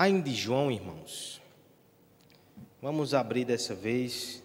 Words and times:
Ainda 0.00 0.22
de 0.30 0.34
João, 0.34 0.70
irmãos. 0.70 1.42
Vamos 2.80 3.12
abrir 3.12 3.44
dessa 3.44 3.74
vez 3.74 4.42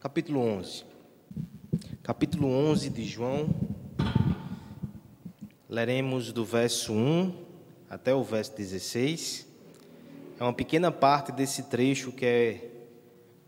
capítulo 0.00 0.40
11. 0.40 0.82
Capítulo 2.02 2.48
11 2.48 2.88
de 2.88 3.04
João. 3.04 3.50
Leremos 5.68 6.32
do 6.32 6.42
verso 6.42 6.94
1 6.94 7.36
até 7.90 8.14
o 8.14 8.24
verso 8.24 8.56
16. 8.56 9.46
É 10.40 10.42
uma 10.42 10.54
pequena 10.54 10.90
parte 10.90 11.32
desse 11.32 11.64
trecho 11.64 12.10
que 12.10 12.24
é 12.24 12.70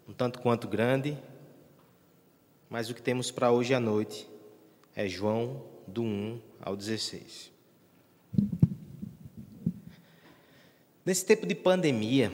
um 0.07 0.13
tanto 0.13 0.41
quanto 0.41 0.69
grande, 0.69 1.17
mas 2.69 2.91
o 2.91 2.95
que 2.95 3.01
temos 3.01 3.31
para 3.31 3.51
hoje 3.51 3.73
à 3.73 3.81
noite 3.81 4.29
é 4.95 5.09
João 5.09 5.63
do 5.87 6.03
1 6.03 6.39
ao 6.61 6.77
16. 6.77 7.54
Nesse 11.07 11.27
tempo 11.27 11.47
de 11.47 11.55
pandemia, 11.55 12.33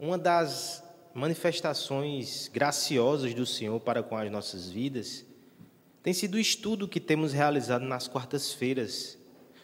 uma 0.00 0.18
das 0.18 0.82
manifestações 1.14 2.50
graciosas 2.52 3.32
do 3.34 3.46
Senhor 3.46 3.78
para 3.78 4.02
com 4.02 4.16
as 4.16 4.28
nossas 4.32 4.68
vidas 4.68 5.24
tem 6.02 6.12
sido 6.12 6.34
o 6.34 6.40
estudo 6.40 6.88
que 6.88 6.98
temos 6.98 7.32
realizado 7.32 7.84
nas 7.84 8.08
quartas-feiras 8.08 9.16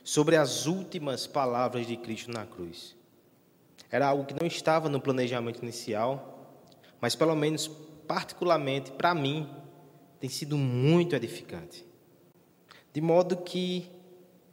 sobre 0.05 0.37
as 0.37 0.67
últimas 0.67 1.27
palavras 1.27 1.89
de 1.89 1.97
Cristo 1.97 2.31
na 2.31 2.47
cruz. 2.47 2.95
Era 3.91 4.07
algo 4.07 4.25
que 4.25 4.41
não 4.41 4.47
estava 4.47 4.89
no 4.89 5.01
planejamento 5.01 5.61
inicial, 5.61 6.63
mas 7.01 7.17
pelo 7.17 7.35
menos 7.35 7.69
particularmente 8.07 8.93
para 8.93 9.13
mim 9.13 9.49
tem 10.21 10.31
sido 10.31 10.57
muito 10.57 11.17
edificante. 11.17 11.85
De 12.93 13.01
modo 13.01 13.39
que 13.39 13.91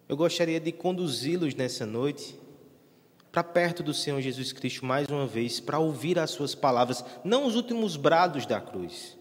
eu 0.10 0.18
gostaria 0.18 0.60
de 0.60 0.72
conduzi-los 0.72 1.54
nessa 1.54 1.86
noite 1.86 2.41
para 3.32 3.44
perto 3.44 3.82
do 3.82 3.94
Senhor 3.94 4.20
Jesus 4.20 4.52
Cristo 4.52 4.86
mais 4.86 5.08
uma 5.08 5.26
vez, 5.26 5.60
para 5.60 5.80
ouvir 5.80 6.20
as 6.20 6.32
suas 6.32 6.54
palavras, 6.54 7.04
não 7.24 7.46
os 7.46 7.56
últimos 7.56 7.96
brados 7.96 8.46
da 8.46 8.60
cruz, 8.60 9.18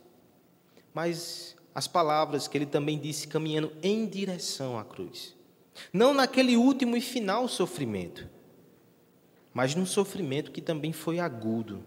mas 0.93 1.57
as 1.75 1.87
palavras 1.87 2.49
que 2.49 2.59
ele 2.59 2.67
também 2.67 2.99
disse 2.99 3.29
caminhando 3.29 3.73
em 3.83 4.07
direção 4.07 4.77
à 4.77 4.85
cruz. 4.85 5.37
Não 5.93 6.13
naquele 6.13 6.57
último 6.57 6.97
e 6.97 7.01
final 7.01 7.47
sofrimento, 7.47 8.29
mas 9.55 9.75
num 9.75 9.87
sofrimento 9.87 10.51
que 10.51 10.61
também 10.61 10.93
foi 10.93 11.21
agudo 11.21 11.85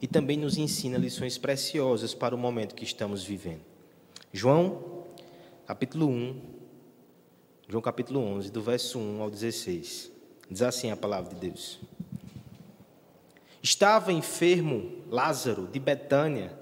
e 0.00 0.06
também 0.06 0.36
nos 0.36 0.58
ensina 0.58 0.98
lições 0.98 1.38
preciosas 1.38 2.12
para 2.12 2.34
o 2.34 2.38
momento 2.38 2.74
que 2.74 2.84
estamos 2.84 3.24
vivendo. 3.24 3.62
João, 4.30 5.04
capítulo 5.66 6.08
1, 6.08 6.40
João 7.68 7.80
capítulo 7.80 8.20
11, 8.20 8.50
do 8.52 8.60
verso 8.60 8.98
1 8.98 9.22
ao 9.22 9.30
16. 9.30 10.11
Diz 10.52 10.60
assim 10.60 10.90
a 10.90 10.96
palavra 10.96 11.32
de 11.32 11.40
Deus. 11.40 11.80
Estava 13.62 14.12
enfermo 14.12 15.02
Lázaro 15.08 15.66
de 15.66 15.80
Betânia, 15.80 16.52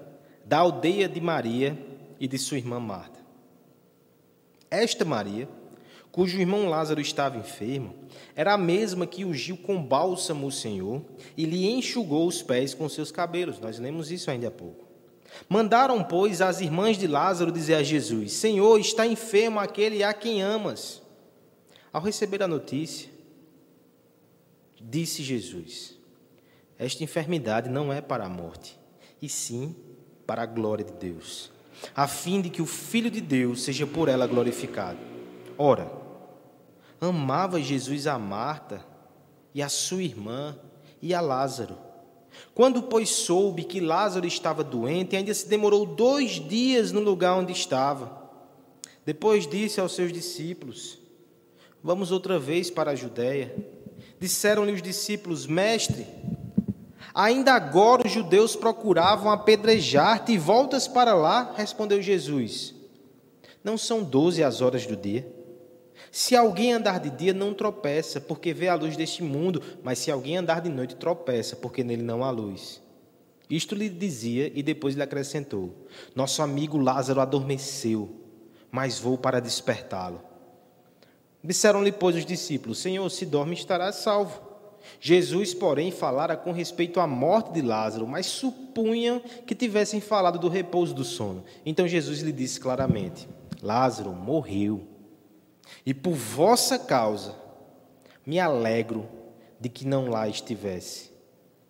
da 0.45 0.59
aldeia 0.59 1.09
de 1.09 1.19
Maria 1.19 1.77
e 2.17 2.25
de 2.25 2.37
sua 2.37 2.57
irmã 2.57 2.79
Marta. 2.79 3.19
Esta 4.69 5.03
Maria, 5.03 5.49
cujo 6.09 6.39
irmão 6.39 6.69
Lázaro 6.69 7.01
estava 7.01 7.37
enfermo, 7.37 7.93
era 8.33 8.53
a 8.53 8.57
mesma 8.57 9.05
que 9.05 9.25
ungiu 9.25 9.57
com 9.57 9.83
bálsamo 9.83 10.47
o 10.47 10.51
Senhor 10.51 11.03
e 11.35 11.43
lhe 11.43 11.69
enxugou 11.69 12.25
os 12.25 12.41
pés 12.41 12.73
com 12.73 12.87
seus 12.87 13.11
cabelos. 13.11 13.59
Nós 13.59 13.77
lemos 13.77 14.09
isso 14.09 14.31
ainda 14.31 14.47
há 14.47 14.51
pouco. 14.51 14.85
Mandaram, 15.49 16.01
pois, 16.01 16.41
as 16.41 16.61
irmãs 16.61 16.97
de 16.97 17.07
Lázaro 17.07 17.51
dizer 17.51 17.75
a 17.75 17.83
Jesus: 17.83 18.31
Senhor, 18.31 18.79
está 18.79 19.05
enfermo 19.05 19.59
aquele 19.59 20.01
a 20.01 20.13
quem 20.13 20.41
amas. 20.41 21.01
Ao 21.91 22.01
receber 22.01 22.41
a 22.41 22.47
notícia, 22.47 23.10
Disse 24.83 25.23
Jesus: 25.23 25.95
Esta 26.77 27.03
enfermidade 27.03 27.69
não 27.69 27.93
é 27.93 28.01
para 28.01 28.25
a 28.25 28.29
morte, 28.29 28.79
e 29.21 29.29
sim 29.29 29.75
para 30.25 30.43
a 30.43 30.45
glória 30.45 30.83
de 30.83 30.93
Deus, 30.93 31.51
a 31.95 32.07
fim 32.07 32.41
de 32.41 32.49
que 32.49 32.61
o 32.61 32.65
Filho 32.65 33.11
de 33.11 33.21
Deus 33.21 33.63
seja 33.63 33.85
por 33.85 34.07
ela 34.07 34.25
glorificado. 34.25 34.99
Ora, 35.57 35.91
amava 36.99 37.61
Jesus 37.61 38.07
a 38.07 38.17
Marta 38.17 38.85
e 39.53 39.61
a 39.61 39.69
sua 39.69 40.01
irmã 40.01 40.57
e 41.01 41.13
a 41.13 41.21
Lázaro. 41.21 41.77
Quando, 42.53 42.83
pois, 42.83 43.09
soube 43.09 43.63
que 43.63 43.79
Lázaro 43.79 44.25
estava 44.25 44.63
doente, 44.63 45.15
ainda 45.15 45.33
se 45.33 45.47
demorou 45.47 45.85
dois 45.85 46.31
dias 46.33 46.91
no 46.91 47.01
lugar 47.01 47.35
onde 47.35 47.51
estava. 47.51 48.21
Depois 49.05 49.47
disse 49.47 49.79
aos 49.79 49.93
seus 49.93 50.13
discípulos: 50.13 50.97
Vamos 51.83 52.11
outra 52.11 52.39
vez 52.39 52.69
para 52.69 52.91
a 52.91 52.95
Judéia. 52.95 53.53
Disseram-lhe 54.21 54.71
os 54.71 54.83
discípulos: 54.83 55.47
Mestre, 55.47 56.05
ainda 57.11 57.53
agora 57.53 58.05
os 58.05 58.13
judeus 58.13 58.55
procuravam 58.55 59.31
apedrejar-te 59.31 60.33
e 60.33 60.37
voltas 60.37 60.87
para 60.87 61.15
lá? 61.15 61.55
Respondeu 61.57 61.99
Jesus: 61.99 62.75
Não 63.63 63.79
são 63.79 64.03
doze 64.03 64.43
as 64.43 64.61
horas 64.61 64.85
do 64.85 64.95
dia? 64.95 65.27
Se 66.11 66.35
alguém 66.35 66.71
andar 66.71 66.99
de 66.99 67.09
dia, 67.09 67.33
não 67.33 67.51
tropeça, 67.51 68.21
porque 68.21 68.53
vê 68.53 68.67
a 68.67 68.75
luz 68.75 68.95
deste 68.95 69.23
mundo, 69.23 69.59
mas 69.81 69.97
se 69.97 70.11
alguém 70.11 70.37
andar 70.37 70.61
de 70.61 70.69
noite, 70.69 70.95
tropeça, 70.95 71.55
porque 71.55 71.83
nele 71.83 72.03
não 72.03 72.23
há 72.23 72.29
luz. 72.29 72.79
Isto 73.49 73.73
lhe 73.73 73.89
dizia 73.89 74.51
e 74.53 74.61
depois 74.61 74.93
lhe 74.93 75.01
acrescentou: 75.01 75.87
Nosso 76.13 76.43
amigo 76.43 76.77
Lázaro 76.77 77.21
adormeceu, 77.21 78.07
mas 78.69 78.99
vou 78.99 79.17
para 79.17 79.41
despertá-lo. 79.41 80.30
Disseram-lhe, 81.43 81.91
pois, 81.91 82.15
os 82.15 82.25
discípulos: 82.25 82.79
Senhor, 82.79 83.09
se 83.09 83.25
dorme, 83.25 83.53
estarás 83.53 83.95
salvo. 83.95 84.51
Jesus, 84.99 85.53
porém, 85.53 85.91
falara 85.91 86.35
com 86.35 86.51
respeito 86.51 86.99
à 86.99 87.07
morte 87.07 87.53
de 87.53 87.61
Lázaro, 87.61 88.07
mas 88.07 88.25
supunham 88.25 89.19
que 89.45 89.55
tivessem 89.55 90.01
falado 90.01 90.39
do 90.39 90.49
repouso 90.49 90.93
do 90.93 91.03
sono. 91.03 91.43
Então 91.65 91.87
Jesus 91.87 92.21
lhe 92.21 92.31
disse 92.31 92.59
claramente: 92.59 93.27
Lázaro 93.61 94.11
morreu. 94.11 94.87
E 95.85 95.93
por 95.93 96.13
vossa 96.13 96.77
causa 96.77 97.35
me 98.25 98.39
alegro 98.39 99.07
de 99.59 99.69
que 99.69 99.85
não 99.85 100.09
lá 100.09 100.27
estivesse, 100.27 101.11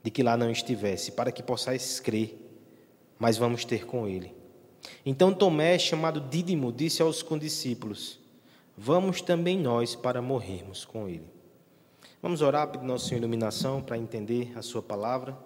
de 0.03 0.09
que 0.09 0.23
lá 0.23 0.35
não 0.35 0.49
estivesse, 0.49 1.11
para 1.11 1.31
que 1.31 1.43
possais 1.43 1.99
crer, 1.99 2.37
mas 3.19 3.37
vamos 3.37 3.63
ter 3.63 3.85
com 3.85 4.07
ele. 4.07 4.33
Então 5.05 5.33
Tomé, 5.33 5.77
chamado 5.77 6.21
Dídimo, 6.21 6.71
disse 6.71 7.01
aos 7.01 7.21
condiscípulos: 7.21 8.20
vamos 8.83 9.21
também 9.21 9.59
nós 9.59 9.95
para 9.95 10.23
morrermos 10.23 10.83
com 10.83 11.07
Ele. 11.07 11.29
Vamos 12.19 12.41
orar 12.41 12.67
pedir 12.67 12.83
nossa 12.83 13.05
Senhor 13.05 13.19
iluminação 13.19 13.79
para 13.79 13.95
entender 13.95 14.51
a 14.57 14.63
Sua 14.63 14.81
palavra. 14.81 15.37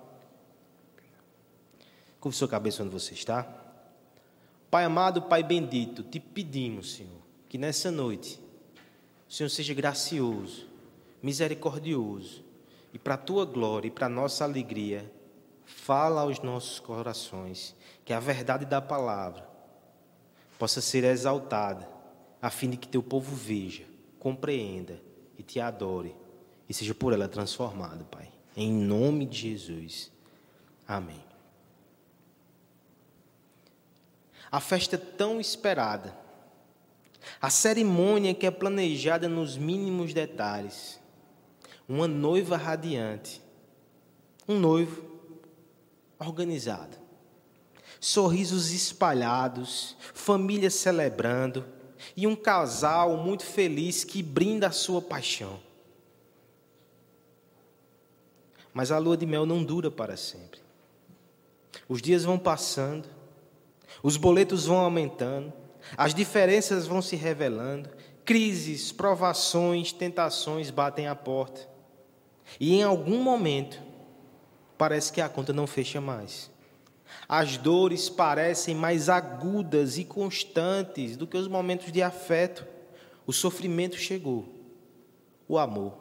Curve 2.17 2.37
sua 2.37 2.47
cabeça 2.47 2.81
onde 2.81 2.93
você 2.93 3.13
está. 3.13 3.45
Pai 4.71 4.85
amado, 4.85 5.23
Pai 5.23 5.43
bendito, 5.43 6.01
te 6.01 6.17
pedimos, 6.17 6.93
Senhor, 6.93 7.21
que 7.49 7.57
nessa 7.57 7.91
noite 7.91 8.41
o 9.29 9.33
Senhor 9.33 9.49
seja 9.49 9.73
gracioso, 9.73 10.67
misericordioso 11.21 12.41
e 12.93 12.97
para 12.97 13.15
a 13.15 13.17
tua 13.17 13.45
glória 13.45 13.89
e 13.89 13.91
para 13.91 14.05
a 14.05 14.09
nossa 14.09 14.45
alegria, 14.45 15.11
fala 15.65 16.21
aos 16.21 16.39
nossos 16.39 16.79
corações, 16.79 17.75
que 18.05 18.13
a 18.13 18.19
verdade 18.19 18.65
da 18.65 18.81
palavra 18.81 19.47
possa 20.57 20.79
ser 20.79 21.03
exaltada 21.03 21.94
a 22.41 22.49
fim 22.49 22.69
de 22.69 22.77
que 22.77 22.87
teu 22.87 23.01
povo 23.01 23.35
veja, 23.35 23.83
compreenda 24.19 25.01
e 25.37 25.43
te 25.43 25.59
adore 25.59 26.15
e 26.67 26.73
seja 26.73 26.93
por 26.93 27.13
ela 27.13 27.27
transformado, 27.27 28.05
Pai. 28.05 28.31
Em 28.55 28.71
nome 28.71 29.25
de 29.25 29.37
Jesus. 29.37 30.11
Amém. 30.87 31.23
A 34.51 34.59
festa 34.59 34.97
tão 34.97 35.39
esperada, 35.41 36.15
a 37.41 37.49
cerimônia 37.49 38.33
que 38.33 38.45
é 38.45 38.51
planejada 38.51 39.27
nos 39.27 39.57
mínimos 39.57 40.13
detalhes, 40.13 40.99
uma 41.87 42.07
noiva 42.07 42.55
radiante, 42.55 43.41
um 44.47 44.59
noivo 44.59 45.03
organizado, 46.17 46.97
sorrisos 47.99 48.71
espalhados, 48.71 49.97
família 50.13 50.69
celebrando, 50.69 51.65
e 52.15 52.27
um 52.27 52.35
casal 52.35 53.17
muito 53.17 53.43
feliz 53.43 54.03
que 54.03 54.21
brinda 54.21 54.67
a 54.67 54.71
sua 54.71 55.01
paixão. 55.01 55.59
Mas 58.73 58.91
a 58.91 58.97
lua 58.97 59.15
de 59.15 59.25
mel 59.25 59.45
não 59.45 59.63
dura 59.63 59.89
para 59.89 60.17
sempre. 60.17 60.59
Os 61.87 62.01
dias 62.01 62.23
vão 62.23 62.37
passando, 62.37 63.07
os 64.03 64.17
boletos 64.17 64.65
vão 64.65 64.77
aumentando, 64.77 65.53
as 65.95 66.13
diferenças 66.13 66.87
vão 66.87 67.01
se 67.01 67.15
revelando, 67.15 67.89
crises, 68.25 68.91
provações, 68.91 69.93
tentações 69.93 70.71
batem 70.71 71.07
à 71.07 71.15
porta. 71.15 71.69
E 72.59 72.73
em 72.73 72.83
algum 72.83 73.21
momento, 73.21 73.81
parece 74.77 75.11
que 75.11 75.21
a 75.21 75.29
conta 75.29 75.53
não 75.53 75.67
fecha 75.67 76.01
mais. 76.01 76.51
As 77.27 77.57
dores 77.57 78.09
parecem 78.09 78.75
mais 78.75 79.09
agudas 79.09 79.97
e 79.97 80.03
constantes 80.03 81.15
do 81.15 81.27
que 81.27 81.37
os 81.37 81.47
momentos 81.47 81.91
de 81.91 82.01
afeto. 82.01 82.65
O 83.25 83.33
sofrimento 83.33 83.97
chegou, 83.97 84.45
o 85.47 85.57
amor 85.57 85.97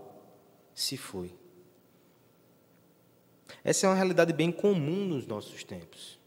se 0.74 0.96
foi. 0.96 1.32
Essa 3.62 3.86
é 3.86 3.88
uma 3.88 3.96
realidade 3.96 4.32
bem 4.32 4.52
comum 4.52 5.06
nos 5.06 5.26
nossos 5.26 5.64
tempos. 5.64 6.18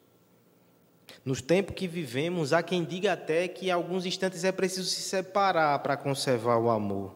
Nos 1.24 1.42
tempos 1.42 1.76
que 1.76 1.88
vivemos, 1.88 2.54
há 2.54 2.64
quem 2.64 2.84
diga 2.84 3.14
até 3.14 3.48
que 3.48 3.68
em 3.68 3.72
alguns 3.72 4.06
instantes 4.06 4.44
é 4.44 4.52
preciso 4.52 4.90
se 4.90 5.02
separar 5.02 5.78
para 5.80 5.98
conservar 5.98 6.58
o 6.58 6.70
amor. 6.70 7.16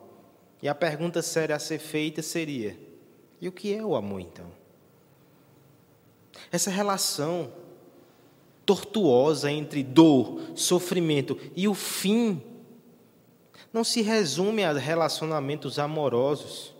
E 0.61 0.67
a 0.67 0.75
pergunta 0.75 1.21
séria 1.21 1.55
a 1.55 1.59
ser 1.59 1.79
feita 1.79 2.21
seria: 2.21 2.77
e 3.39 3.47
o 3.47 3.51
que 3.51 3.73
é 3.73 3.83
o 3.83 3.95
amor 3.95 4.19
então? 4.19 4.60
Essa 6.51 6.69
relação 6.69 7.51
tortuosa 8.65 9.51
entre 9.51 9.83
dor, 9.83 10.41
sofrimento 10.55 11.37
e 11.55 11.67
o 11.67 11.73
fim 11.73 12.41
não 13.73 13.83
se 13.83 14.01
resume 14.01 14.63
a 14.63 14.73
relacionamentos 14.73 15.79
amorosos. 15.79 16.73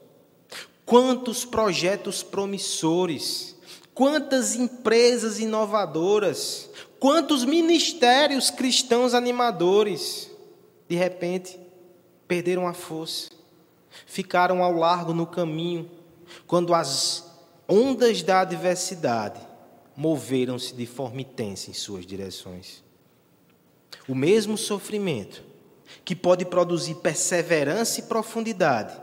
Quantos 0.86 1.45
projetos 1.45 2.21
promissores, 2.21 3.56
quantas 3.94 4.56
empresas 4.56 5.39
inovadoras, 5.39 6.69
quantos 7.00 7.45
ministérios 7.45 8.50
cristãos 8.50 9.13
animadores, 9.13 10.30
de 10.89 10.95
repente, 10.95 11.57
perderam 12.27 12.68
a 12.68 12.74
força, 12.74 13.30
ficaram 14.06 14.62
ao 14.62 14.74
largo 14.74 15.13
no 15.13 15.25
caminho, 15.25 15.89
quando 16.45 16.74
as 16.74 17.30
ondas 17.71 18.21
da 18.21 18.41
adversidade 18.41 19.39
moveram-se 19.95 20.75
de 20.75 20.85
forma 20.85 21.21
intensa 21.21 21.69
em 21.69 21.73
suas 21.73 22.06
direções. 22.06 22.83
O 24.09 24.13
mesmo 24.13 24.57
sofrimento 24.57 25.41
que 26.03 26.13
pode 26.13 26.44
produzir 26.44 26.95
perseverança 26.95 28.01
e 28.01 28.03
profundidade, 28.03 29.00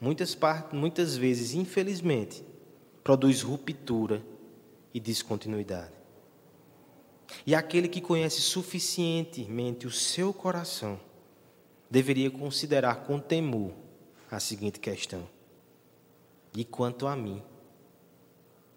muitas, 0.00 0.36
muitas 0.72 1.16
vezes, 1.16 1.52
infelizmente, 1.52 2.42
produz 3.02 3.42
ruptura 3.42 4.24
e 4.94 4.98
descontinuidade. 4.98 5.92
E 7.46 7.54
aquele 7.54 7.88
que 7.88 8.00
conhece 8.00 8.40
suficientemente 8.40 9.86
o 9.86 9.90
seu 9.90 10.32
coração 10.32 10.98
deveria 11.90 12.30
considerar 12.30 13.04
com 13.04 13.18
temor 13.18 13.72
a 14.30 14.40
seguinte 14.40 14.78
questão: 14.78 15.28
E 16.56 16.64
quanto 16.64 17.06
a 17.06 17.16
mim? 17.16 17.42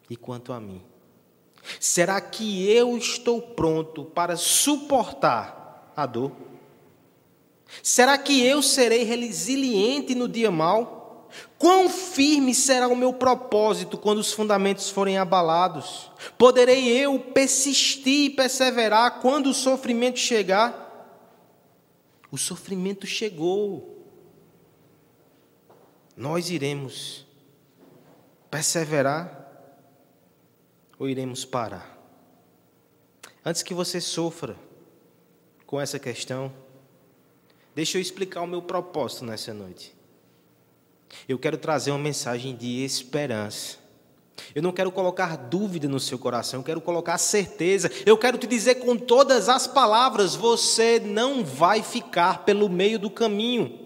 E 0.09 0.15
quanto 0.15 0.53
a 0.53 0.59
mim? 0.59 0.81
Será 1.79 2.21
que 2.21 2.69
eu 2.69 2.97
estou 2.97 3.41
pronto 3.41 4.05
para 4.05 4.35
suportar 4.37 5.91
a 5.95 6.05
dor? 6.05 6.31
Será 7.83 8.17
que 8.17 8.45
eu 8.45 8.61
serei 8.61 9.03
resiliente 9.03 10.15
no 10.15 10.27
dia 10.27 10.49
mau? 10.49 11.27
Quão 11.57 11.89
firme 11.89 12.55
será 12.55 12.87
o 12.87 12.95
meu 12.95 13.11
propósito 13.13 13.97
quando 13.97 14.19
os 14.19 14.31
fundamentos 14.31 14.89
forem 14.89 15.17
abalados? 15.17 16.09
Poderei 16.37 16.87
eu 16.87 17.19
persistir 17.19 18.25
e 18.25 18.29
perseverar 18.29 19.19
quando 19.19 19.47
o 19.47 19.53
sofrimento 19.53 20.19
chegar? 20.19 20.85
O 22.31 22.37
sofrimento 22.37 23.05
chegou. 23.05 24.05
Nós 26.15 26.49
iremos 26.49 27.25
perseverar 28.49 29.36
ou 30.97 31.09
iremos 31.09 31.45
parar? 31.45 31.97
Antes 33.45 33.63
que 33.63 33.73
você 33.73 34.01
sofra 34.01 34.55
com 35.65 35.79
essa 35.79 35.99
questão, 35.99 36.51
Deixa 37.77 37.99
eu 37.99 38.01
explicar 38.01 38.41
o 38.41 38.47
meu 38.47 38.59
propósito 38.59 39.23
nessa 39.23 39.53
noite. 39.53 39.93
Eu 41.29 41.37
quero 41.37 41.59
trazer 41.59 41.91
uma 41.91 41.99
mensagem 41.99 42.55
de 42.55 42.83
esperança. 42.83 43.77
Eu 44.55 44.63
não 44.63 44.71
quero 44.71 44.91
colocar 44.91 45.35
dúvida 45.35 45.87
no 45.87 45.99
seu 45.99 46.17
coração, 46.17 46.61
eu 46.61 46.63
quero 46.63 46.81
colocar 46.81 47.19
certeza. 47.19 47.91
Eu 48.03 48.17
quero 48.17 48.39
te 48.39 48.47
dizer 48.47 48.79
com 48.79 48.97
todas 48.97 49.47
as 49.47 49.67
palavras: 49.67 50.33
você 50.33 50.99
não 50.99 51.45
vai 51.45 51.83
ficar 51.83 52.45
pelo 52.45 52.67
meio 52.67 52.97
do 52.97 53.11
caminho. 53.11 53.77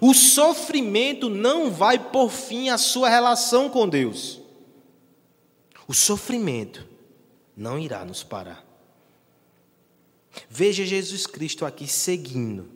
O 0.00 0.14
sofrimento 0.14 1.28
não 1.28 1.70
vai 1.70 1.98
por 1.98 2.30
fim 2.30 2.70
à 2.70 2.78
sua 2.78 3.10
relação 3.10 3.68
com 3.68 3.86
Deus. 3.86 4.40
O 5.88 5.94
sofrimento 5.94 6.86
não 7.56 7.78
irá 7.78 8.04
nos 8.04 8.22
parar. 8.22 8.64
Veja 10.48 10.84
Jesus 10.84 11.26
Cristo 11.26 11.64
aqui 11.64 11.86
seguindo 11.86 12.68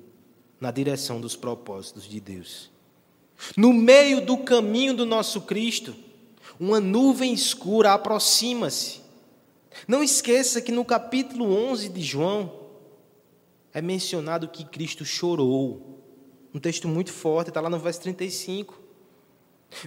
na 0.60 0.70
direção 0.70 1.20
dos 1.20 1.36
propósitos 1.36 2.08
de 2.08 2.20
Deus. 2.20 2.70
No 3.56 3.72
meio 3.72 4.24
do 4.24 4.38
caminho 4.38 4.94
do 4.94 5.06
nosso 5.06 5.42
Cristo, 5.42 5.94
uma 6.58 6.78
nuvem 6.78 7.32
escura 7.32 7.92
aproxima-se. 7.92 9.00
Não 9.88 10.02
esqueça 10.02 10.60
que 10.60 10.72
no 10.72 10.84
capítulo 10.84 11.44
11 11.46 11.88
de 11.88 12.02
João 12.02 12.60
é 13.72 13.80
mencionado 13.80 14.48
que 14.48 14.64
Cristo 14.64 15.04
chorou. 15.04 15.98
Um 16.52 16.58
texto 16.58 16.88
muito 16.88 17.12
forte, 17.12 17.48
está 17.48 17.60
lá 17.60 17.70
no 17.70 17.78
verso 17.78 18.00
35. 18.02 18.79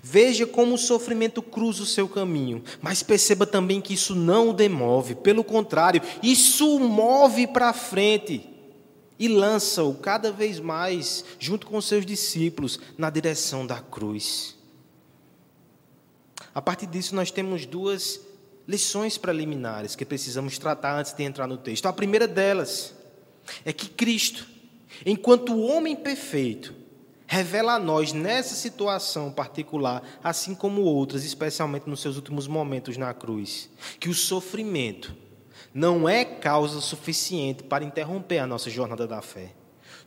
Veja 0.02 0.48
como 0.48 0.76
o 0.76 0.78
sofrimento 0.78 1.42
cruza 1.42 1.84
o 1.84 1.86
seu 1.86 2.08
caminho, 2.08 2.64
mas 2.82 3.04
perceba 3.04 3.46
também 3.46 3.82
que 3.82 3.94
isso 3.94 4.16
não 4.16 4.50
o 4.50 4.54
demove, 4.54 5.14
pelo 5.14 5.44
contrário, 5.44 6.02
isso 6.22 6.76
o 6.76 6.80
move 6.80 7.48
para 7.48 7.74
frente 7.74 8.50
e 9.20 9.28
lança-o 9.28 9.94
cada 9.96 10.32
vez 10.32 10.60
mais, 10.60 11.24
junto 11.38 11.68
com 11.68 11.80
seus 11.82 12.06
discípulos, 12.06 12.80
na 12.98 13.10
direção 13.10 13.68
da 13.68 13.80
cruz. 13.80 14.58
A 16.56 16.62
partir 16.62 16.88
disso, 16.88 17.16
nós 17.16 17.32
temos 17.32 17.66
duas 17.66 18.20
lições 18.68 19.18
preliminares 19.18 19.96
que 19.96 20.06
precisamos 20.06 20.58
tratar 20.58 21.00
antes 21.00 21.14
de 21.14 21.24
entrar 21.24 21.48
no 21.48 21.58
texto. 21.58 21.86
A 21.88 21.94
primeira 21.94 22.28
delas 22.28 22.94
é 23.66 23.74
que 23.74 23.90
Cristo, 23.90 24.48
enquanto 25.06 25.60
homem 25.60 25.96
perfeito, 25.96 26.74
revela 27.34 27.74
a 27.74 27.80
nós 27.80 28.14
nessa 28.14 28.54
situação 28.54 29.32
particular, 29.32 30.04
assim 30.24 30.54
como 30.54 30.84
outras, 30.84 31.26
especialmente 31.26 31.90
nos 31.90 32.00
seus 32.00 32.16
últimos 32.16 32.48
momentos 32.48 32.96
na 32.96 33.12
cruz, 33.12 33.72
que 34.00 34.08
o 34.08 34.14
sofrimento 34.14 35.16
não 35.74 36.08
é 36.08 36.24
causa 36.24 36.80
suficiente 36.80 37.64
para 37.64 37.84
interromper 37.84 38.38
a 38.38 38.46
nossa 38.46 38.70
jornada 38.70 39.08
da 39.08 39.20
fé. 39.20 39.52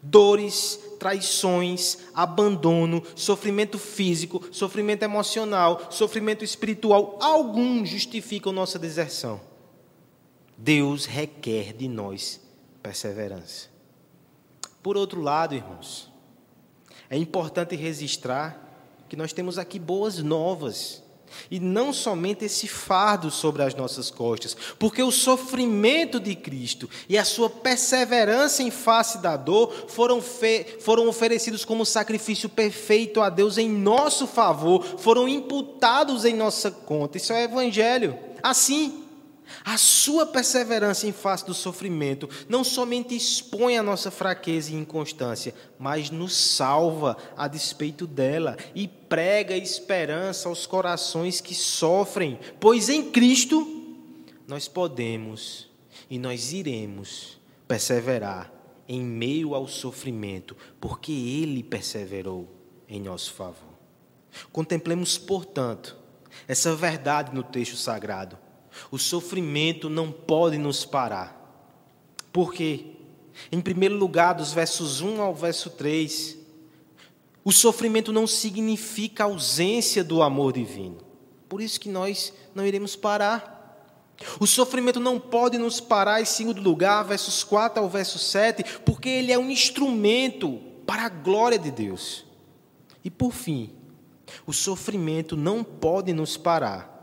Dores, 0.00 0.78
traições, 1.00 1.98
abandono, 2.14 3.02
sofrimento 3.16 3.76
físico, 3.76 4.46
sofrimento 4.52 5.02
emocional, 5.02 5.88
sofrimento 5.90 6.44
espiritual, 6.44 7.18
alguns 7.20 7.88
justificam 7.88 8.52
nossa 8.52 8.78
deserção. 8.78 9.40
Deus 10.56 11.06
requer 11.06 11.72
de 11.72 11.88
nós 11.88 12.40
perseverança. 12.80 13.68
Por 14.80 14.96
outro 14.96 15.20
lado, 15.20 15.56
irmãos, 15.56 16.14
é 17.10 17.16
importante 17.16 17.76
registrar 17.76 18.62
que 19.08 19.16
nós 19.16 19.32
temos 19.32 19.58
aqui 19.58 19.78
boas 19.78 20.18
novas 20.18 21.02
e 21.50 21.58
não 21.60 21.92
somente 21.92 22.44
esse 22.44 22.66
fardo 22.66 23.30
sobre 23.30 23.62
as 23.62 23.74
nossas 23.74 24.10
costas, 24.10 24.56
porque 24.78 25.02
o 25.02 25.10
sofrimento 25.10 26.18
de 26.18 26.34
Cristo 26.34 26.88
e 27.08 27.18
a 27.18 27.24
sua 27.24 27.50
perseverança 27.50 28.62
em 28.62 28.70
face 28.70 29.18
da 29.18 29.36
dor 29.36 29.86
foram, 29.88 30.20
foram 30.80 31.08
oferecidos 31.08 31.64
como 31.64 31.84
sacrifício 31.84 32.48
perfeito 32.48 33.20
a 33.20 33.28
Deus 33.28 33.58
em 33.58 33.68
nosso 33.68 34.26
favor, 34.26 34.84
foram 34.98 35.28
imputados 35.28 36.24
em 36.24 36.34
nossa 36.34 36.70
conta. 36.70 37.16
Isso 37.16 37.32
é 37.32 37.42
o 37.42 37.44
Evangelho. 37.44 38.16
Assim, 38.42 39.05
a 39.64 39.76
sua 39.76 40.26
perseverança 40.26 41.06
em 41.06 41.12
face 41.12 41.44
do 41.46 41.54
sofrimento 41.54 42.28
não 42.48 42.64
somente 42.64 43.14
expõe 43.14 43.76
a 43.76 43.82
nossa 43.82 44.10
fraqueza 44.10 44.72
e 44.72 44.76
inconstância, 44.76 45.54
mas 45.78 46.10
nos 46.10 46.34
salva 46.34 47.16
a 47.36 47.48
despeito 47.48 48.06
dela 48.06 48.56
e 48.74 48.88
prega 48.88 49.56
esperança 49.56 50.48
aos 50.48 50.66
corações 50.66 51.40
que 51.40 51.54
sofrem, 51.54 52.38
pois 52.58 52.88
em 52.88 53.10
Cristo 53.10 53.94
nós 54.46 54.68
podemos 54.68 55.68
e 56.08 56.18
nós 56.18 56.52
iremos 56.52 57.40
perseverar 57.66 58.52
em 58.88 59.02
meio 59.02 59.54
ao 59.54 59.66
sofrimento, 59.66 60.56
porque 60.80 61.10
Ele 61.10 61.62
perseverou 61.62 62.48
em 62.88 63.00
nosso 63.00 63.32
favor. 63.32 63.74
Contemplemos, 64.52 65.18
portanto, 65.18 65.96
essa 66.46 66.74
verdade 66.76 67.34
no 67.34 67.42
texto 67.42 67.76
sagrado 67.76 68.38
o 68.90 68.98
sofrimento 68.98 69.88
não 69.88 70.10
pode 70.12 70.58
nos 70.58 70.84
parar. 70.84 71.34
Por 72.32 72.52
quê? 72.52 72.86
Em 73.50 73.60
primeiro 73.60 73.96
lugar, 73.96 74.34
dos 74.34 74.52
versos 74.52 75.00
1 75.00 75.20
ao 75.20 75.34
verso 75.34 75.70
3, 75.70 76.36
o 77.44 77.52
sofrimento 77.52 78.12
não 78.12 78.26
significa 78.26 79.24
ausência 79.24 80.02
do 80.02 80.22
amor 80.22 80.52
divino. 80.52 80.98
Por 81.48 81.60
isso 81.60 81.78
que 81.78 81.88
nós 81.88 82.32
não 82.54 82.66
iremos 82.66 82.96
parar. 82.96 83.54
O 84.40 84.46
sofrimento 84.46 84.98
não 84.98 85.20
pode 85.20 85.58
nos 85.58 85.78
parar, 85.78 86.20
em 86.20 86.24
segundo 86.24 86.60
lugar, 86.60 87.04
versos 87.04 87.44
4 87.44 87.82
ao 87.82 87.88
verso 87.88 88.18
7, 88.18 88.80
porque 88.84 89.08
ele 89.08 89.32
é 89.32 89.38
um 89.38 89.50
instrumento 89.50 90.58
para 90.86 91.02
a 91.02 91.08
glória 91.08 91.58
de 91.58 91.70
Deus. 91.70 92.24
E 93.04 93.10
por 93.10 93.32
fim, 93.32 93.70
o 94.46 94.52
sofrimento 94.52 95.36
não 95.36 95.62
pode 95.62 96.12
nos 96.12 96.36
parar, 96.36 96.95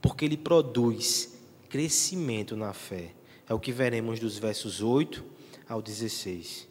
porque 0.00 0.24
ele 0.24 0.36
produz 0.36 1.36
crescimento 1.68 2.56
na 2.56 2.72
fé. 2.72 3.12
É 3.48 3.54
o 3.54 3.60
que 3.60 3.72
veremos 3.72 4.18
dos 4.18 4.38
versos 4.38 4.82
8 4.82 5.24
ao 5.68 5.82
16. 5.82 6.68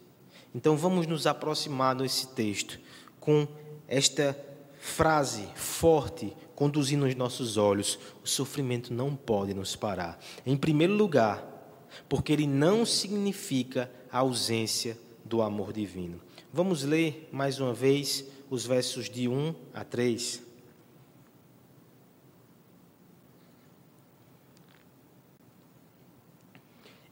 Então 0.54 0.76
vamos 0.76 1.06
nos 1.06 1.26
aproximar 1.26 1.94
desse 1.94 2.28
texto 2.28 2.80
com 3.20 3.46
esta 3.86 4.38
frase 4.78 5.48
forte 5.54 6.34
conduzindo 6.54 7.06
os 7.06 7.14
nossos 7.14 7.56
olhos. 7.56 7.98
O 8.24 8.28
sofrimento 8.28 8.92
não 8.92 9.14
pode 9.14 9.52
nos 9.52 9.76
parar. 9.76 10.18
Em 10.44 10.56
primeiro 10.56 10.94
lugar, 10.94 11.44
porque 12.08 12.32
ele 12.32 12.46
não 12.46 12.86
significa 12.86 13.90
a 14.10 14.18
ausência 14.18 14.98
do 15.24 15.42
amor 15.42 15.72
divino. 15.72 16.20
Vamos 16.52 16.82
ler 16.82 17.28
mais 17.30 17.60
uma 17.60 17.74
vez 17.74 18.24
os 18.48 18.64
versos 18.64 19.10
de 19.10 19.28
1 19.28 19.54
a 19.74 19.84
3. 19.84 20.45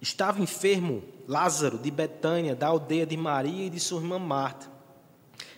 Estava 0.04 0.42
enfermo 0.42 1.02
Lázaro 1.26 1.78
de 1.78 1.90
Betânia, 1.90 2.54
da 2.54 2.66
aldeia 2.66 3.06
de 3.06 3.16
Maria 3.16 3.64
e 3.64 3.70
de 3.70 3.80
sua 3.80 4.02
irmã 4.02 4.18
Marta. 4.18 4.70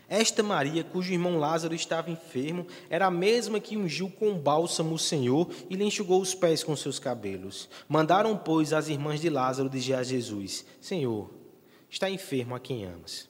Esta 0.08 0.40
Maria, 0.40 0.84
cujo 0.84 1.12
irmão 1.12 1.36
Lázaro 1.36 1.74
estava 1.74 2.12
enfermo, 2.12 2.64
era 2.88 3.06
a 3.06 3.10
mesma 3.10 3.58
que 3.58 3.76
ungiu 3.76 4.08
com 4.08 4.38
bálsamo 4.38 4.94
o 4.94 4.98
Senhor 5.00 5.50
e 5.68 5.74
lhe 5.74 5.82
enxugou 5.82 6.20
os 6.20 6.32
pés 6.32 6.62
com 6.62 6.76
seus 6.76 7.00
cabelos. 7.00 7.68
Mandaram, 7.88 8.38
pois, 8.38 8.72
as 8.72 8.86
irmãs 8.86 9.20
de 9.20 9.28
Lázaro 9.28 9.68
dizer 9.68 9.94
a 9.94 10.04
Jesus: 10.04 10.64
Senhor, 10.80 11.28
está 11.90 12.08
enfermo 12.08 12.54
a 12.54 12.60
quem 12.60 12.84
amas. 12.84 13.28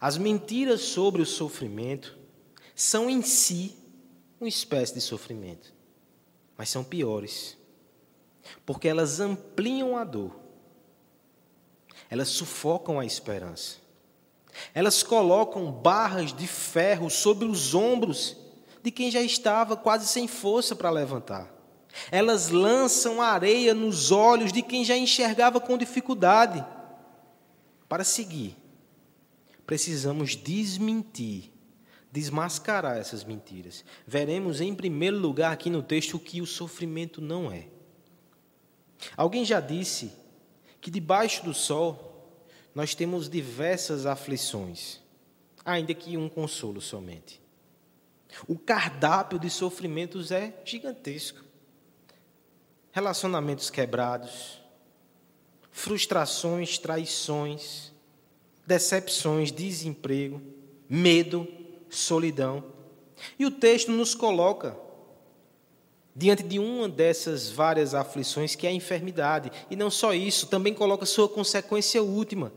As 0.00 0.16
mentiras 0.16 0.80
sobre 0.80 1.20
o 1.20 1.26
sofrimento 1.26 2.16
são 2.74 3.10
em 3.10 3.20
si 3.20 3.76
uma 4.40 4.48
espécie 4.48 4.94
de 4.94 5.02
sofrimento, 5.02 5.70
mas 6.56 6.70
são 6.70 6.82
piores 6.82 7.60
porque 8.64 8.88
elas 8.88 9.20
ampliam 9.20 9.96
a 9.96 10.04
dor, 10.04 10.36
elas 12.10 12.28
sufocam 12.28 12.98
a 12.98 13.06
esperança, 13.06 13.78
elas 14.74 15.02
colocam 15.02 15.70
barras 15.70 16.32
de 16.32 16.46
ferro 16.46 17.08
sobre 17.08 17.46
os 17.46 17.74
ombros 17.74 18.36
de 18.82 18.90
quem 18.90 19.10
já 19.10 19.20
estava 19.20 19.76
quase 19.76 20.06
sem 20.06 20.26
força 20.26 20.74
para 20.74 20.90
levantar. 20.90 21.52
Elas 22.10 22.48
lançam 22.48 23.20
areia 23.20 23.74
nos 23.74 24.10
olhos 24.10 24.52
de 24.52 24.62
quem 24.62 24.84
já 24.84 24.96
enxergava 24.96 25.60
com 25.60 25.76
dificuldade. 25.78 26.64
Para 27.88 28.04
seguir, 28.04 28.56
precisamos 29.66 30.34
desmentir, 30.34 31.52
desmascarar 32.10 32.96
essas 32.96 33.24
mentiras. 33.24 33.84
Veremos 34.06 34.60
em 34.60 34.74
primeiro 34.74 35.18
lugar 35.18 35.52
aqui 35.52 35.68
no 35.70 35.82
texto 35.82 36.14
o 36.14 36.20
que 36.20 36.40
o 36.40 36.46
sofrimento 36.46 37.20
não 37.20 37.52
é. 37.52 37.66
Alguém 39.16 39.44
já 39.44 39.60
disse 39.60 40.12
que 40.80 40.90
debaixo 40.90 41.44
do 41.44 41.54
sol 41.54 42.38
nós 42.74 42.94
temos 42.94 43.28
diversas 43.28 44.06
aflições, 44.06 45.00
ainda 45.64 45.94
que 45.94 46.16
um 46.16 46.28
consolo 46.28 46.80
somente. 46.80 47.40
O 48.48 48.58
cardápio 48.58 49.38
de 49.38 49.50
sofrimentos 49.50 50.30
é 50.30 50.54
gigantesco. 50.64 51.44
Relacionamentos 52.90 53.70
quebrados, 53.70 54.60
frustrações, 55.70 56.78
traições, 56.78 57.92
decepções, 58.66 59.52
desemprego, 59.52 60.40
medo, 60.88 61.46
solidão. 61.90 62.64
E 63.38 63.46
o 63.46 63.50
texto 63.50 63.90
nos 63.90 64.14
coloca 64.14 64.76
diante 66.14 66.42
de 66.42 66.58
uma 66.58 66.88
dessas 66.88 67.50
várias 67.50 67.94
aflições 67.94 68.54
que 68.54 68.66
é 68.66 68.70
a 68.70 68.74
enfermidade. 68.74 69.50
E 69.70 69.76
não 69.76 69.90
só 69.90 70.12
isso, 70.14 70.46
também 70.46 70.74
coloca 70.74 71.06
sua 71.06 71.28
consequência 71.28 72.02
última, 72.02 72.52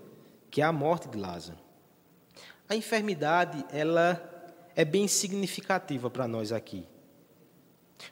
que 0.51 0.61
é 0.61 0.65
a 0.65 0.71
morte 0.71 1.07
de 1.07 1.17
Lázaro. 1.17 1.57
A 2.67 2.75
enfermidade, 2.75 3.63
ela 3.71 4.21
é 4.75 4.83
bem 4.83 5.07
significativa 5.07 6.09
para 6.09 6.27
nós 6.27 6.51
aqui. 6.51 6.85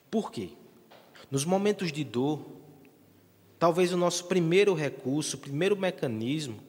Por 0.09 0.31
quê? 0.31 0.51
Nos 1.29 1.43
momentos 1.43 1.91
de 1.91 2.03
dor, 2.03 2.45
talvez 3.59 3.91
o 3.91 3.97
nosso 3.97 4.25
primeiro 4.25 4.73
recurso, 4.73 5.35
o 5.35 5.39
primeiro 5.39 5.75
mecanismo 5.75 6.59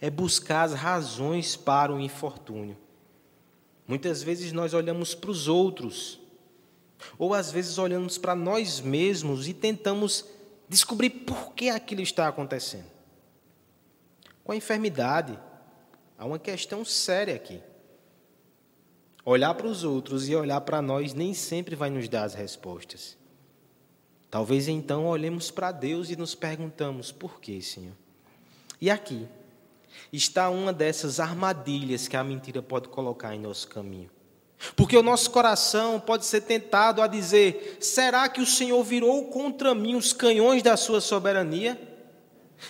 é 0.00 0.08
buscar 0.08 0.62
as 0.62 0.74
razões 0.74 1.56
para 1.56 1.92
o 1.92 2.00
infortúnio. 2.00 2.78
Muitas 3.86 4.22
vezes 4.22 4.52
nós 4.52 4.72
olhamos 4.72 5.14
para 5.14 5.30
os 5.30 5.48
outros 5.48 6.21
ou 7.18 7.34
às 7.34 7.50
vezes 7.50 7.78
olhamos 7.78 8.18
para 8.18 8.34
nós 8.34 8.80
mesmos 8.80 9.48
e 9.48 9.54
tentamos 9.54 10.24
descobrir 10.68 11.10
por 11.10 11.52
que 11.54 11.68
aquilo 11.68 12.00
está 12.00 12.28
acontecendo. 12.28 12.86
Com 14.44 14.52
a 14.52 14.56
enfermidade, 14.56 15.38
há 16.18 16.24
uma 16.24 16.38
questão 16.38 16.84
séria 16.84 17.34
aqui. 17.34 17.60
Olhar 19.24 19.54
para 19.54 19.66
os 19.68 19.84
outros 19.84 20.28
e 20.28 20.34
olhar 20.34 20.60
para 20.62 20.82
nós 20.82 21.14
nem 21.14 21.32
sempre 21.32 21.76
vai 21.76 21.90
nos 21.90 22.08
dar 22.08 22.24
as 22.24 22.34
respostas. 22.34 23.16
Talvez 24.30 24.66
então 24.66 25.06
olhemos 25.06 25.50
para 25.50 25.70
Deus 25.70 26.10
e 26.10 26.16
nos 26.16 26.34
perguntamos: 26.34 27.12
por 27.12 27.38
que, 27.40 27.60
Senhor? 27.60 27.94
E 28.80 28.90
aqui 28.90 29.28
está 30.12 30.50
uma 30.50 30.72
dessas 30.72 31.20
armadilhas 31.20 32.08
que 32.08 32.16
a 32.16 32.24
mentira 32.24 32.62
pode 32.62 32.88
colocar 32.88 33.34
em 33.34 33.38
nosso 33.38 33.68
caminho. 33.68 34.10
Porque 34.76 34.96
o 34.96 35.02
nosso 35.02 35.30
coração 35.30 35.98
pode 35.98 36.24
ser 36.24 36.42
tentado 36.42 37.02
a 37.02 37.06
dizer: 37.06 37.78
será 37.80 38.28
que 38.28 38.40
o 38.40 38.46
Senhor 38.46 38.82
virou 38.84 39.26
contra 39.26 39.74
mim 39.74 39.94
os 39.94 40.12
canhões 40.12 40.62
da 40.62 40.76
sua 40.76 41.00
soberania? 41.00 41.80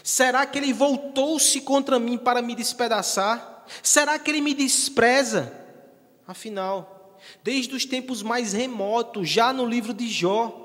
Será 0.03 0.47
que 0.47 0.59
ele 0.59 0.73
voltou-se 0.73 1.61
contra 1.61 1.99
mim 1.99 2.17
para 2.17 2.41
me 2.41 2.55
despedaçar? 2.55 3.67
Será 3.83 4.19
que 4.19 4.31
ele 4.31 4.41
me 4.41 4.55
despreza? 4.55 5.53
Afinal, 6.27 7.19
desde 7.43 7.75
os 7.75 7.85
tempos 7.85 8.23
mais 8.23 8.53
remotos, 8.53 9.29
já 9.29 9.53
no 9.53 9.67
livro 9.67 9.93
de 9.93 10.09
Jó, 10.09 10.61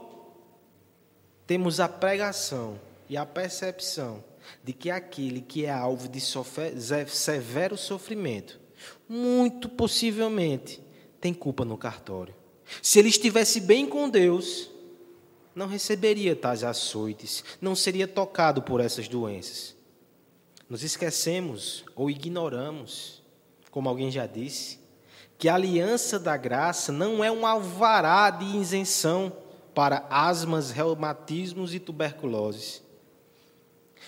temos 1.45 1.79
a 1.79 1.89
pregação 1.89 2.79
e 3.09 3.17
a 3.17 3.25
percepção 3.25 4.23
de 4.63 4.71
que 4.71 4.89
aquele 4.89 5.41
que 5.41 5.65
é 5.65 5.71
alvo 5.71 6.07
de 6.07 6.21
severo 6.21 7.77
sofrimento, 7.77 8.59
muito 9.09 9.67
possivelmente, 9.67 10.81
tem 11.19 11.33
culpa 11.33 11.65
no 11.65 11.77
cartório. 11.77 12.33
Se 12.81 12.99
ele 12.99 13.09
estivesse 13.09 13.59
bem 13.59 13.87
com 13.87 14.09
Deus, 14.09 14.69
não 15.55 15.67
receberia 15.67 16.35
tais 16.35 16.63
açoites, 16.63 17.43
não 17.59 17.75
seria 17.75 18.07
tocado 18.07 18.61
por 18.61 18.79
essas 18.79 19.07
doenças. 19.07 19.75
Nos 20.69 20.83
esquecemos 20.83 21.85
ou 21.95 22.09
ignoramos, 22.09 23.23
como 23.71 23.87
alguém 23.87 24.11
já 24.11 24.27
disse, 24.27 24.79
que 25.37 25.47
a 25.47 25.55
aliança 25.55 26.19
da 26.19 26.35
graça 26.35 26.91
não 26.91 27.23
é 27.23 27.31
um 27.31 27.45
alvará 27.45 28.29
de 28.29 28.57
isenção 28.57 29.31
para 29.73 30.07
asmas, 30.09 30.71
reumatismos 30.71 31.73
e 31.73 31.79
tuberculoses. 31.79 32.81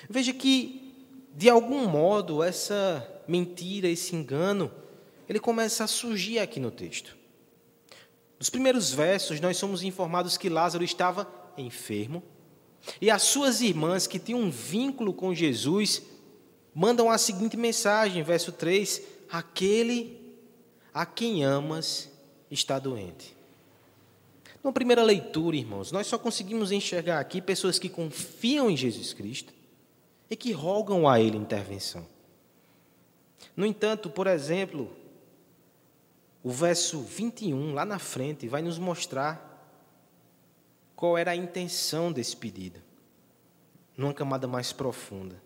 Veja 0.09 0.33
que, 0.33 0.95
de 1.35 1.49
algum 1.49 1.87
modo, 1.87 2.41
essa 2.43 3.07
mentira, 3.27 3.87
esse 3.87 4.15
engano, 4.15 4.71
ele 5.29 5.39
começa 5.39 5.83
a 5.83 5.87
surgir 5.87 6.39
aqui 6.39 6.59
no 6.59 6.71
texto. 6.71 7.15
Nos 8.39 8.49
primeiros 8.49 8.91
versos, 8.91 9.39
nós 9.39 9.57
somos 9.57 9.83
informados 9.83 10.37
que 10.37 10.49
Lázaro 10.49 10.83
estava 10.83 11.31
enfermo 11.55 12.23
e 13.01 13.09
as 13.11 13.23
suas 13.23 13.61
irmãs, 13.61 14.07
que 14.07 14.19
tinham 14.19 14.39
um 14.39 14.49
vínculo 14.49 15.13
com 15.13 15.33
Jesus, 15.33 16.01
mandam 16.73 17.09
a 17.09 17.17
seguinte 17.17 17.57
mensagem, 17.57 18.23
verso 18.23 18.51
3: 18.51 19.01
Aquele 19.29 20.19
a 20.93 21.05
quem 21.05 21.43
amas 21.43 22.09
está 22.49 22.79
doente. 22.79 23.35
Na 24.63 24.71
primeira 24.71 25.03
leitura, 25.03 25.55
irmãos, 25.55 25.91
nós 25.91 26.07
só 26.07 26.17
conseguimos 26.17 26.71
enxergar 26.71 27.19
aqui 27.19 27.41
pessoas 27.41 27.79
que 27.79 27.87
confiam 27.87 28.69
em 28.69 28.75
Jesus 28.75 29.13
Cristo 29.13 29.53
e 30.29 30.35
que 30.35 30.51
rogam 30.51 31.07
a 31.07 31.19
Ele 31.19 31.37
intervenção. 31.37 32.05
No 33.55 33.65
entanto, 33.65 34.09
por 34.09 34.27
exemplo, 34.27 34.91
o 36.43 36.51
verso 36.51 37.01
21, 37.01 37.73
lá 37.73 37.85
na 37.85 37.99
frente, 37.99 38.47
vai 38.47 38.61
nos 38.61 38.79
mostrar 38.79 39.47
qual 40.95 41.17
era 41.17 41.31
a 41.31 41.35
intenção 41.35 42.11
desse 42.11 42.35
pedido, 42.35 42.81
numa 43.95 44.13
camada 44.13 44.47
mais 44.47 44.71
profunda. 44.71 45.41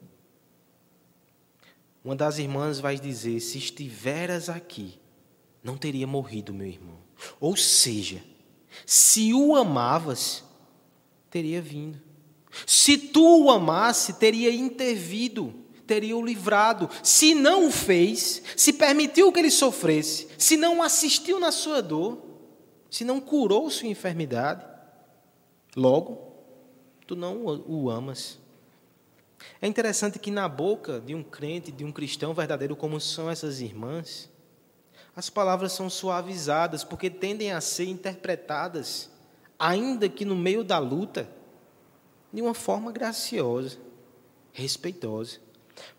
Uma 2.03 2.15
das 2.15 2.37
irmãs 2.37 2.79
vai 2.79 2.99
dizer: 2.99 3.39
Se 3.39 3.57
estiveras 3.57 4.49
aqui, 4.49 4.99
não 5.63 5.77
teria 5.77 6.05
morrido 6.05 6.53
meu 6.53 6.67
irmão. 6.67 6.97
Ou 7.39 7.55
seja, 7.55 8.23
se 8.85 9.33
o 9.33 9.55
amavas, 9.55 10.43
teria 11.29 11.61
vindo. 11.61 11.99
Se 12.67 12.97
tu 12.97 13.45
o 13.45 13.49
amasse, 13.49 14.13
teria 14.13 14.53
intervido 14.53 15.62
teria 15.85 16.17
o 16.17 16.25
livrado. 16.25 16.89
Se 17.01 17.33
não 17.35 17.67
o 17.67 17.71
fez, 17.71 18.41
se 18.55 18.73
permitiu 18.73 19.31
que 19.31 19.39
ele 19.39 19.51
sofresse, 19.51 20.27
se 20.37 20.57
não 20.57 20.81
assistiu 20.81 21.39
na 21.39 21.51
sua 21.51 21.81
dor, 21.81 22.21
se 22.89 23.03
não 23.03 23.19
curou 23.19 23.69
sua 23.69 23.87
enfermidade, 23.87 24.65
logo, 25.75 26.33
tu 27.07 27.15
não 27.15 27.43
o 27.45 27.89
amas. 27.89 28.39
É 29.61 29.67
interessante 29.67 30.19
que 30.19 30.31
na 30.31 30.47
boca 30.47 30.99
de 30.99 31.13
um 31.13 31.23
crente, 31.23 31.71
de 31.71 31.83
um 31.83 31.91
cristão 31.91 32.33
verdadeiro, 32.33 32.75
como 32.75 32.99
são 32.99 33.29
essas 33.29 33.61
irmãs, 33.61 34.29
as 35.15 35.29
palavras 35.29 35.73
são 35.73 35.89
suavizadas, 35.89 36.83
porque 36.83 37.09
tendem 37.09 37.51
a 37.51 37.61
ser 37.61 37.85
interpretadas, 37.85 39.09
ainda 39.59 40.09
que 40.09 40.25
no 40.25 40.35
meio 40.35 40.63
da 40.63 40.79
luta, 40.79 41.29
de 42.31 42.41
uma 42.41 42.53
forma 42.53 42.91
graciosa, 42.91 43.77
respeitosa. 44.51 45.39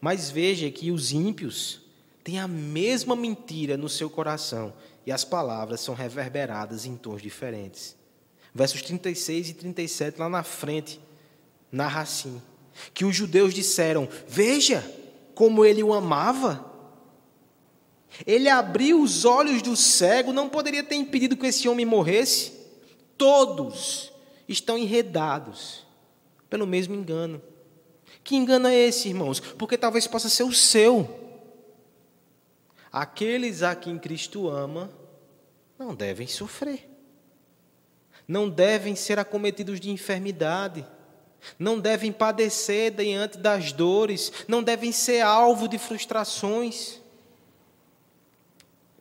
Mas 0.01 0.31
veja 0.31 0.71
que 0.71 0.91
os 0.91 1.13
ímpios 1.13 1.81
têm 2.23 2.39
a 2.39 2.49
mesma 2.49 3.15
mentira 3.15 3.77
no 3.77 3.89
seu 3.89 4.09
coração 4.09 4.73
e 5.07 5.13
as 5.13 5.25
palavras 5.25 5.81
são 5.81 5.95
reverberadas 5.95 6.87
em 6.87 6.97
tons 6.97 7.21
diferentes. 7.21 7.97
Versos 8.55 8.83
36 8.83 9.51
e 9.51 9.55
37, 9.55 10.19
lá 10.19 10.29
na 10.29 10.43
frente, 10.43 11.01
narra 11.71 12.03
assim: 12.03 12.41
que 12.93 13.05
os 13.05 13.15
judeus 13.15 13.53
disseram: 13.53 14.09
Veja 14.29 14.85
como 15.35 15.65
ele 15.65 15.83
o 15.83 15.93
amava. 15.93 16.73
Ele 18.25 18.49
abriu 18.49 19.03
os 19.03 19.25
olhos 19.25 19.61
do 19.61 19.75
cego, 19.75 20.33
não 20.33 20.49
poderia 20.49 20.85
ter 20.85 20.95
impedido 20.95 21.37
que 21.37 21.47
esse 21.47 21.69
homem 21.69 21.85
morresse. 21.85 22.53
Todos 23.19 24.13
estão 24.49 24.79
enredados 24.79 25.85
pelo 26.49 26.67
mesmo 26.67 26.95
engano. 26.95 27.43
Que 28.25 28.37
engano 28.37 28.67
é 28.67 28.75
esse, 28.75 29.09
irmãos? 29.09 29.39
Porque 29.39 29.77
talvez 29.77 30.07
possa 30.07 30.31
ser 30.31 30.45
o 30.45 30.53
seu. 30.53 31.21
Aqueles 32.91 33.63
a 33.63 33.77
quem 33.77 33.99
Cristo 33.99 34.49
ama 34.49 34.91
não 35.79 35.95
devem 35.95 36.27
sofrer, 36.27 36.89
não 38.27 38.49
devem 38.49 38.97
ser 38.97 39.19
acometidos 39.19 39.79
de 39.79 39.91
enfermidade, 39.91 40.87
não 41.59 41.79
devem 41.79 42.11
padecer 42.11 42.93
diante 42.93 43.37
das 43.37 43.73
dores, 43.73 44.33
não 44.49 44.63
devem 44.63 44.91
ser 44.91 45.21
alvo 45.21 45.69
de 45.69 45.77
frustrações. 45.77 47.01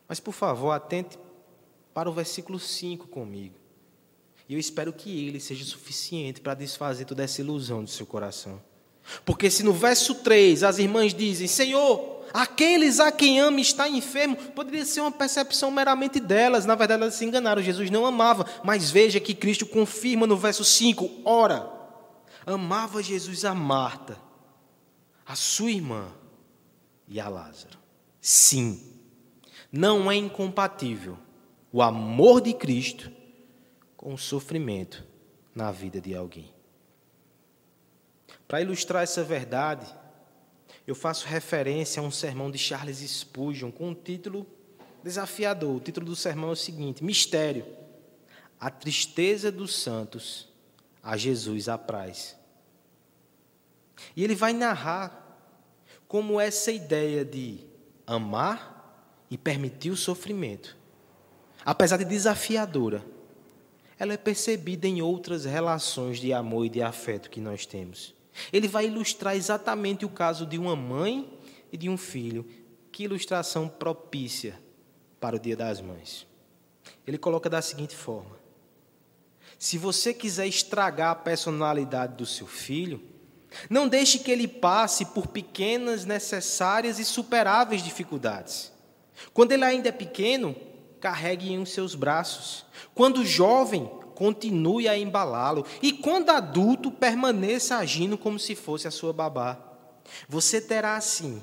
Mas, 0.07 0.19
por 0.19 0.33
favor, 0.33 0.71
atente 0.71 1.17
para 1.93 2.09
o 2.09 2.13
versículo 2.13 2.59
5 2.59 3.07
comigo. 3.07 3.55
E 4.49 4.53
eu 4.53 4.59
espero 4.59 4.91
que 4.91 5.27
ele 5.27 5.39
seja 5.39 5.63
suficiente 5.63 6.41
para 6.41 6.55
desfazer 6.55 7.05
toda 7.05 7.23
essa 7.23 7.39
ilusão 7.39 7.83
do 7.83 7.89
seu 7.89 8.05
coração. 8.05 8.59
Porque 9.25 9.49
se 9.49 9.63
no 9.63 9.73
verso 9.73 10.15
3 10.15 10.63
as 10.63 10.79
irmãs 10.79 11.13
dizem: 11.13 11.47
Senhor, 11.47 12.23
aqueles 12.33 12.99
a 12.99 13.11
quem 13.11 13.39
ama 13.39 13.59
está 13.59 13.87
enfermo, 13.87 14.35
poderia 14.35 14.85
ser 14.85 15.01
uma 15.01 15.11
percepção 15.11 15.69
meramente 15.69 16.19
delas. 16.19 16.65
Na 16.65 16.75
verdade, 16.75 17.01
elas 17.01 17.15
se 17.15 17.25
enganaram. 17.25 17.61
Jesus 17.61 17.89
não 17.89 18.05
amava. 18.05 18.45
Mas 18.63 18.89
veja 18.89 19.19
que 19.19 19.33
Cristo 19.33 19.65
confirma 19.65 20.25
no 20.25 20.37
verso 20.37 20.63
5: 20.63 21.09
Ora, 21.25 21.69
amava 22.45 23.03
Jesus 23.03 23.45
a 23.45 23.53
Marta, 23.53 24.17
a 25.25 25.35
sua 25.35 25.71
irmã 25.71 26.07
e 27.07 27.19
a 27.19 27.27
Lázaro. 27.27 27.77
Sim, 28.21 28.81
não 29.71 30.09
é 30.09 30.15
incompatível 30.15 31.17
o 31.71 31.81
amor 31.81 32.39
de 32.39 32.53
Cristo 32.53 33.11
com 33.97 34.13
o 34.13 34.17
sofrimento 34.17 35.03
na 35.55 35.71
vida 35.71 35.99
de 35.99 36.15
alguém. 36.15 36.52
Para 38.53 38.61
ilustrar 38.61 39.01
essa 39.01 39.23
verdade, 39.23 39.83
eu 40.85 40.93
faço 40.93 41.25
referência 41.25 41.99
a 41.99 42.05
um 42.05 42.11
sermão 42.11 42.51
de 42.51 42.59
Charles 42.59 42.99
Spurgeon 42.99 43.71
com 43.71 43.89
um 43.89 43.95
título 43.95 44.45
desafiador. 45.03 45.75
O 45.75 45.79
título 45.79 46.05
do 46.05 46.15
sermão 46.15 46.49
é 46.49 46.53
o 46.53 46.55
seguinte: 46.55 47.03
Mistério. 47.03 47.65
A 48.59 48.69
tristeza 48.69 49.51
dos 49.51 49.75
santos 49.75 50.47
a 51.01 51.17
Jesus 51.17 51.67
apraz. 51.67 52.37
E 54.15 54.23
ele 54.23 54.35
vai 54.35 54.53
narrar 54.53 55.35
como 56.07 56.39
essa 56.39 56.71
ideia 56.71 57.25
de 57.25 57.57
amar 58.05 59.25
e 59.31 59.35
permitir 59.35 59.89
o 59.89 59.97
sofrimento, 59.97 60.77
apesar 61.65 61.97
de 61.97 62.05
desafiadora, 62.05 63.03
ela 63.97 64.13
é 64.13 64.17
percebida 64.17 64.87
em 64.87 65.01
outras 65.01 65.43
relações 65.43 66.19
de 66.19 66.31
amor 66.31 66.67
e 66.67 66.69
de 66.69 66.83
afeto 66.83 67.31
que 67.31 67.41
nós 67.41 67.65
temos. 67.65 68.13
Ele 68.51 68.67
vai 68.67 68.87
ilustrar 68.87 69.35
exatamente 69.35 70.05
o 70.05 70.09
caso 70.09 70.45
de 70.45 70.57
uma 70.57 70.75
mãe 70.75 71.31
e 71.71 71.77
de 71.77 71.89
um 71.89 71.97
filho. 71.97 72.45
Que 72.91 73.03
ilustração 73.03 73.67
propícia 73.67 74.59
para 75.19 75.35
o 75.35 75.39
Dia 75.39 75.55
das 75.55 75.81
Mães. 75.81 76.27
Ele 77.07 77.17
coloca 77.17 77.49
da 77.49 77.61
seguinte 77.61 77.95
forma: 77.95 78.37
Se 79.57 79.77
você 79.77 80.13
quiser 80.13 80.47
estragar 80.47 81.11
a 81.11 81.15
personalidade 81.15 82.15
do 82.15 82.25
seu 82.25 82.45
filho, 82.45 83.01
não 83.69 83.87
deixe 83.87 84.19
que 84.19 84.31
ele 84.31 84.47
passe 84.47 85.05
por 85.05 85.27
pequenas, 85.27 86.05
necessárias 86.05 86.99
e 86.99 87.05
superáveis 87.05 87.83
dificuldades. 87.83 88.71
Quando 89.33 89.51
ele 89.51 89.63
ainda 89.63 89.89
é 89.89 89.91
pequeno, 89.91 90.55
carregue 90.99 91.51
em 91.51 91.65
seus 91.65 91.95
braços. 91.95 92.65
Quando 92.93 93.25
jovem, 93.25 93.89
continue 94.13 94.87
a 94.87 94.97
embalá-lo. 94.97 95.65
E 95.81 95.91
quando 95.91 96.29
adulto, 96.29 96.91
permaneça 96.91 97.77
agindo 97.77 98.17
como 98.17 98.39
se 98.39 98.55
fosse 98.55 98.87
a 98.87 98.91
sua 98.91 99.13
babá. 99.13 99.59
Você 100.27 100.59
terá, 100.61 100.95
assim, 100.95 101.41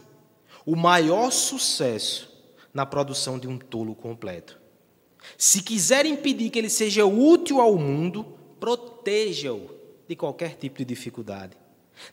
o 0.64 0.76
maior 0.76 1.30
sucesso 1.30 2.30
na 2.72 2.86
produção 2.86 3.38
de 3.38 3.48
um 3.48 3.58
tolo 3.58 3.94
completo. 3.94 4.58
Se 5.36 5.62
quiser 5.62 6.06
impedir 6.06 6.50
que 6.50 6.58
ele 6.58 6.70
seja 6.70 7.04
útil 7.04 7.60
ao 7.60 7.76
mundo, 7.76 8.24
proteja-o 8.58 9.70
de 10.08 10.16
qualquer 10.16 10.56
tipo 10.56 10.78
de 10.78 10.84
dificuldade. 10.84 11.56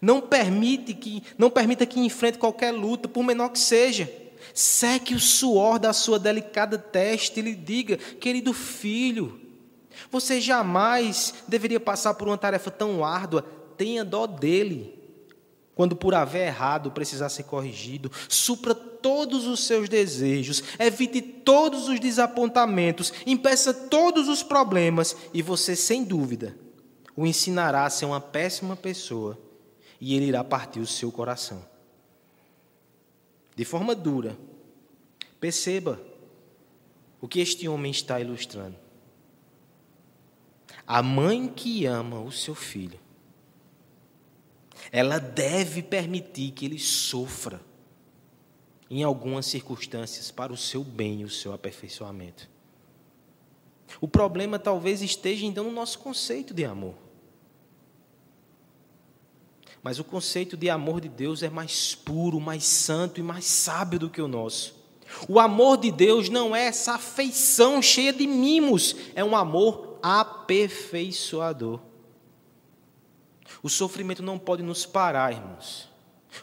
Não 0.01 0.21
permite 0.21 0.93
que, 0.93 1.23
não 1.37 1.49
permita 1.49 1.85
que 1.85 1.99
enfrente 1.99 2.37
qualquer 2.37 2.71
luta, 2.71 3.07
por 3.07 3.23
menor 3.23 3.49
que 3.49 3.59
seja. 3.59 4.11
Seque 4.53 5.15
o 5.15 5.19
suor 5.19 5.79
da 5.79 5.93
sua 5.93 6.19
delicada 6.19 6.77
testa 6.77 7.39
e 7.39 7.43
lhe 7.43 7.55
diga: 7.55 7.97
querido 7.97 8.53
filho, 8.53 9.39
você 10.11 10.39
jamais 10.39 11.33
deveria 11.47 11.79
passar 11.79 12.13
por 12.13 12.27
uma 12.27 12.37
tarefa 12.37 12.71
tão 12.71 13.03
árdua. 13.03 13.43
Tenha 13.75 14.03
dó 14.03 14.25
dele. 14.25 14.97
Quando 15.75 15.95
por 15.95 16.15
haver 16.15 16.47
errado 16.47 16.89
precisar 16.89 17.29
ser 17.29 17.43
corrigido, 17.43 18.11
supra 18.27 18.73
todos 18.73 19.45
os 19.45 19.59
seus 19.59 19.87
desejos, 19.87 20.63
evite 20.79 21.21
todos 21.21 21.87
os 21.87 21.99
desapontamentos, 21.99 23.13
impeça 23.27 23.71
todos 23.71 24.27
os 24.27 24.41
problemas 24.41 25.15
e 25.31 25.43
você, 25.43 25.75
sem 25.75 26.03
dúvida, 26.03 26.57
o 27.15 27.27
ensinará 27.27 27.85
a 27.85 27.89
ser 27.91 28.05
uma 28.05 28.19
péssima 28.19 28.75
pessoa 28.75 29.37
e 30.01 30.15
ele 30.15 30.25
irá 30.25 30.43
partir 30.43 30.79
o 30.79 30.87
seu 30.87 31.11
coração. 31.11 31.63
De 33.55 33.63
forma 33.63 33.93
dura, 33.93 34.35
perceba 35.39 35.99
o 37.21 37.27
que 37.27 37.39
este 37.39 37.67
homem 37.67 37.91
está 37.91 38.19
ilustrando. 38.19 38.86
A 40.87 41.03
mãe 41.03 41.49
que 41.49 41.85
ama 41.85 42.21
o 42.21 42.31
seu 42.31 42.55
filho, 42.55 42.97
ela 44.89 45.19
deve 45.19 45.83
permitir 45.83 46.51
que 46.51 46.65
ele 46.65 46.79
sofra 46.79 47.59
em 48.89 49.03
algumas 49.03 49.45
circunstâncias 49.45 50.31
para 50.31 50.53
o 50.53 50.57
seu 50.57 50.85
bem 50.85 51.21
e 51.21 51.25
o 51.25 51.29
seu 51.29 51.51
aperfeiçoamento. 51.51 52.49
O 53.99 54.07
problema 54.07 54.57
talvez 54.57 55.01
esteja 55.01 55.45
então 55.45 55.65
no 55.65 55.71
nosso 55.71 55.99
conceito 55.99 56.53
de 56.53 56.63
amor. 56.63 56.95
Mas 59.83 59.99
o 59.99 60.03
conceito 60.03 60.55
de 60.55 60.69
amor 60.69 61.01
de 61.01 61.09
Deus 61.09 61.43
é 61.43 61.49
mais 61.49 61.95
puro, 61.95 62.39
mais 62.39 62.63
santo 62.63 63.19
e 63.19 63.23
mais 63.23 63.45
sábio 63.45 63.99
do 63.99 64.09
que 64.09 64.21
o 64.21 64.27
nosso. 64.27 64.75
O 65.27 65.39
amor 65.39 65.77
de 65.77 65.91
Deus 65.91 66.29
não 66.29 66.55
é 66.55 66.65
essa 66.65 66.93
afeição 66.93 67.81
cheia 67.81 68.11
de 68.11 68.27
mimos, 68.27 68.95
é 69.15 69.23
um 69.23 69.35
amor 69.35 69.86
aperfeiçoador. 70.07 71.81
O 73.61 73.67
sofrimento 73.67 74.23
não 74.23 74.39
pode 74.39 74.63
nos 74.63 74.85
parar, 74.85 75.33
irmãos, 75.33 75.89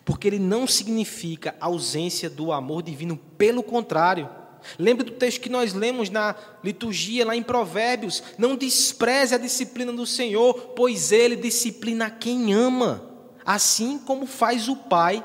porque 0.05 0.29
ele 0.29 0.38
não 0.38 0.66
significa 0.66 1.55
ausência 1.59 2.29
do 2.29 2.53
amor 2.53 2.83
divino, 2.83 3.16
pelo 3.16 3.62
contrário. 3.62 4.29
Lembre 4.79 5.05
do 5.05 5.12
texto 5.12 5.40
que 5.40 5.48
nós 5.48 5.72
lemos 5.72 6.11
na 6.11 6.35
liturgia, 6.62 7.24
lá 7.24 7.35
em 7.35 7.42
Provérbios: 7.42 8.22
não 8.37 8.55
despreze 8.55 9.35
a 9.35 9.38
disciplina 9.38 9.92
do 9.92 10.07
Senhor, 10.07 10.55
pois 10.77 11.11
ele 11.11 11.37
disciplina 11.37 12.11
quem 12.11 12.53
ama, 12.53 13.11
assim 13.46 13.98
como 13.98 14.27
faz 14.27 14.68
o 14.68 14.77
pai 14.77 15.24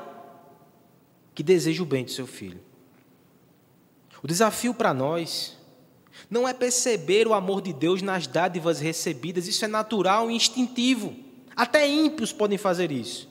que 1.34 1.42
deseja 1.42 1.82
o 1.82 1.86
bem 1.86 2.04
do 2.04 2.10
seu 2.10 2.26
filho. 2.26 2.60
O 4.22 4.26
desafio 4.26 4.74
para 4.74 4.92
nós 4.92 5.59
não 6.28 6.46
é 6.46 6.52
perceber 6.52 7.26
o 7.26 7.34
amor 7.34 7.62
de 7.62 7.72
Deus 7.72 8.02
nas 8.02 8.26
dádivas 8.26 8.80
recebidas, 8.80 9.46
isso 9.46 9.64
é 9.64 9.68
natural 9.68 10.30
e 10.30 10.34
instintivo. 10.34 11.14
Até 11.54 11.88
ímpios 11.88 12.32
podem 12.32 12.58
fazer 12.58 12.90
isso. 12.90 13.28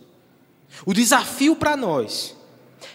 O 0.85 0.93
desafio 0.93 1.55
para 1.55 1.75
nós 1.75 2.35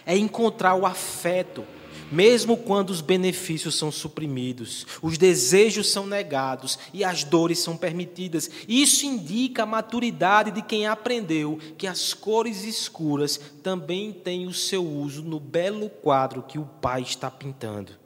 é 0.05 0.17
encontrar 0.17 0.75
o 0.75 0.85
afeto 0.85 1.65
mesmo 2.11 2.55
quando 2.55 2.91
os 2.91 3.01
benefícios 3.01 3.75
são 3.75 3.91
suprimidos, 3.91 4.85
os 5.01 5.17
desejos 5.17 5.91
são 5.91 6.05
negados 6.05 6.77
e 6.93 7.03
as 7.03 7.23
dores 7.23 7.59
são 7.59 7.75
permitidas. 7.75 8.49
Isso 8.67 9.05
indica 9.05 9.63
a 9.63 9.65
maturidade 9.65 10.51
de 10.51 10.61
quem 10.61 10.87
aprendeu 10.87 11.59
que 11.77 11.87
as 11.87 12.13
cores 12.13 12.63
escuras 12.63 13.39
também 13.63 14.11
têm 14.11 14.47
o 14.47 14.53
seu 14.53 14.85
uso 14.85 15.23
no 15.23 15.39
belo 15.39 15.89
quadro 15.89 16.43
que 16.43 16.59
o 16.59 16.65
Pai 16.65 17.01
está 17.01 17.29
pintando. 17.31 18.04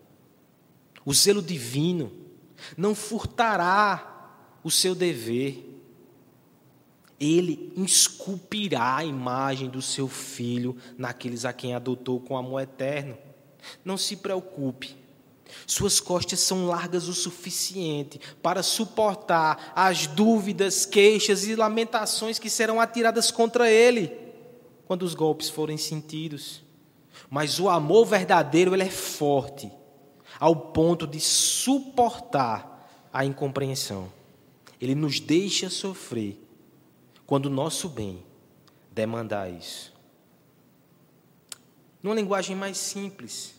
O 1.10 1.14
zelo 1.16 1.42
divino 1.42 2.12
não 2.78 2.94
furtará 2.94 4.38
o 4.64 4.70
seu 4.70 4.94
dever. 4.94 5.82
Ele 7.20 7.74
esculpirá 7.78 8.98
a 8.98 9.04
imagem 9.04 9.72
do 9.72 9.82
seu 9.82 10.08
filho 10.08 10.78
naqueles 11.00 11.46
a 11.46 11.52
quem 11.52 11.74
adotou 11.74 12.20
com 12.20 12.38
amor 12.38 12.62
eterno. 12.62 13.18
Não 13.84 13.98
se 13.98 14.18
preocupe. 14.18 14.96
Suas 15.66 16.00
costas 16.00 16.42
são 16.42 16.68
largas 16.68 17.08
o 17.08 17.14
suficiente 17.16 18.22
para 18.44 18.62
suportar 18.62 19.74
as 19.76 20.06
dúvidas, 20.06 20.86
queixas 20.86 21.48
e 21.48 21.56
lamentações 21.56 22.38
que 22.38 22.52
serão 22.52 22.80
atiradas 22.80 23.32
contra 23.32 23.68
ele 23.68 24.16
quando 24.86 25.02
os 25.02 25.16
golpes 25.16 25.50
forem 25.50 25.76
sentidos. 25.76 26.62
Mas 27.32 27.60
o 27.60 27.68
amor 27.68 28.06
verdadeiro 28.06 28.76
ele 28.76 28.84
é 28.84 28.92
forte 28.92 29.79
ao 30.40 30.56
ponto 30.56 31.06
de 31.06 31.20
suportar 31.20 33.10
a 33.12 33.26
incompreensão. 33.26 34.12
Ele 34.80 34.96
nos 34.96 35.20
deixa 35.20 35.70
sofrer 35.70 36.42
quando 37.26 37.48
o 37.48 37.50
nosso 37.50 37.90
bem 37.90 38.24
demandar 38.92 39.52
isso. 39.52 39.94
Numa 42.02 42.16
linguagem 42.16 42.56
mais 42.56 42.78
simples, 42.78 43.54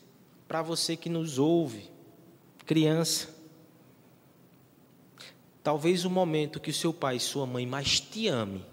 para 0.48 0.62
você 0.62 0.96
que 0.96 1.10
nos 1.10 1.38
ouve, 1.38 1.90
criança, 2.64 3.28
talvez 5.62 6.04
o 6.04 6.10
momento 6.10 6.58
que 6.58 6.70
o 6.70 6.74
seu 6.74 6.92
pai 6.92 7.16
e 7.16 7.20
sua 7.20 7.46
mãe 7.46 7.66
mais 7.66 8.00
te 8.00 8.28
ame, 8.28 8.64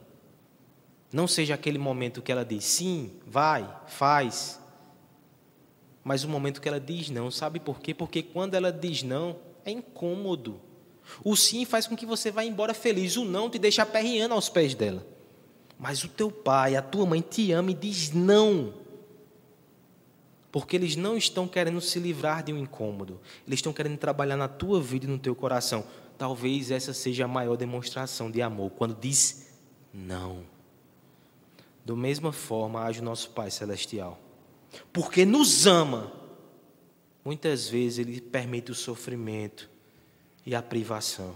não 1.12 1.28
seja 1.28 1.54
aquele 1.54 1.78
momento 1.78 2.22
que 2.22 2.32
ela 2.32 2.46
diz 2.46 2.63
sim, 2.63 3.12
vai, 3.26 3.70
faz, 3.88 4.57
mas 6.08 6.24
o 6.24 6.30
momento 6.30 6.62
que 6.62 6.70
ela 6.70 6.80
diz 6.80 7.10
não. 7.10 7.30
Sabe 7.30 7.60
por 7.60 7.82
quê? 7.82 7.93
Porque 7.93 8.24
quando 8.24 8.54
ela 8.54 8.72
diz 8.72 9.04
não, 9.04 9.36
é 9.65 9.72
incômodo. 9.72 10.58
O 11.22 11.36
sim 11.36 11.65
faz 11.65 11.86
com 11.86 11.98
que 11.98 12.06
você 12.06 12.32
vá 12.32 12.46
embora 12.46 12.74
feliz, 12.74 13.17
o 13.17 13.26
não 13.26 13.50
te 13.50 13.60
deixa 13.60 13.82
aperreando 13.84 14.34
aos 14.34 14.48
pés 14.48 14.74
dela. 14.74 15.06
Mas 15.78 16.06
o 16.06 16.08
teu 16.08 16.32
pai, 16.32 16.78
a 16.78 16.82
tua 16.82 17.06
mãe 17.06 17.20
te 17.20 17.52
ama 17.52 17.72
e 17.72 17.74
diz 17.74 18.13
não. 18.13 18.74
Porque 20.50 20.78
eles 20.78 20.96
não 20.96 21.17
estão 21.17 21.46
querendo 21.46 21.82
se 21.82 22.00
livrar 22.00 22.41
de 22.41 22.54
um 22.54 22.58
incômodo. 22.58 23.20
Eles 23.46 23.58
estão 23.58 23.74
querendo 23.74 23.98
trabalhar 23.98 24.38
na 24.38 24.48
tua 24.48 24.80
vida 24.80 25.06
e 25.06 25.10
no 25.10 25.20
teu 25.20 25.36
coração. 25.36 25.84
Talvez 26.17 26.72
essa 26.72 26.93
seja 26.93 27.26
a 27.26 27.28
maior 27.28 27.58
demonstração 27.58 28.32
de 28.32 28.41
amor, 28.41 28.72
quando 28.78 28.98
diz 28.98 29.52
não. 29.93 30.43
Da 31.86 31.93
mesma 31.98 32.32
forma 32.32 32.82
age 32.82 33.02
o 33.02 33.04
nosso 33.04 33.32
Pai 33.32 33.52
Celestial 33.52 34.17
porque 34.91 35.25
nos 35.25 35.65
ama, 35.65 36.12
muitas 37.23 37.67
vezes 37.67 37.99
Ele 37.99 38.21
permite 38.21 38.71
o 38.71 38.75
sofrimento 38.75 39.69
e 40.45 40.56
a 40.56 40.62
privação. 40.62 41.36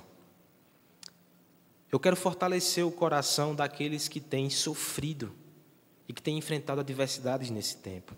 Eu 1.91 1.99
quero 1.99 2.15
fortalecer 2.15 2.85
o 2.85 2.91
coração 2.91 3.53
daqueles 3.53 4.07
que 4.07 4.21
têm 4.21 4.49
sofrido 4.49 5.33
e 6.07 6.13
que 6.13 6.21
têm 6.21 6.37
enfrentado 6.37 6.79
adversidades 6.79 7.49
nesse 7.49 7.77
tempo. 7.77 8.15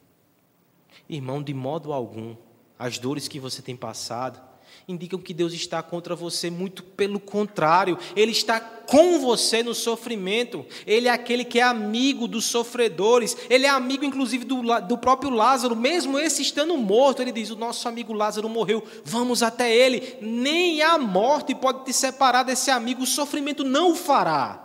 Irmão, 1.10 1.42
de 1.42 1.54
modo 1.54 1.92
algum, 1.92 2.36
as 2.78 3.00
dores 3.00 3.28
que 3.28 3.40
você 3.40 3.62
tem 3.62 3.76
passado, 3.76 4.40
indicam 4.88 5.20
que 5.20 5.34
Deus 5.34 5.54
está 5.54 5.82
contra 5.82 6.16
você, 6.16 6.50
muito 6.50 6.84
pelo 6.84 7.20
contrário, 7.20 7.98
Ele 8.16 8.32
está 8.32 8.60
com 8.60 9.20
você 9.20 9.64
no 9.64 9.74
sofrimento, 9.74 10.66
Ele 10.86 11.08
é 11.08 11.12
aquele 11.12 11.46
que 11.46 11.60
é 11.60 11.64
amigo 11.64 12.28
dos 12.28 12.46
sofredores, 12.46 13.36
Ele 13.50 13.66
é 13.66 13.70
amigo, 13.70 14.04
inclusive, 14.04 14.44
do, 14.44 14.62
do 14.82 14.98
próprio 14.98 15.30
Lázaro, 15.30 15.76
mesmo 15.76 16.20
esse 16.20 16.42
estando 16.42 16.78
morto, 16.78 17.22
Ele 17.22 17.32
diz: 17.32 17.50
O 17.50 17.56
nosso 17.56 17.88
amigo 17.88 18.14
Lázaro 18.14 18.50
morreu, 18.50 18.84
vamos 19.04 19.42
até 19.42 19.74
Ele, 19.74 20.18
nem 20.22 20.82
a 20.82 20.98
morte 20.98 21.56
pode 21.56 21.86
te 21.86 21.94
separar 21.94 22.44
desse 22.44 22.70
amigo, 22.70 23.04
o 23.04 23.08
sofrimento 23.08 23.64
não 23.64 23.92
o 23.92 23.96
fará, 23.96 24.62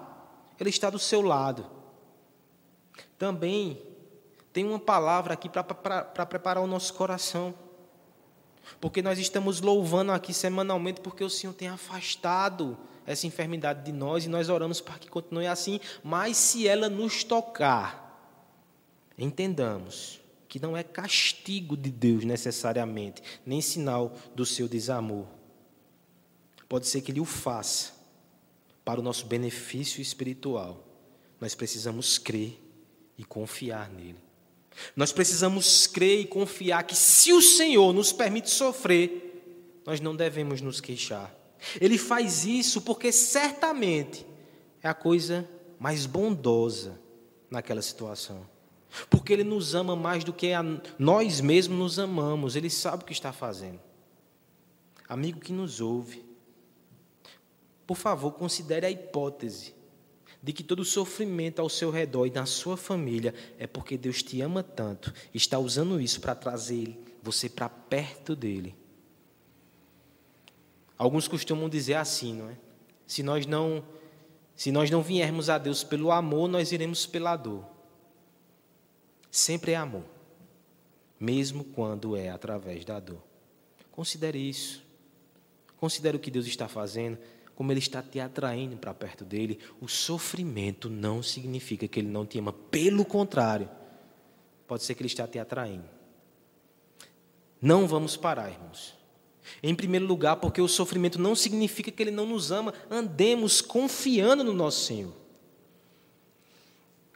Ele 0.58 0.70
está 0.70 0.90
do 0.90 0.98
seu 0.98 1.22
lado. 1.22 1.66
Também 3.16 3.80
tem 4.52 4.64
uma 4.64 4.78
palavra 4.78 5.34
aqui 5.34 5.48
para 5.48 5.64
preparar 6.26 6.62
o 6.62 6.66
nosso 6.66 6.94
coração. 6.94 7.54
Porque 8.80 9.02
nós 9.02 9.18
estamos 9.18 9.60
louvando 9.60 10.12
aqui 10.12 10.32
semanalmente 10.32 11.00
porque 11.00 11.24
o 11.24 11.30
Senhor 11.30 11.52
tem 11.52 11.68
afastado 11.68 12.76
essa 13.06 13.26
enfermidade 13.26 13.84
de 13.84 13.92
nós 13.92 14.24
e 14.24 14.28
nós 14.28 14.48
oramos 14.48 14.80
para 14.80 14.98
que 14.98 15.08
continue 15.08 15.46
assim. 15.46 15.80
Mas 16.02 16.36
se 16.36 16.68
ela 16.68 16.88
nos 16.88 17.24
tocar, 17.24 18.08
entendamos 19.18 20.20
que 20.48 20.60
não 20.60 20.76
é 20.76 20.82
castigo 20.82 21.76
de 21.76 21.90
Deus 21.90 22.24
necessariamente, 22.24 23.22
nem 23.44 23.60
sinal 23.60 24.14
do 24.34 24.46
seu 24.46 24.68
desamor. 24.68 25.26
Pode 26.68 26.86
ser 26.86 27.00
que 27.00 27.10
Ele 27.10 27.20
o 27.20 27.24
faça 27.24 27.92
para 28.84 29.00
o 29.00 29.02
nosso 29.02 29.26
benefício 29.26 30.00
espiritual. 30.00 30.84
Nós 31.40 31.54
precisamos 31.54 32.18
crer 32.18 32.60
e 33.16 33.24
confiar 33.24 33.90
nele. 33.90 34.27
Nós 34.94 35.12
precisamos 35.12 35.86
crer 35.86 36.20
e 36.20 36.26
confiar 36.26 36.84
que 36.84 36.94
se 36.94 37.32
o 37.32 37.42
Senhor 37.42 37.92
nos 37.92 38.12
permite 38.12 38.50
sofrer, 38.50 39.82
nós 39.84 40.00
não 40.00 40.14
devemos 40.14 40.60
nos 40.60 40.80
queixar. 40.80 41.34
Ele 41.80 41.98
faz 41.98 42.44
isso 42.44 42.80
porque 42.82 43.10
certamente 43.10 44.26
é 44.82 44.88
a 44.88 44.94
coisa 44.94 45.48
mais 45.78 46.06
bondosa 46.06 47.00
naquela 47.50 47.82
situação. 47.82 48.46
Porque 49.10 49.32
Ele 49.32 49.44
nos 49.44 49.74
ama 49.74 49.94
mais 49.94 50.24
do 50.24 50.32
que 50.32 50.50
nós 50.98 51.40
mesmos 51.40 51.78
nos 51.78 51.98
amamos. 51.98 52.56
Ele 52.56 52.70
sabe 52.70 53.02
o 53.02 53.06
que 53.06 53.12
está 53.12 53.32
fazendo. 53.32 53.80
Amigo 55.08 55.40
que 55.40 55.52
nos 55.52 55.80
ouve, 55.80 56.24
por 57.86 57.96
favor, 57.96 58.32
considere 58.32 58.84
a 58.84 58.90
hipótese 58.90 59.74
de 60.42 60.52
que 60.52 60.62
todo 60.62 60.84
sofrimento 60.84 61.60
ao 61.60 61.68
seu 61.68 61.90
redor 61.90 62.26
e 62.26 62.30
na 62.30 62.46
sua 62.46 62.76
família 62.76 63.34
é 63.58 63.66
porque 63.66 63.96
Deus 63.96 64.22
te 64.22 64.40
ama 64.40 64.62
tanto, 64.62 65.12
está 65.34 65.58
usando 65.58 66.00
isso 66.00 66.20
para 66.20 66.34
trazer 66.34 66.98
você 67.22 67.48
para 67.48 67.68
perto 67.68 68.36
dele. 68.36 68.74
Alguns 70.96 71.28
costumam 71.28 71.68
dizer 71.68 71.94
assim, 71.94 72.34
não 72.34 72.50
é? 72.50 72.56
Se 73.06 73.22
nós 73.22 73.46
não 73.46 73.84
se 74.54 74.72
nós 74.72 74.90
não 74.90 75.02
viermos 75.02 75.48
a 75.48 75.56
Deus 75.56 75.84
pelo 75.84 76.10
amor, 76.10 76.48
nós 76.48 76.72
iremos 76.72 77.06
pela 77.06 77.36
dor. 77.36 77.64
Sempre 79.30 79.70
é 79.70 79.76
amor, 79.76 80.02
mesmo 81.18 81.62
quando 81.62 82.16
é 82.16 82.28
através 82.28 82.84
da 82.84 82.98
dor. 82.98 83.22
Considere 83.92 84.36
isso. 84.36 84.84
Considere 85.76 86.16
o 86.16 86.20
que 86.20 86.28
Deus 86.28 86.44
está 86.46 86.66
fazendo 86.66 87.18
como 87.58 87.72
Ele 87.72 87.80
está 87.80 88.00
te 88.00 88.20
atraindo 88.20 88.76
para 88.76 88.94
perto 88.94 89.24
dele, 89.24 89.58
o 89.80 89.88
sofrimento 89.88 90.88
não 90.88 91.20
significa 91.24 91.88
que 91.88 91.98
Ele 91.98 92.06
não 92.06 92.24
te 92.24 92.38
ama. 92.38 92.52
Pelo 92.52 93.04
contrário, 93.04 93.68
pode 94.64 94.84
ser 94.84 94.94
que 94.94 95.02
Ele 95.02 95.08
está 95.08 95.26
te 95.26 95.40
atraindo. 95.40 95.82
Não 97.60 97.88
vamos 97.88 98.16
parar, 98.16 98.48
irmãos. 98.48 98.94
Em 99.60 99.74
primeiro 99.74 100.06
lugar, 100.06 100.36
porque 100.36 100.60
o 100.60 100.68
sofrimento 100.68 101.20
não 101.20 101.34
significa 101.34 101.90
que 101.90 102.00
Ele 102.00 102.12
não 102.12 102.26
nos 102.26 102.52
ama, 102.52 102.72
andemos 102.88 103.60
confiando 103.60 104.44
no 104.44 104.54
nosso 104.54 104.84
Senhor. 104.84 105.12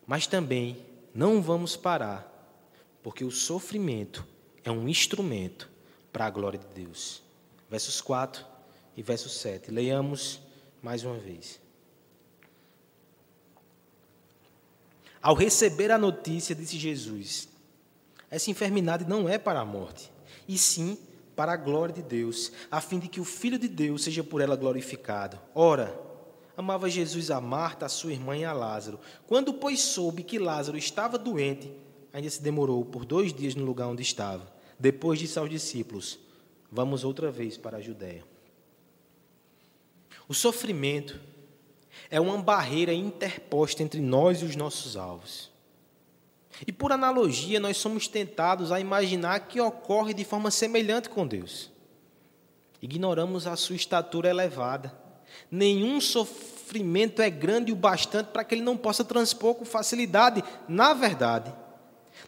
Mas 0.05 0.27
também 0.27 0.77
não 1.15 1.41
vamos 1.41 1.77
parar, 1.77 2.29
porque 3.01 3.25
o 3.25 3.31
sofrimento 3.31 4.27
é 4.65 4.73
um 4.73 4.89
instrumento 4.89 5.71
para 6.13 6.27
a 6.27 6.31
glória 6.31 6.59
de 6.59 6.67
Deus. 6.85 7.23
Versos 7.71 8.01
4 8.01 8.52
e 8.97 9.03
verso 9.03 9.29
7. 9.29 9.71
Leiamos 9.71 10.41
mais 10.83 11.05
uma 11.05 11.19
vez. 11.19 11.61
Ao 15.23 15.35
receber 15.35 15.91
a 15.91 15.99
notícia, 15.99 16.55
disse 16.55 16.77
Jesus: 16.77 17.49
Essa 18.29 18.51
enfermidade 18.51 19.05
não 19.09 19.29
é 19.29 19.39
para 19.39 19.61
a 19.61 19.65
morte, 19.65 20.11
e 20.49 20.59
sim 20.59 20.99
para 21.37 21.53
a 21.53 21.57
glória 21.57 21.95
de 21.95 22.03
Deus, 22.03 22.53
a 22.71 22.81
fim 22.81 22.99
de 22.99 23.09
que 23.09 23.21
o 23.21 23.25
Filho 23.25 23.59
de 23.59 23.69
Deus 23.69 24.03
seja 24.03 24.25
por 24.25 24.41
ela 24.41 24.57
glorificado. 24.57 25.39
Ora, 25.55 25.99
amava 26.57 26.91
Jesus 26.91 27.31
a 27.31 27.41
Marta, 27.41 27.87
a 27.87 27.89
sua 27.89 28.13
irmã 28.13 28.37
e 28.37 28.45
a 28.45 28.53
Lázaro. 28.53 28.99
Quando, 29.27 29.55
pois, 29.55 29.81
soube 29.81 30.25
que 30.25 30.39
Lázaro 30.39 30.77
estava 30.77 31.17
doente, 31.17 31.73
ainda 32.13 32.29
se 32.29 32.43
demorou 32.43 32.85
por 32.85 33.05
dois 33.05 33.33
dias 33.33 33.55
no 33.55 33.65
lugar 33.65 33.89
onde 33.89 34.03
estava. 34.03 34.53
Depois 34.79 35.21
disse 35.21 35.39
aos 35.39 35.49
discípulos: 35.49 36.19
Vamos 36.71 37.05
outra 37.05 37.31
vez 37.31 37.57
para 37.57 37.79
a 37.79 37.81
Judéia. 37.81 38.32
O 40.29 40.35
sofrimento 40.35 41.21
é 42.11 42.21
uma 42.21 42.39
barreira 42.39 42.93
interposta 42.93 43.83
entre 43.83 44.01
nós 44.01 44.43
e 44.43 44.45
os 44.45 44.57
nossos 44.57 44.97
alvos. 44.97 45.51
E 46.67 46.73
por 46.73 46.93
analogia, 46.93 47.59
nós 47.59 47.77
somos 47.77 48.07
tentados 48.07 48.71
a 48.71 48.79
imaginar 48.79 49.41
que 49.41 49.61
ocorre 49.61 50.13
de 50.13 50.25
forma 50.25 50.51
semelhante 50.51 51.09
com 51.09 51.27
Deus. 51.27 51.71
Ignoramos 52.81 53.47
a 53.47 53.57
sua 53.57 53.77
estatura 53.77 54.29
elevada. 54.29 54.93
Nenhum 55.51 56.01
sofrimento 56.01 57.23
é 57.23 57.31
grande 57.31 57.73
o 57.73 57.77
bastante 57.77 58.27
para 58.27 58.45
que 58.45 58.55
ele 58.55 58.63
não 58.63 58.77
possa 58.77 59.05
transpor 59.05 59.55
com 59.55 59.65
facilidade. 59.65 60.45
Na 60.69 60.93
verdade, 60.93 61.53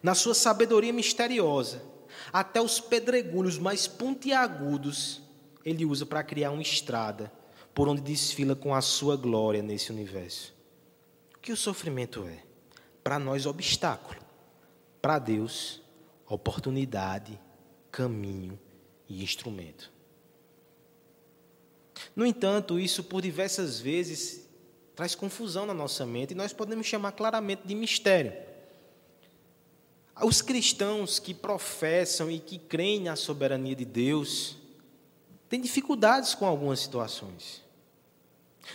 na 0.03 0.15
sua 0.15 0.35
sabedoria 0.35 0.93
misteriosa, 0.93 1.83
até 2.33 2.61
os 2.61 2.81
pedregulhos 2.81 3.59
mais 3.59 3.87
pontiagudos 3.87 5.23
ele 5.65 5.85
usa 5.85 6.05
para 6.05 6.23
criar 6.23 6.51
uma 6.51 6.63
estrada 6.63 7.33
por 7.75 7.89
onde 7.89 8.01
desfila 8.01 8.55
com 8.55 8.75
a 8.75 8.81
sua 8.81 9.17
glória 9.17 9.63
nesse 9.63 9.91
universo. 9.91 10.55
O 11.35 11.39
que 11.41 11.53
o 11.53 11.57
sofrimento 11.57 12.25
é? 12.25 12.43
Para 13.03 13.19
nós, 13.19 13.45
obstáculo. 13.45 14.21
Para 15.03 15.19
Deus, 15.19 15.83
oportunidade, 16.27 17.39
caminho 17.91 18.59
e 19.09 19.23
instrumento. 19.23 19.93
No 22.15 22.25
entanto, 22.25 22.79
isso 22.79 23.03
por 23.03 23.21
diversas 23.21 23.81
vezes 23.81 24.49
traz 24.95 25.15
confusão 25.15 25.67
na 25.67 25.75
nossa 25.75 26.07
mente 26.07 26.31
e 26.31 26.37
nós 26.37 26.53
podemos 26.53 26.87
chamar 26.87 27.13
claramente 27.13 27.67
de 27.67 27.75
mistério. 27.75 28.33
Os 30.23 30.41
cristãos 30.41 31.19
que 31.19 31.35
professam 31.35 32.31
e 32.31 32.39
que 32.39 32.57
creem 32.57 33.03
na 33.03 33.17
soberania 33.17 33.75
de 33.75 33.85
Deus 33.85 34.57
têm 35.49 35.61
dificuldades 35.61 36.35
com 36.37 36.47
algumas 36.47 36.79
situações. 36.79 37.64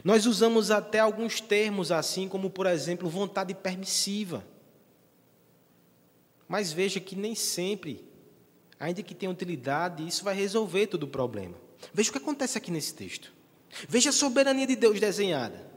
Nós 0.03 0.25
usamos 0.25 0.71
até 0.71 0.99
alguns 0.99 1.41
termos 1.41 1.91
assim, 1.91 2.27
como 2.27 2.49
por 2.49 2.65
exemplo, 2.65 3.09
vontade 3.09 3.53
permissiva. 3.53 4.45
Mas 6.47 6.71
veja 6.71 6.99
que 6.99 7.15
nem 7.15 7.35
sempre, 7.35 8.03
ainda 8.79 9.03
que 9.03 9.15
tenha 9.15 9.31
utilidade, 9.31 10.07
isso 10.07 10.23
vai 10.23 10.35
resolver 10.35 10.87
todo 10.87 11.03
o 11.03 11.07
problema. 11.07 11.55
Veja 11.93 12.09
o 12.09 12.11
que 12.11 12.17
acontece 12.17 12.57
aqui 12.57 12.71
nesse 12.71 12.93
texto. 12.93 13.31
Veja 13.87 14.09
a 14.09 14.13
soberania 14.13 14.65
de 14.65 14.75
Deus 14.75 14.99
desenhada. 14.99 15.67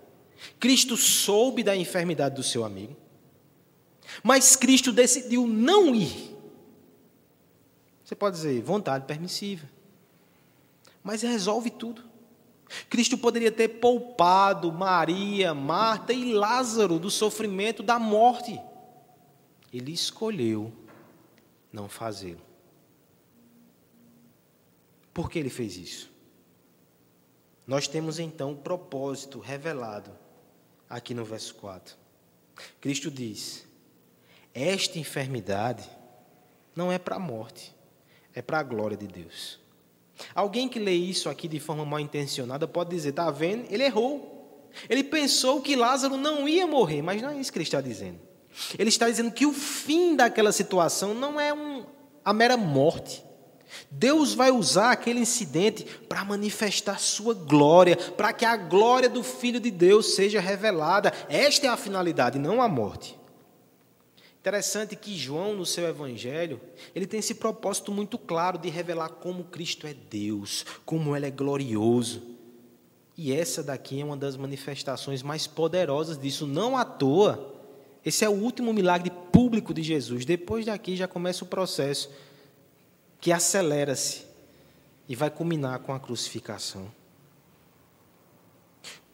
Cristo 0.58 0.96
soube 0.96 1.62
da 1.62 1.76
enfermidade 1.76 2.34
do 2.34 2.42
seu 2.42 2.64
amigo, 2.64 2.96
mas 4.22 4.56
Cristo 4.56 4.92
decidiu 4.92 5.46
não 5.46 5.94
ir. 5.94 6.36
Você 8.04 8.14
pode 8.14 8.36
dizer, 8.36 8.62
vontade 8.62 9.06
permissiva. 9.06 9.68
Mas 11.02 11.22
resolve 11.22 11.70
tudo. 11.70 12.11
Cristo 12.88 13.18
poderia 13.18 13.52
ter 13.52 13.68
poupado 13.68 14.72
Maria, 14.72 15.54
Marta 15.54 16.12
e 16.12 16.32
Lázaro 16.32 16.98
do 16.98 17.10
sofrimento 17.10 17.82
da 17.82 17.98
morte. 17.98 18.58
Ele 19.72 19.92
escolheu 19.92 20.72
não 21.72 21.88
fazê-lo. 21.88 22.42
Por 25.12 25.30
que 25.30 25.38
ele 25.38 25.50
fez 25.50 25.76
isso? 25.76 26.10
Nós 27.66 27.86
temos 27.86 28.18
então 28.18 28.52
o 28.52 28.56
propósito 28.56 29.38
revelado 29.38 30.10
aqui 30.88 31.14
no 31.14 31.24
verso 31.24 31.54
4. 31.56 31.96
Cristo 32.80 33.10
diz: 33.10 33.66
Esta 34.52 34.98
enfermidade 34.98 35.88
não 36.74 36.90
é 36.90 36.98
para 36.98 37.16
a 37.16 37.20
morte, 37.20 37.74
é 38.34 38.42
para 38.42 38.58
a 38.58 38.62
glória 38.62 38.96
de 38.96 39.06
Deus. 39.06 39.61
Alguém 40.34 40.68
que 40.68 40.78
lê 40.78 40.92
isso 40.92 41.28
aqui 41.28 41.48
de 41.48 41.58
forma 41.58 41.84
mal 41.84 42.00
intencionada 42.00 42.68
pode 42.68 42.90
dizer: 42.90 43.10
está 43.10 43.30
vendo? 43.30 43.66
Ele 43.70 43.84
errou. 43.84 44.68
Ele 44.88 45.04
pensou 45.04 45.60
que 45.60 45.76
Lázaro 45.76 46.16
não 46.16 46.48
ia 46.48 46.66
morrer, 46.66 47.02
mas 47.02 47.20
não 47.20 47.30
é 47.30 47.36
isso 47.36 47.52
que 47.52 47.58
ele 47.58 47.64
está 47.64 47.80
dizendo. 47.80 48.18
Ele 48.78 48.88
está 48.88 49.08
dizendo 49.08 49.30
que 49.30 49.46
o 49.46 49.52
fim 49.52 50.16
daquela 50.16 50.52
situação 50.52 51.14
não 51.14 51.40
é 51.40 51.52
um, 51.52 51.84
a 52.24 52.32
mera 52.32 52.56
morte. 52.56 53.24
Deus 53.90 54.34
vai 54.34 54.50
usar 54.50 54.92
aquele 54.92 55.20
incidente 55.20 55.84
para 56.08 56.24
manifestar 56.24 56.98
sua 56.98 57.32
glória, 57.32 57.96
para 57.96 58.32
que 58.32 58.44
a 58.44 58.56
glória 58.56 59.08
do 59.08 59.22
Filho 59.22 59.58
de 59.58 59.70
Deus 59.70 60.14
seja 60.14 60.40
revelada. 60.40 61.12
Esta 61.28 61.66
é 61.66 61.70
a 61.70 61.76
finalidade, 61.76 62.38
não 62.38 62.60
a 62.60 62.68
morte. 62.68 63.18
Interessante 64.42 64.96
que 64.96 65.16
João, 65.16 65.54
no 65.54 65.64
seu 65.64 65.86
evangelho, 65.86 66.60
ele 66.96 67.06
tem 67.06 67.20
esse 67.20 67.36
propósito 67.36 67.92
muito 67.92 68.18
claro 68.18 68.58
de 68.58 68.68
revelar 68.68 69.08
como 69.10 69.44
Cristo 69.44 69.86
é 69.86 69.94
Deus, 69.94 70.66
como 70.84 71.16
ele 71.16 71.26
é 71.26 71.30
glorioso. 71.30 72.20
E 73.16 73.32
essa 73.32 73.62
daqui 73.62 74.00
é 74.00 74.04
uma 74.04 74.16
das 74.16 74.36
manifestações 74.36 75.22
mais 75.22 75.46
poderosas 75.46 76.18
disso, 76.18 76.44
não 76.44 76.76
à 76.76 76.84
toa. 76.84 77.54
Esse 78.04 78.24
é 78.24 78.28
o 78.28 78.32
último 78.32 78.72
milagre 78.72 79.12
público 79.30 79.72
de 79.72 79.80
Jesus. 79.80 80.24
Depois 80.24 80.66
daqui 80.66 80.96
já 80.96 81.06
começa 81.06 81.44
o 81.44 81.46
processo 81.46 82.10
que 83.20 83.30
acelera-se 83.30 84.24
e 85.08 85.14
vai 85.14 85.30
culminar 85.30 85.78
com 85.78 85.94
a 85.94 86.00
crucificação. 86.00 86.90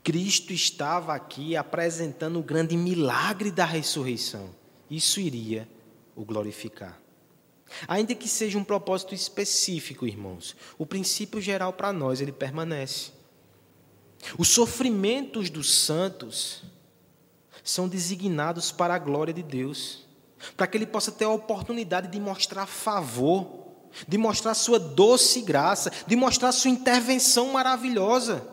Cristo 0.03 0.55
estava 0.55 1.12
aqui 1.12 1.55
apresentando 1.55 2.38
o 2.38 2.43
grande 2.43 2.79
milagre 2.79 3.51
da 3.51 3.67
ressurreição. 3.67 4.57
Isso 4.90 5.20
iria 5.20 5.68
o 6.16 6.24
glorificar. 6.24 7.01
Ainda 7.87 8.14
que 8.14 8.29
seja 8.29 8.59
um 8.59 8.64
propósito 8.64 9.14
específico, 9.14 10.07
irmãos, 10.07 10.57
o 10.79 10.87
princípio 10.87 11.40
geral 11.40 11.72
para 11.72 11.92
nós 11.92 12.20
ele 12.20 12.33
permanece. 12.33 13.12
Os 14.37 14.48
sofrimentos 14.48 15.51
dos 15.51 15.72
santos 15.72 16.62
são 17.62 17.88
designados 17.88 18.72
para 18.72 18.94
a 18.94 18.98
glória 18.98 19.33
de 19.33 19.42
Deus, 19.42 20.07
para 20.57 20.66
que 20.66 20.77
ele 20.77 20.87
possa 20.87 21.12
ter 21.12 21.24
a 21.24 21.31
oportunidade 21.31 22.09
de 22.09 22.18
mostrar 22.18 22.66
favor, 22.66 23.66
de 24.07 24.16
mostrar 24.16 24.55
sua 24.55 24.79
doce 24.79 25.42
graça, 25.42 25.90
de 26.07 26.16
mostrar 26.16 26.53
sua 26.53 26.70
intervenção 26.70 27.53
maravilhosa. 27.53 28.46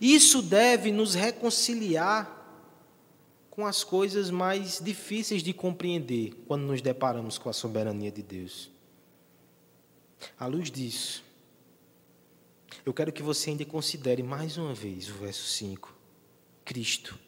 Isso 0.00 0.42
deve 0.42 0.92
nos 0.92 1.14
reconciliar 1.14 2.37
com 3.58 3.66
as 3.66 3.82
coisas 3.82 4.30
mais 4.30 4.78
difíceis 4.80 5.42
de 5.42 5.52
compreender 5.52 6.32
quando 6.46 6.62
nos 6.62 6.80
deparamos 6.80 7.38
com 7.38 7.50
a 7.50 7.52
soberania 7.52 8.08
de 8.08 8.22
Deus. 8.22 8.70
À 10.38 10.46
luz 10.46 10.70
disso, 10.70 11.24
eu 12.86 12.94
quero 12.94 13.10
que 13.10 13.20
você 13.20 13.50
ainda 13.50 13.64
considere 13.64 14.22
mais 14.22 14.56
uma 14.56 14.72
vez 14.72 15.08
o 15.08 15.14
verso 15.14 15.42
5. 15.42 15.92
Cristo 16.64 17.18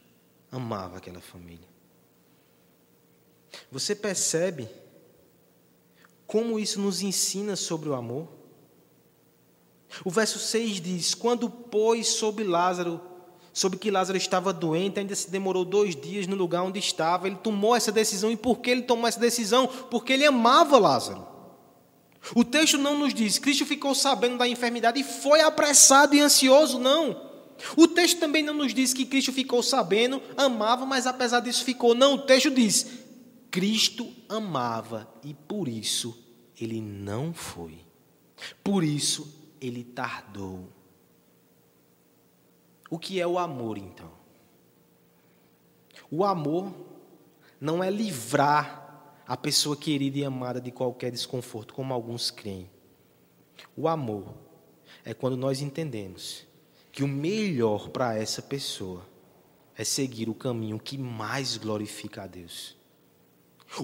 amava 0.53 0.99
aquela 0.99 1.21
família. 1.21 1.67
Você 3.69 3.97
percebe 3.97 4.69
como 6.29 6.61
isso 6.61 6.81
nos 6.81 7.03
ensina 7.03 7.57
sobre 7.57 7.89
o 7.89 7.95
amor? 7.95 8.29
O 10.05 10.11
verso 10.11 10.39
6 10.39 10.81
diz: 10.81 11.13
Quando, 11.13 11.51
pois, 11.51 12.07
soube 12.07 12.45
Lázaro 12.45 13.10
soube 13.53 13.77
que 13.77 13.91
Lázaro 13.91 14.17
estava 14.17 14.53
doente, 14.53 15.01
ainda 15.01 15.15
se 15.15 15.31
demorou 15.31 15.65
dois 15.65 15.97
dias 15.97 16.27
no 16.27 16.37
lugar 16.37 16.63
onde 16.63 16.79
estava. 16.79 17.27
Ele 17.27 17.37
tomou 17.37 17.75
essa 17.75 17.91
decisão. 17.91 18.31
E 18.31 18.37
por 18.37 18.59
que 18.59 18.71
ele 18.71 18.83
tomou 18.83 19.07
essa 19.07 19.21
decisão? 19.21 19.67
Porque 19.67 20.13
ele 20.13 20.25
amava 20.25 20.79
Lázaro. 20.79 21.27
O 22.35 22.45
texto 22.45 22.77
não 22.77 22.99
nos 22.99 23.15
diz, 23.15 23.39
Cristo 23.39 23.65
ficou 23.65 23.95
sabendo 23.95 24.37
da 24.39 24.47
enfermidade 24.47 25.01
e 25.01 25.05
foi 25.05 25.41
apressado 25.41 26.15
e 26.15 26.21
ansioso, 26.21 26.79
não. 26.79 27.31
O 27.77 27.89
texto 27.89 28.19
também 28.19 28.43
não 28.43 28.55
nos 28.55 28.73
diz 28.75 28.93
que 28.93 29.07
Cristo 29.07 29.33
ficou 29.33 29.63
sabendo, 29.63 30.23
amava, 30.37 30.87
mas 30.87 31.07
apesar 31.07 31.41
disso 31.41 31.65
ficou. 31.65 31.95
Não, 31.95 32.15
o 32.15 32.19
texto 32.19 32.51
diz, 32.51 32.87
Cristo 33.51 34.09
amava 34.29 35.09
e 35.25 35.35
por 35.35 35.67
isso 35.69 36.17
ele 36.61 36.81
não 36.81 37.33
foi. 37.33 37.79
Por 38.63 38.85
isso 38.85 39.55
ele 39.61 39.83
tardou. 39.83 40.69
O 42.91 42.99
que 42.99 43.21
é 43.21 43.27
o 43.27 43.39
amor, 43.39 43.79
então? 43.79 44.11
O 46.11 46.25
amor 46.25 46.75
não 47.61 47.83
é 47.85 47.89
livrar 47.89 49.23
a 49.25 49.37
pessoa 49.37 49.77
querida 49.77 50.19
e 50.19 50.25
amada 50.25 50.61
de 50.61 50.73
qualquer 50.73 51.13
desconforto, 51.13 51.73
como 51.73 51.95
alguns 51.95 52.33
creem. 52.33 52.69
O 53.77 53.87
amor 53.87 54.35
é 55.05 55.15
quando 55.15 55.37
nós 55.37 55.61
entendemos 55.61 56.45
que 56.91 57.05
o 57.05 57.09
melhor 57.09 57.91
para 57.91 58.17
essa 58.17 58.43
pessoa 58.43 59.07
é 59.77 59.85
seguir 59.85 60.29
o 60.29 60.35
caminho 60.35 60.81
que 60.81 60.99
mais 60.99 61.57
glorifica 61.57 62.25
a 62.25 62.27
Deus. 62.27 62.77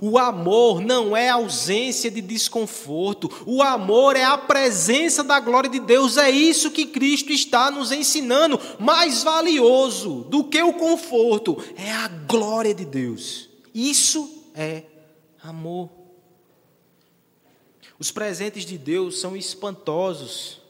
O 0.03 0.18
amor 0.18 0.81
não 0.81 1.16
é 1.16 1.29
ausência 1.29 2.11
de 2.11 2.20
desconforto, 2.20 3.31
o 3.46 3.62
amor 3.62 4.16
é 4.16 4.25
a 4.25 4.37
presença 4.37 5.22
da 5.22 5.38
glória 5.38 5.70
de 5.70 5.79
Deus. 5.79 6.16
É 6.16 6.29
isso 6.29 6.72
que 6.72 6.87
Cristo 6.87 7.33
está 7.33 7.70
nos 7.70 7.92
ensinando. 7.92 8.61
Mais 8.81 9.22
valioso 9.22 10.25
do 10.25 10.42
que 10.42 10.61
o 10.61 10.72
conforto 10.72 11.57
é 11.77 11.92
a 11.92 12.09
glória 12.09 12.75
de 12.75 12.85
Deus. 12.85 13.49
Isso 13.72 14.44
é 14.55 14.83
amor. 15.40 15.88
Os 17.96 18.11
presentes 18.11 18.66
de 18.66 18.77
Deus 18.77 19.20
são 19.20 19.37
espantosos 19.37 20.61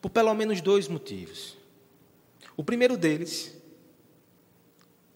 por 0.00 0.10
pelo 0.10 0.34
menos 0.34 0.60
dois 0.60 0.88
motivos. 0.88 1.56
O 2.54 2.62
primeiro 2.62 2.98
deles 2.98 3.54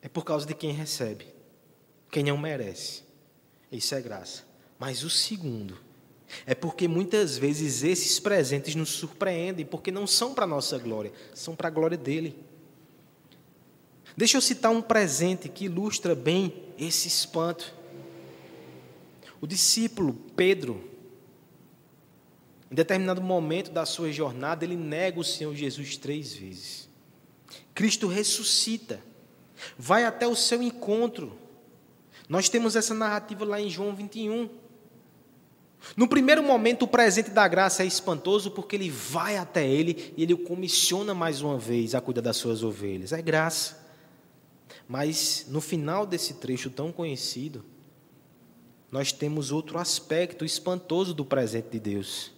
é 0.01 0.09
por 0.09 0.25
causa 0.25 0.47
de 0.47 0.55
quem 0.55 0.73
recebe, 0.73 1.27
quem 2.11 2.25
não 2.25 2.39
merece. 2.39 3.06
Isso 3.71 3.95
é 3.95 4.01
graça. 4.01 4.45
Mas 4.79 5.03
o 5.03 5.11
segundo 5.11 5.79
é 6.45 6.55
porque 6.55 6.89
muitas 6.89 7.39
vezes 7.39 7.83
esses 7.83 8.19
presentes 8.19 8.75
nos 8.75 8.91
surpreendem, 8.91 9.65
porque 9.65 9.91
não 9.91 10.07
são 10.07 10.35
para 10.35 10.47
nossa 10.47 10.79
glória, 10.79 11.13
são 11.35 11.55
para 11.55 11.69
a 11.69 11.71
glória 11.71 11.97
dele. 11.97 12.37
Deixa 14.17 14.37
eu 14.37 14.41
citar 14.41 14.71
um 14.73 14.83
presente 14.83 15.49
que 15.49 15.67
ilustra 15.67 16.15
bem 16.15 16.65
esse 16.79 17.07
espanto. 17.07 17.75
O 19.41 19.47
discípulo 19.47 20.15
Pedro, 20.35 20.83
em 22.71 22.75
determinado 22.75 23.21
momento 23.21 23.71
da 23.71 23.85
sua 23.85 24.11
jornada, 24.11 24.65
ele 24.65 24.77
nega 24.77 25.21
o 25.21 25.25
Senhor 25.25 25.55
Jesus 25.55 25.97
três 25.97 26.35
vezes. 26.35 26.89
Cristo 27.75 28.07
ressuscita, 28.07 29.01
vai 29.79 30.05
até 30.05 30.27
o 30.27 30.35
seu 30.35 30.63
encontro. 30.63 31.39
Nós 32.29 32.49
temos 32.49 32.75
essa 32.77 32.95
narrativa 32.95 33.45
lá 33.45 33.61
em 33.61 33.71
João 33.71 33.95
21. 33.95 34.49
No 35.97 36.09
primeiro 36.09 36.43
momento, 36.43 36.83
o 36.83 36.89
presente 36.89 37.31
da 37.31 37.47
graça 37.47 37.83
é 37.83 37.87
espantoso 37.87 38.51
porque 38.51 38.75
ele 38.75 38.91
vai 38.91 39.37
até 39.37 39.67
ele 39.67 40.13
e 40.17 40.23
ele 40.23 40.35
o 40.35 40.39
comissiona 40.39 41.15
mais 41.15 41.41
uma 41.41 41.59
vez 41.59 41.95
a 41.95 42.01
cuidar 42.01 42.23
das 42.23 42.37
suas 42.37 42.63
ovelhas. 42.63 43.13
É 43.13 43.23
graça. 43.23 43.87
Mas 44.89 45.47
no 45.49 45.61
final 45.61 46.07
desse 46.07 46.35
trecho 46.35 46.71
tão 46.71 46.91
conhecido, 46.91 47.65
nós 48.91 49.13
temos 49.13 49.53
outro 49.53 49.79
aspecto 49.79 50.45
espantoso 50.45 51.13
do 51.13 51.25
presente 51.25 51.71
de 51.71 51.81
Deus. 51.81 52.33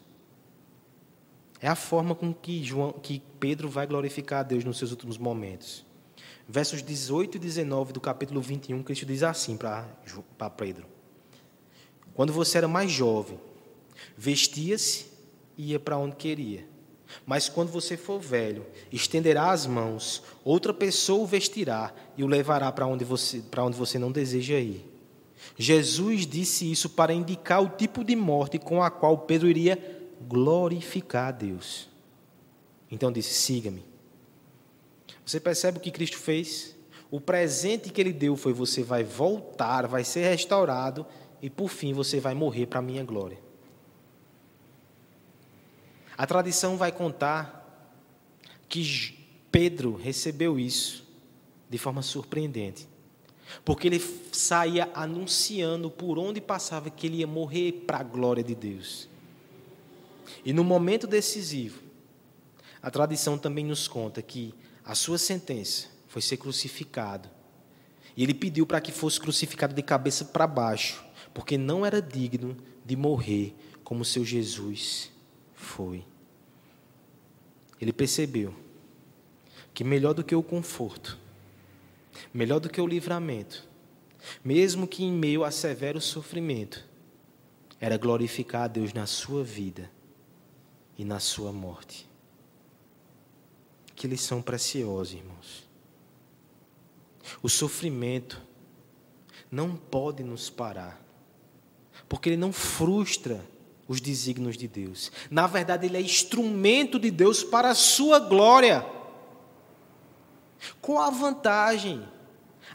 É 1.60 1.68
a 1.68 1.74
forma 1.74 2.14
com 2.14 2.32
que, 2.32 2.62
João, 2.62 2.92
que 2.92 3.22
Pedro 3.40 3.68
vai 3.68 3.86
glorificar 3.86 4.40
a 4.40 4.42
Deus 4.42 4.64
nos 4.64 4.78
seus 4.78 4.90
últimos 4.90 5.18
momentos. 5.18 5.84
Versos 6.50 6.82
18 6.82 7.36
e 7.36 7.38
19 7.38 7.92
do 7.92 8.00
capítulo 8.00 8.40
21, 8.40 8.82
Cristo 8.82 9.04
diz 9.04 9.22
assim 9.22 9.54
para 9.54 9.84
Pedro: 10.56 10.86
Quando 12.14 12.32
você 12.32 12.56
era 12.56 12.66
mais 12.66 12.90
jovem, 12.90 13.38
vestia-se 14.16 15.06
e 15.58 15.72
ia 15.72 15.78
para 15.78 15.98
onde 15.98 16.16
queria. 16.16 16.66
Mas 17.26 17.50
quando 17.50 17.70
você 17.70 17.98
for 17.98 18.18
velho, 18.18 18.64
estenderá 18.90 19.50
as 19.50 19.66
mãos, 19.66 20.22
outra 20.42 20.72
pessoa 20.72 21.22
o 21.22 21.26
vestirá 21.26 21.92
e 22.16 22.24
o 22.24 22.26
levará 22.26 22.72
para 22.72 22.86
onde 22.86 23.04
você, 23.04 23.40
para 23.40 23.64
onde 23.64 23.76
você 23.76 23.98
não 23.98 24.10
deseja 24.10 24.58
ir. 24.58 24.86
Jesus 25.56 26.26
disse 26.26 26.70
isso 26.70 26.88
para 26.88 27.12
indicar 27.12 27.62
o 27.62 27.68
tipo 27.68 28.02
de 28.02 28.16
morte 28.16 28.58
com 28.58 28.82
a 28.82 28.90
qual 28.90 29.18
Pedro 29.18 29.48
iria 29.48 29.78
glorificar 30.26 31.28
a 31.28 31.32
Deus. 31.32 31.88
Então 32.90 33.12
disse: 33.12 33.34
siga-me. 33.34 33.84
Você 35.28 35.38
percebe 35.38 35.76
o 35.76 35.80
que 35.82 35.90
Cristo 35.90 36.16
fez? 36.16 36.74
O 37.10 37.20
presente 37.20 37.90
que 37.90 38.00
ele 38.00 38.14
deu 38.14 38.34
foi: 38.34 38.54
você 38.54 38.82
vai 38.82 39.04
voltar, 39.04 39.86
vai 39.86 40.02
ser 40.02 40.26
restaurado 40.26 41.04
e 41.42 41.50
por 41.50 41.68
fim 41.68 41.92
você 41.92 42.18
vai 42.18 42.32
morrer 42.32 42.64
para 42.64 42.78
a 42.78 42.82
minha 42.82 43.04
glória. 43.04 43.38
A 46.16 46.26
tradição 46.26 46.78
vai 46.78 46.90
contar 46.90 47.92
que 48.70 49.18
Pedro 49.52 49.96
recebeu 49.96 50.58
isso 50.58 51.06
de 51.68 51.76
forma 51.76 52.00
surpreendente. 52.00 52.88
Porque 53.66 53.86
ele 53.86 54.00
saía 54.32 54.90
anunciando 54.94 55.90
por 55.90 56.18
onde 56.18 56.40
passava 56.40 56.88
que 56.88 57.06
ele 57.06 57.18
ia 57.18 57.26
morrer 57.26 57.84
para 57.86 57.98
a 57.98 58.02
glória 58.02 58.42
de 58.42 58.54
Deus. 58.54 59.10
E 60.42 60.54
no 60.54 60.64
momento 60.64 61.06
decisivo, 61.06 61.82
a 62.80 62.90
tradição 62.90 63.36
também 63.36 63.66
nos 63.66 63.86
conta 63.86 64.22
que 64.22 64.54
a 64.88 64.94
sua 64.94 65.18
sentença 65.18 65.86
foi 66.06 66.22
ser 66.22 66.38
crucificado. 66.38 67.28
E 68.16 68.22
ele 68.22 68.32
pediu 68.32 68.66
para 68.66 68.80
que 68.80 68.90
fosse 68.90 69.20
crucificado 69.20 69.74
de 69.74 69.82
cabeça 69.82 70.24
para 70.24 70.46
baixo, 70.46 71.04
porque 71.34 71.58
não 71.58 71.84
era 71.84 72.00
digno 72.00 72.56
de 72.86 72.96
morrer 72.96 73.54
como 73.84 74.02
seu 74.02 74.24
Jesus 74.24 75.12
foi. 75.54 76.06
Ele 77.78 77.92
percebeu 77.92 78.54
que 79.74 79.84
melhor 79.84 80.14
do 80.14 80.24
que 80.24 80.34
o 80.34 80.42
conforto, 80.42 81.18
melhor 82.32 82.58
do 82.58 82.70
que 82.70 82.80
o 82.80 82.86
livramento, 82.86 83.68
mesmo 84.42 84.88
que 84.88 85.04
em 85.04 85.12
meio 85.12 85.44
a 85.44 85.50
severo 85.50 86.00
sofrimento, 86.00 86.82
era 87.78 87.98
glorificar 87.98 88.62
a 88.62 88.68
Deus 88.68 88.94
na 88.94 89.04
sua 89.06 89.44
vida 89.44 89.90
e 90.96 91.04
na 91.04 91.20
sua 91.20 91.52
morte. 91.52 92.07
Que 93.98 94.06
lição 94.06 94.40
preciosa, 94.40 95.16
irmãos. 95.16 95.68
O 97.42 97.48
sofrimento 97.48 98.40
não 99.50 99.74
pode 99.74 100.22
nos 100.22 100.48
parar, 100.48 101.02
porque 102.08 102.28
ele 102.28 102.36
não 102.36 102.52
frustra 102.52 103.44
os 103.88 104.00
desígnios 104.00 104.56
de 104.56 104.68
Deus. 104.68 105.10
Na 105.28 105.48
verdade, 105.48 105.86
ele 105.86 105.96
é 105.96 106.00
instrumento 106.00 106.96
de 106.96 107.10
Deus 107.10 107.42
para 107.42 107.70
a 107.70 107.74
sua 107.74 108.20
glória. 108.20 108.86
Qual 110.80 110.98
a 110.98 111.10
vantagem 111.10 112.06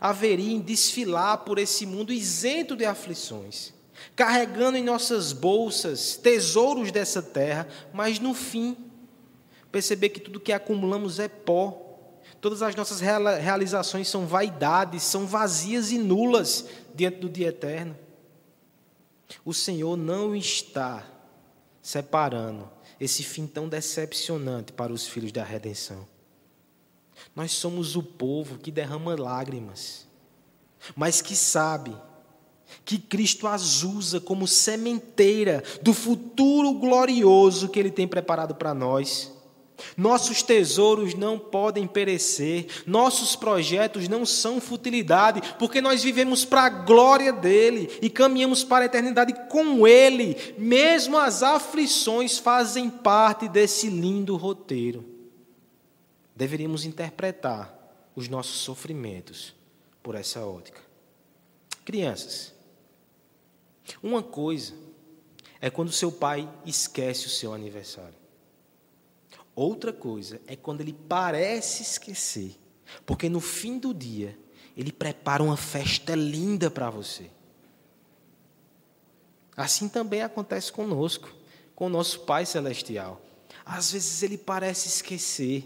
haveria 0.01 0.51
em 0.51 0.59
desfilar 0.59 1.37
por 1.45 1.57
esse 1.57 1.85
mundo 1.85 2.11
isento 2.11 2.75
de 2.75 2.83
aflições, 2.83 3.73
carregando 4.13 4.77
em 4.77 4.83
nossas 4.83 5.31
bolsas 5.31 6.17
tesouros 6.17 6.91
dessa 6.91 7.21
terra, 7.21 7.65
mas 7.93 8.19
no 8.19 8.33
fim 8.33 8.91
perceber 9.73 10.09
que 10.09 10.19
tudo 10.19 10.39
que 10.39 10.53
acumulamos 10.53 11.17
é 11.17 11.27
pó, 11.27 12.21
todas 12.39 12.61
as 12.61 12.75
nossas 12.75 12.99
realizações 13.01 14.07
são 14.07 14.27
vaidades, 14.27 15.01
são 15.01 15.25
vazias 15.25 15.91
e 15.91 15.97
nulas 15.97 16.65
diante 16.93 17.17
do 17.17 17.27
dia 17.27 17.47
eterno? 17.47 17.97
O 19.43 19.51
Senhor 19.51 19.97
não 19.97 20.35
está 20.35 21.03
separando 21.81 22.69
esse 22.99 23.23
fim 23.23 23.47
tão 23.47 23.67
decepcionante 23.67 24.71
para 24.71 24.93
os 24.93 25.07
filhos 25.07 25.31
da 25.31 25.43
redenção. 25.43 26.07
Nós 27.35 27.51
somos 27.51 27.95
o 27.95 28.03
povo 28.03 28.59
que 28.59 28.71
derrama 28.71 29.19
lágrimas, 29.19 30.07
mas 30.95 31.19
que 31.19 31.35
sabe 31.35 31.97
que 32.85 32.99
Cristo 32.99 33.47
as 33.47 33.81
usa 33.81 34.21
como 34.21 34.47
sementeira 34.47 35.63
do 35.81 35.93
futuro 35.95 36.73
glorioso 36.73 37.69
que 37.69 37.79
Ele 37.79 37.89
tem 37.89 38.07
preparado 38.07 38.53
para 38.53 38.75
nós. 38.75 39.32
Nossos 39.97 40.41
tesouros 40.41 41.13
não 41.13 41.37
podem 41.37 41.87
perecer, 41.87 42.67
nossos 42.85 43.35
projetos 43.35 44.07
não 44.07 44.25
são 44.25 44.59
futilidade, 44.59 45.41
porque 45.57 45.81
nós 45.81 46.03
vivemos 46.03 46.45
para 46.45 46.63
a 46.63 46.69
glória 46.69 47.31
dele 47.31 47.89
e 48.01 48.09
caminhamos 48.09 48.63
para 48.63 48.83
a 48.83 48.85
eternidade 48.85 49.33
com 49.49 49.87
ele. 49.87 50.37
Mesmo 50.57 51.17
as 51.17 51.43
aflições 51.43 52.37
fazem 52.37 52.89
parte 52.89 53.47
desse 53.47 53.87
lindo 53.87 54.35
roteiro. 54.35 55.05
Deveríamos 56.35 56.85
interpretar 56.85 57.73
os 58.15 58.27
nossos 58.27 58.57
sofrimentos 58.57 59.53
por 60.01 60.15
essa 60.15 60.45
ótica. 60.45 60.81
Crianças, 61.85 62.53
uma 64.01 64.23
coisa 64.23 64.73
é 65.59 65.69
quando 65.69 65.91
seu 65.91 66.11
pai 66.11 66.49
esquece 66.65 67.27
o 67.27 67.29
seu 67.29 67.53
aniversário. 67.53 68.22
Outra 69.55 69.93
coisa 69.93 70.41
é 70.47 70.55
quando 70.55 70.81
ele 70.81 70.93
parece 70.93 71.83
esquecer, 71.83 72.55
porque 73.05 73.29
no 73.29 73.39
fim 73.39 73.77
do 73.77 73.93
dia 73.93 74.37
ele 74.75 74.91
prepara 74.91 75.43
uma 75.43 75.57
festa 75.57 76.15
linda 76.15 76.71
para 76.71 76.89
você. 76.89 77.29
Assim 79.55 79.87
também 79.87 80.23
acontece 80.23 80.71
conosco, 80.71 81.29
com 81.75 81.85
o 81.85 81.89
nosso 81.89 82.21
Pai 82.21 82.45
Celestial. 82.45 83.21
Às 83.63 83.91
vezes 83.91 84.23
ele 84.23 84.37
parece 84.37 84.87
esquecer, 84.87 85.63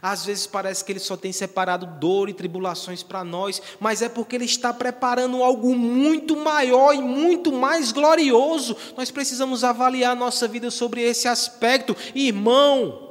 às 0.00 0.24
vezes 0.24 0.46
parece 0.46 0.84
que 0.84 0.92
ele 0.92 0.98
só 0.98 1.16
tem 1.16 1.32
separado 1.32 1.86
dor 1.98 2.28
e 2.28 2.34
tribulações 2.34 3.02
para 3.02 3.24
nós, 3.24 3.60
mas 3.78 4.02
é 4.02 4.08
porque 4.08 4.36
ele 4.36 4.44
está 4.44 4.72
preparando 4.72 5.42
algo 5.42 5.74
muito 5.74 6.36
maior 6.36 6.94
e 6.94 7.00
muito 7.00 7.52
mais 7.52 7.92
glorioso. 7.92 8.76
Nós 8.96 9.10
precisamos 9.10 9.64
avaliar 9.64 10.14
nossa 10.14 10.46
vida 10.46 10.70
sobre 10.70 11.02
esse 11.02 11.26
aspecto. 11.26 11.96
Irmão, 12.14 13.10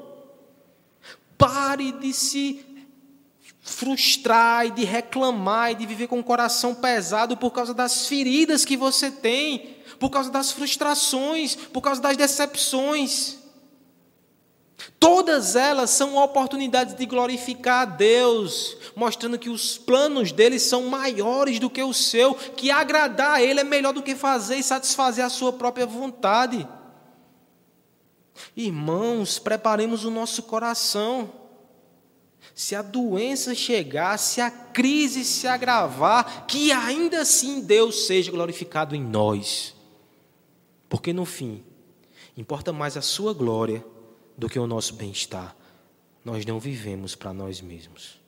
pare 1.38 1.92
de 1.94 2.14
se 2.14 2.66
frustrar 3.62 4.66
e 4.66 4.72
de 4.72 4.84
reclamar 4.84 5.72
e 5.72 5.76
de 5.76 5.86
viver 5.86 6.08
com 6.08 6.20
o 6.20 6.24
coração 6.24 6.74
pesado 6.74 7.38
por 7.38 7.52
causa 7.52 7.74
das 7.74 8.08
feridas 8.08 8.66
que 8.66 8.76
você 8.76 9.12
tem, 9.12 9.78
por 10.00 10.10
causa 10.10 10.32
das 10.32 10.52
frustrações, 10.52 11.56
por 11.56 11.82
causa 11.82 12.02
das 12.02 12.18
decepções. 12.18 13.39
Todas 15.00 15.56
elas 15.56 15.90
são 15.90 16.18
oportunidades 16.18 16.96
de 16.96 17.06
glorificar 17.06 17.82
a 17.82 17.86
Deus, 17.86 18.78
mostrando 18.96 19.38
que 19.38 19.50
os 19.50 19.78
planos 19.78 20.32
dele 20.32 20.60
são 20.60 20.88
maiores 20.88 21.60
do 21.60 21.70
que 21.70 21.84
o 21.84 21.94
seu, 21.94 22.34
que 22.34 22.72
agradar 22.72 23.36
a 23.36 23.42
ele 23.42 23.60
é 23.60 23.64
melhor 23.64 23.94
do 23.94 24.04
que 24.04 24.16
fazer 24.16 24.56
e 24.56 24.64
satisfazer 24.64 25.24
a 25.24 25.30
sua 25.30 25.52
própria 25.52 25.86
vontade. 25.86 26.68
Irmãos, 28.56 29.38
preparemos 29.38 30.06
o 30.06 30.12
nosso 30.12 30.44
coração. 30.44 31.38
se 32.56 32.76
a 32.76 32.82
doença 32.82 33.56
chegar, 33.56 34.18
se 34.18 34.42
a 34.42 34.52
crise 34.52 35.24
se 35.24 35.48
agravar, 35.48 36.46
que 36.46 36.74
ainda 36.74 37.22
assim 37.22 37.62
Deus 37.62 38.06
seja 38.06 38.32
glorificado 38.32 38.96
em 38.96 39.02
nós. 39.02 39.74
Porque 40.90 41.14
no 41.14 41.24
fim, 41.24 41.64
importa 42.36 42.74
mais 42.74 42.98
a 42.98 43.02
sua 43.02 43.34
glória 43.34 43.86
do 44.40 44.50
que 44.50 44.58
o 44.58 44.66
nosso 44.66 44.96
bem-estar. 44.96 45.56
Nós 46.24 46.46
não 46.46 46.60
vivemos 46.60 47.14
para 47.14 47.34
nós 47.34 47.60
mesmos. 47.60 48.20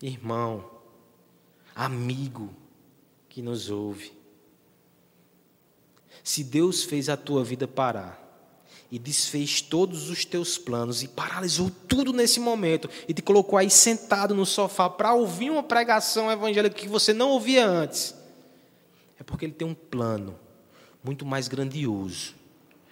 Irmão, 0.00 0.70
amigo 1.74 2.54
que 3.28 3.42
nos 3.42 3.68
ouve, 3.68 4.12
se 6.22 6.44
Deus 6.44 6.84
fez 6.84 7.08
a 7.08 7.16
tua 7.16 7.42
vida 7.42 7.66
parar, 7.66 8.26
e 8.90 8.98
desfez 8.98 9.60
todos 9.60 10.08
os 10.08 10.24
teus 10.24 10.56
planos 10.56 11.02
e 11.02 11.08
paralisou 11.08 11.70
tudo 11.86 12.10
nesse 12.10 12.40
momento 12.40 12.88
e 13.06 13.12
te 13.12 13.20
colocou 13.20 13.58
aí 13.58 13.68
sentado 13.68 14.34
no 14.34 14.46
sofá 14.46 14.88
para 14.88 15.12
ouvir 15.12 15.50
uma 15.50 15.62
pregação 15.62 16.30
evangélica 16.30 16.74
que 16.74 16.88
você 16.88 17.12
não 17.12 17.28
ouvia 17.30 17.66
antes, 17.66 18.14
é 19.20 19.22
porque 19.22 19.44
ele 19.44 19.52
tem 19.52 19.68
um 19.68 19.74
plano 19.74 20.38
muito 21.04 21.26
mais 21.26 21.48
grandioso. 21.48 22.37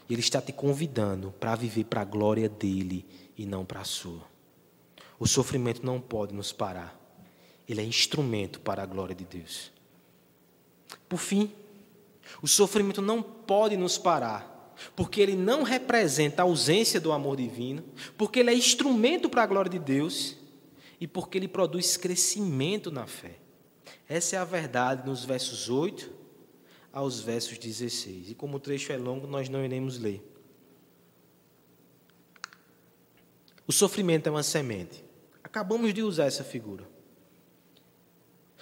Ele 0.08 0.20
está 0.20 0.40
te 0.40 0.52
convidando 0.52 1.32
para 1.40 1.54
viver 1.54 1.84
para 1.84 2.02
a 2.02 2.04
glória 2.04 2.48
dele 2.48 3.04
e 3.36 3.44
não 3.44 3.64
para 3.64 3.80
a 3.80 3.84
sua. 3.84 4.22
O 5.18 5.26
sofrimento 5.26 5.84
não 5.84 6.00
pode 6.00 6.34
nos 6.34 6.52
parar. 6.52 6.98
Ele 7.68 7.80
é 7.80 7.84
instrumento 7.84 8.60
para 8.60 8.82
a 8.82 8.86
glória 8.86 9.14
de 9.14 9.24
Deus. 9.24 9.72
Por 11.08 11.18
fim, 11.18 11.52
o 12.40 12.46
sofrimento 12.46 13.02
não 13.02 13.22
pode 13.22 13.76
nos 13.76 13.98
parar 13.98 14.56
porque 14.94 15.20
ele 15.20 15.36
não 15.36 15.62
representa 15.62 16.42
a 16.42 16.44
ausência 16.44 17.00
do 17.00 17.12
amor 17.12 17.36
divino, 17.36 17.82
porque 18.16 18.40
ele 18.40 18.50
é 18.50 18.54
instrumento 18.54 19.28
para 19.28 19.42
a 19.42 19.46
glória 19.46 19.70
de 19.70 19.78
Deus 19.78 20.36
e 21.00 21.06
porque 21.06 21.38
ele 21.38 21.48
produz 21.48 21.96
crescimento 21.96 22.90
na 22.90 23.06
fé. 23.06 23.38
Essa 24.08 24.36
é 24.36 24.38
a 24.38 24.44
verdade 24.44 25.06
nos 25.06 25.24
versos 25.24 25.68
8 25.68 26.15
aos 26.96 27.20
versos 27.20 27.58
16. 27.58 28.30
E 28.30 28.34
como 28.34 28.56
o 28.56 28.60
trecho 28.60 28.92
é 28.92 28.96
longo, 28.96 29.26
nós 29.26 29.48
não 29.48 29.64
iremos 29.64 29.98
ler. 29.98 30.22
O 33.66 33.72
sofrimento 33.72 34.28
é 34.28 34.30
uma 34.30 34.42
semente. 34.42 35.04
Acabamos 35.42 35.92
de 35.92 36.02
usar 36.02 36.24
essa 36.24 36.44
figura. 36.44 36.88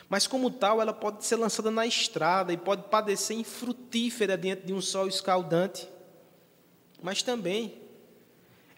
Mas, 0.09 0.27
como 0.27 0.51
tal, 0.51 0.81
ela 0.81 0.93
pode 0.93 1.25
ser 1.25 1.37
lançada 1.37 1.71
na 1.71 1.87
estrada 1.87 2.53
e 2.53 2.57
pode 2.57 2.89
padecer 2.89 3.37
infrutífera 3.37 4.37
diante 4.37 4.67
de 4.67 4.73
um 4.73 4.81
sol 4.81 5.07
escaldante 5.07 5.89
mas 7.05 7.23
também 7.23 7.83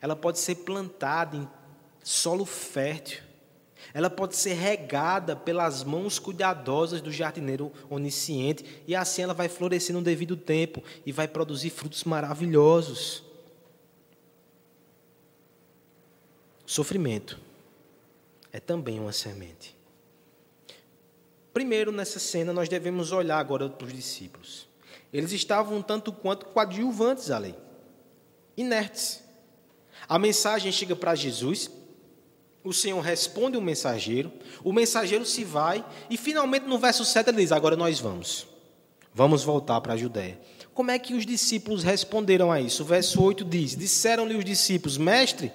ela 0.01 0.17
pode 0.17 0.41
ser 0.41 0.57
plantada 0.57 1.37
em 1.37 1.49
solo 2.03 2.45
fértil. 2.45 3.23
Ela 3.95 4.11
pode 4.11 4.37
ser 4.37 4.55
regada 4.55 5.35
pelas 5.35 5.83
mãos 5.85 6.19
cuidadosas 6.19 7.01
do 7.01 7.13
jardineiro 7.13 7.73
onisciente, 7.89 8.83
e 8.87 8.95
assim 8.95 9.23
ela 9.23 9.35
vai 9.35 9.49
florescer 9.49 9.95
no 9.95 10.03
devido 10.03 10.37
tempo 10.37 10.83
e 11.05 11.13
vai 11.13 11.29
produzir 11.29 11.71
frutos 11.71 12.05
maravilhosos. 12.05 13.23
Sofrimento 16.65 17.39
é 18.53 18.59
também 18.59 18.99
uma 18.99 19.13
semente. 19.13 19.77
Primeiro, 21.55 21.91
nessa 21.91 22.19
cena, 22.19 22.53
nós 22.53 22.69
devemos 22.69 23.13
olhar 23.13 23.39
agora 23.39 23.69
para 23.69 23.87
os 23.87 23.93
discípulos. 23.93 24.69
Eles 25.13 25.33
estavam 25.33 25.81
tanto 25.81 26.13
quanto 26.13 26.47
coadjuvantes 26.47 27.31
à 27.31 27.39
lei 27.39 27.55
inertes. 28.57 29.23
A 30.09 30.19
mensagem 30.19 30.73
chega 30.73 30.97
para 30.97 31.15
Jesus, 31.15 31.71
o 32.67 32.73
Senhor 32.73 33.01
responde 33.01 33.57
o 33.57 33.63
mensageiro, 33.63 34.33
o 34.65 34.73
mensageiro 34.73 35.25
se 35.25 35.45
vai, 35.45 35.85
e 36.11 36.17
finalmente 36.17 36.67
no 36.67 36.79
verso 36.79 37.05
7 37.05 37.31
ele 37.31 37.39
diz: 37.39 37.53
Agora 37.53 37.77
nós 37.77 38.01
vamos. 38.01 38.47
Vamos 39.15 39.45
voltar 39.45 39.81
para 39.81 39.95
a 39.95 39.97
Judéia. 39.97 40.39
Como 40.75 40.91
é 40.91 40.99
que 40.99 41.15
os 41.15 41.25
discípulos 41.25 41.83
responderam 41.85 42.51
a 42.51 42.61
isso? 42.61 42.83
O 42.83 42.87
verso 42.87 43.23
8 43.23 43.45
diz: 43.45 43.77
Disseram-lhe 43.77 44.37
os 44.37 44.45
discípulos, 44.45 44.99
mestre, 44.99 45.53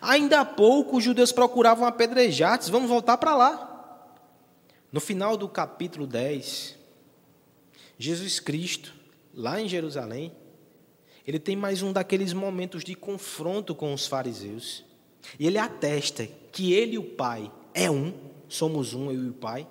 ainda 0.00 0.40
há 0.40 0.44
pouco 0.44 0.98
os 0.98 1.04
judeus 1.04 1.32
procuravam 1.32 1.86
apedrejar-te, 1.86 2.70
vamos 2.70 2.90
voltar 2.90 3.16
para 3.16 3.34
lá. 3.34 4.06
No 4.92 5.00
final 5.00 5.36
do 5.36 5.48
capítulo 5.48 6.06
10, 6.06 6.76
Jesus 7.98 8.38
Cristo, 8.38 8.94
lá 9.34 9.60
em 9.60 9.68
Jerusalém, 9.68 10.32
ele 11.26 11.38
tem 11.38 11.56
mais 11.56 11.82
um 11.82 11.92
daqueles 11.92 12.32
momentos 12.32 12.84
de 12.84 12.94
confronto 12.94 13.74
com 13.74 13.92
os 13.92 14.06
fariseus. 14.06 14.85
E 15.38 15.46
ele 15.46 15.58
atesta 15.58 16.26
que 16.52 16.72
ele 16.72 16.94
e 16.94 16.98
o 16.98 17.04
Pai 17.04 17.50
é 17.74 17.90
um, 17.90 18.12
somos 18.48 18.94
um, 18.94 19.10
eu 19.10 19.24
e 19.24 19.28
o 19.28 19.34
Pai. 19.34 19.66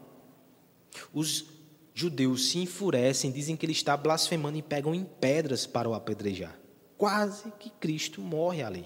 Os 1.14 1.46
judeus 1.94 2.50
se 2.50 2.60
enfurecem, 2.60 3.32
dizem 3.32 3.56
que 3.56 3.66
ele 3.66 3.74
está 3.74 3.96
blasfemando 3.96 4.58
e 4.58 4.62
pegam 4.62 4.94
em 4.94 5.04
pedras 5.04 5.66
para 5.66 5.90
o 5.90 5.94
apedrejar. 5.94 6.58
Quase 6.98 7.52
que 7.60 7.70
Cristo 7.70 8.22
morre 8.22 8.64
ali. 8.64 8.86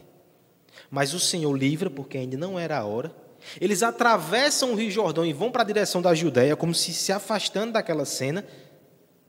Mas 0.90 1.14
o 1.14 1.20
Senhor 1.20 1.54
livra, 1.56 1.90
porque 1.90 2.18
ainda 2.18 2.38
não 2.38 2.58
era 2.58 2.78
a 2.78 2.86
hora. 2.86 3.14
Eles 3.60 3.84
atravessam 3.84 4.72
o 4.72 4.76
Rio 4.76 4.92
Jordão 4.92 5.26
e 5.26 5.34
vão 5.34 5.52
para 5.52 5.64
a 5.64 5.66
direção 5.66 6.02
da 6.02 6.14
Judéia, 6.14 6.56
como 6.56 6.74
se 6.74 6.94
se 6.94 7.12
afastando 7.12 7.74
daquela 7.74 8.06
cena. 8.06 8.46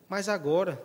Mas 0.08 0.28
agora, 0.28 0.82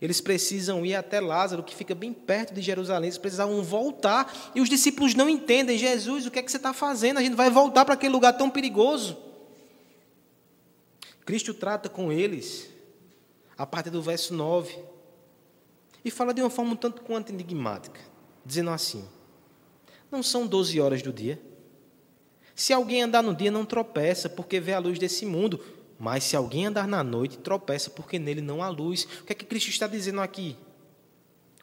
eles 0.00 0.20
precisam 0.20 0.84
ir 0.84 0.94
até 0.94 1.20
Lázaro, 1.20 1.62
que 1.62 1.74
fica 1.74 1.94
bem 1.94 2.12
perto 2.12 2.54
de 2.54 2.62
Jerusalém. 2.62 3.08
Eles 3.08 3.18
precisavam 3.18 3.62
voltar. 3.62 4.52
E 4.54 4.60
os 4.60 4.68
discípulos 4.68 5.14
não 5.14 5.28
entendem. 5.28 5.76
Jesus, 5.76 6.26
o 6.26 6.30
que 6.30 6.38
é 6.38 6.42
que 6.42 6.50
você 6.50 6.56
está 6.56 6.72
fazendo? 6.72 7.18
A 7.18 7.22
gente 7.22 7.36
vai 7.36 7.50
voltar 7.50 7.84
para 7.84 7.94
aquele 7.94 8.12
lugar 8.12 8.32
tão 8.32 8.48
perigoso. 8.48 9.16
Cristo 11.24 11.52
trata 11.52 11.88
com 11.88 12.10
eles, 12.10 12.68
a 13.56 13.66
partir 13.66 13.90
do 13.90 14.00
verso 14.00 14.32
9. 14.32 14.78
E 16.04 16.10
fala 16.10 16.32
de 16.32 16.40
uma 16.40 16.50
forma 16.50 16.72
um 16.72 16.76
tanto 16.76 17.02
quanto 17.02 17.30
enigmática, 17.30 18.00
dizendo 18.44 18.70
assim: 18.70 19.04
Não 20.10 20.22
são 20.22 20.46
12 20.46 20.80
horas 20.80 21.02
do 21.02 21.12
dia? 21.12 21.40
Se 22.54 22.72
alguém 22.72 23.02
andar 23.02 23.22
no 23.22 23.34
dia, 23.34 23.50
não 23.50 23.64
tropeça, 23.64 24.28
porque 24.28 24.58
vê 24.60 24.72
a 24.72 24.78
luz 24.78 24.98
desse 24.98 25.26
mundo. 25.26 25.60
Mas 26.00 26.24
se 26.24 26.34
alguém 26.34 26.64
andar 26.64 26.88
na 26.88 27.04
noite, 27.04 27.36
tropeça, 27.36 27.90
porque 27.90 28.18
nele 28.18 28.40
não 28.40 28.62
há 28.62 28.70
luz. 28.70 29.06
O 29.20 29.24
que 29.24 29.32
é 29.32 29.36
que 29.36 29.44
Cristo 29.44 29.68
está 29.68 29.86
dizendo 29.86 30.22
aqui? 30.22 30.56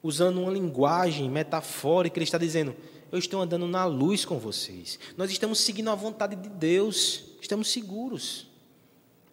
Usando 0.03 0.39
uma 0.39 0.51
linguagem 0.51 1.27
metafórica, 1.27 2.19
ele 2.19 2.23
está 2.23 2.37
dizendo: 2.37 2.75
Eu 3.11 3.17
estou 3.17 3.41
andando 3.41 3.67
na 3.67 3.83
luz 3.85 4.25
com 4.25 4.37
vocês. 4.37 4.99
Nós 5.17 5.31
estamos 5.31 5.59
seguindo 5.59 5.89
a 5.89 5.95
vontade 5.95 6.35
de 6.35 6.49
Deus, 6.49 7.23
estamos 7.41 7.71
seguros. 7.71 8.45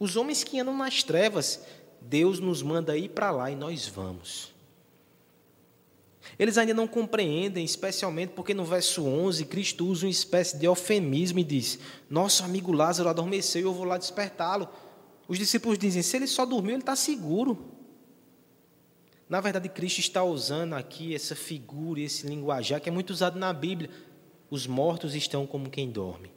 Os 0.00 0.16
homens 0.16 0.42
que 0.42 0.58
andam 0.58 0.74
nas 0.74 1.02
trevas, 1.02 1.60
Deus 2.00 2.40
nos 2.40 2.62
manda 2.62 2.96
ir 2.96 3.10
para 3.10 3.30
lá 3.30 3.50
e 3.50 3.54
nós 3.54 3.86
vamos. 3.86 4.54
Eles 6.38 6.56
ainda 6.56 6.72
não 6.72 6.88
compreendem, 6.88 7.62
especialmente 7.62 8.30
porque 8.30 8.54
no 8.54 8.64
verso 8.64 9.04
11 9.04 9.44
Cristo 9.44 9.86
usa 9.86 10.06
uma 10.06 10.10
espécie 10.10 10.56
de 10.56 10.64
eufemismo 10.64 11.38
e 11.40 11.44
diz: 11.44 11.78
Nosso 12.08 12.42
amigo 12.42 12.72
Lázaro 12.72 13.10
adormeceu 13.10 13.60
e 13.60 13.64
eu 13.64 13.74
vou 13.74 13.84
lá 13.84 13.98
despertá-lo. 13.98 14.66
Os 15.26 15.38
discípulos 15.38 15.78
dizem: 15.78 16.02
se 16.02 16.16
ele 16.16 16.26
só 16.26 16.44
dormiu, 16.44 16.74
ele 16.74 16.82
está 16.82 16.96
seguro. 16.96 17.72
Na 19.28 19.40
verdade, 19.40 19.68
Cristo 19.68 20.00
está 20.00 20.22
usando 20.22 20.74
aqui 20.74 21.14
essa 21.14 21.34
figura, 21.34 22.00
esse 22.00 22.26
linguajar 22.26 22.80
que 22.80 22.88
é 22.88 22.92
muito 22.92 23.10
usado 23.10 23.38
na 23.38 23.52
Bíblia. 23.52 23.90
Os 24.50 24.66
mortos 24.66 25.14
estão 25.14 25.46
como 25.46 25.70
quem 25.70 25.90
dorme. 25.90 26.30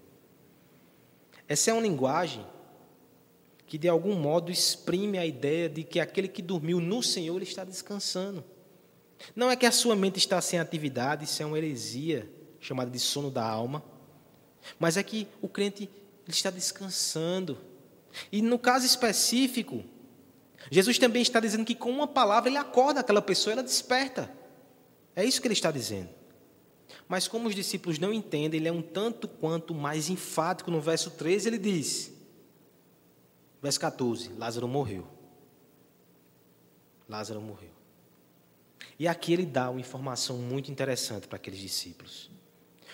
Essa 1.48 1.72
é 1.72 1.74
uma 1.74 1.82
linguagem 1.82 2.46
que, 3.66 3.78
de 3.78 3.88
algum 3.88 4.16
modo, 4.16 4.52
exprime 4.52 5.18
a 5.18 5.26
ideia 5.26 5.68
de 5.70 5.84
que 5.84 6.00
aquele 6.00 6.28
que 6.28 6.42
dormiu 6.42 6.80
no 6.80 7.04
Senhor 7.04 7.36
ele 7.36 7.44
está 7.44 7.64
descansando. 7.64 8.44
Não 9.36 9.52
é 9.52 9.56
que 9.56 9.66
a 9.66 9.72
sua 9.72 9.96
mente 9.96 10.18
está 10.18 10.40
sem 10.42 10.60
atividade, 10.60 11.26
isso 11.26 11.42
é 11.42 11.46
uma 11.46 11.58
heresia 11.58 12.30
chamada 12.60 12.90
de 12.90 13.00
sono 13.00 13.30
da 13.30 13.46
alma, 13.46 13.84
mas 14.80 14.98
é 14.98 15.04
que 15.04 15.28
o 15.42 15.48
crente 15.48 15.84
ele 15.84 16.34
está 16.34 16.50
descansando. 16.50 17.58
E 18.32 18.42
no 18.42 18.58
caso 18.58 18.86
específico, 18.86 19.84
Jesus 20.72 20.98
também 20.98 21.22
está 21.22 21.40
dizendo 21.40 21.66
que 21.66 21.76
com 21.76 21.90
uma 21.90 22.08
palavra 22.08 22.50
ele 22.50 22.58
acorda 22.58 23.00
aquela 23.00 23.22
pessoa, 23.22 23.54
ela 23.54 23.64
desperta. 23.64 24.32
É 25.16 25.24
isso 25.24 25.42
que 25.42 25.48
ele 25.48 25.54
está 25.54 25.72
dizendo. 25.72 26.10
Mas 27.08 27.28
como 27.28 27.48
os 27.48 27.56
discípulos 27.56 28.00
não 28.00 28.14
entendem, 28.14 28.60
ele 28.60 28.68
é 28.68 28.72
um 28.72 28.82
tanto 28.82 29.28
quanto 29.28 29.74
mais 29.74 30.10
enfático 30.10 30.70
no 30.70 30.82
verso 30.82 31.12
13, 31.12 31.48
ele 31.48 31.58
diz: 31.58 32.12
Verso 33.62 33.80
14: 33.80 34.30
Lázaro 34.38 34.68
morreu. 34.68 35.08
Lázaro 37.08 37.42
morreu. 37.42 37.72
E 39.00 39.08
aqui 39.08 39.32
ele 39.32 39.46
dá 39.46 39.70
uma 39.70 39.80
informação 39.80 40.38
muito 40.38 40.72
interessante 40.72 41.28
para 41.28 41.38
aqueles 41.38 41.60
discípulos. 41.60 42.30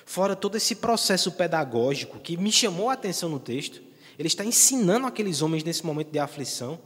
Fora 0.06 0.36
todo 0.36 0.58
esse 0.58 0.76
processo 0.76 1.32
pedagógico 1.32 2.20
que 2.20 2.36
me 2.36 2.52
chamou 2.52 2.90
a 2.90 2.94
atenção 2.94 3.30
no 3.30 3.40
texto, 3.40 3.82
ele 4.18 4.28
está 4.28 4.46
ensinando 4.46 5.08
aqueles 5.08 5.42
homens 5.42 5.64
nesse 5.64 5.86
momento 5.86 6.12
de 6.12 6.20
aflição. 6.20 6.80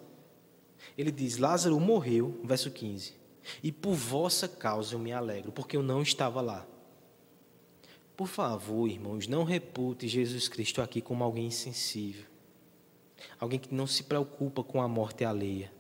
Ele 0.98 1.12
diz: 1.12 1.38
Lázaro 1.38 1.80
morreu, 1.80 2.40
verso 2.44 2.72
15, 2.72 3.14
e 3.62 3.72
por 3.72 3.94
vossa 3.94 4.48
causa 4.48 4.96
eu 4.96 5.00
me 5.00 5.12
alegro, 5.12 5.52
porque 5.52 5.78
eu 5.78 5.84
não 5.84 6.02
estava 6.02 6.42
lá. 6.42 6.66
Por 8.16 8.28
favor, 8.28 8.88
irmãos, 8.88 9.28
não 9.28 9.44
repute 9.44 10.08
Jesus 10.08 10.48
Cristo 10.48 10.82
aqui 10.82 11.02
como 11.02 11.24
alguém 11.24 11.46
insensível. 11.46 12.26
Alguém 13.40 13.60
que 13.60 13.74
não 13.74 13.86
se 13.86 14.04
preocupa 14.04 14.64
com 14.64 14.82
a 14.82 14.88
morte 14.88 15.24
alheia. 15.24 15.72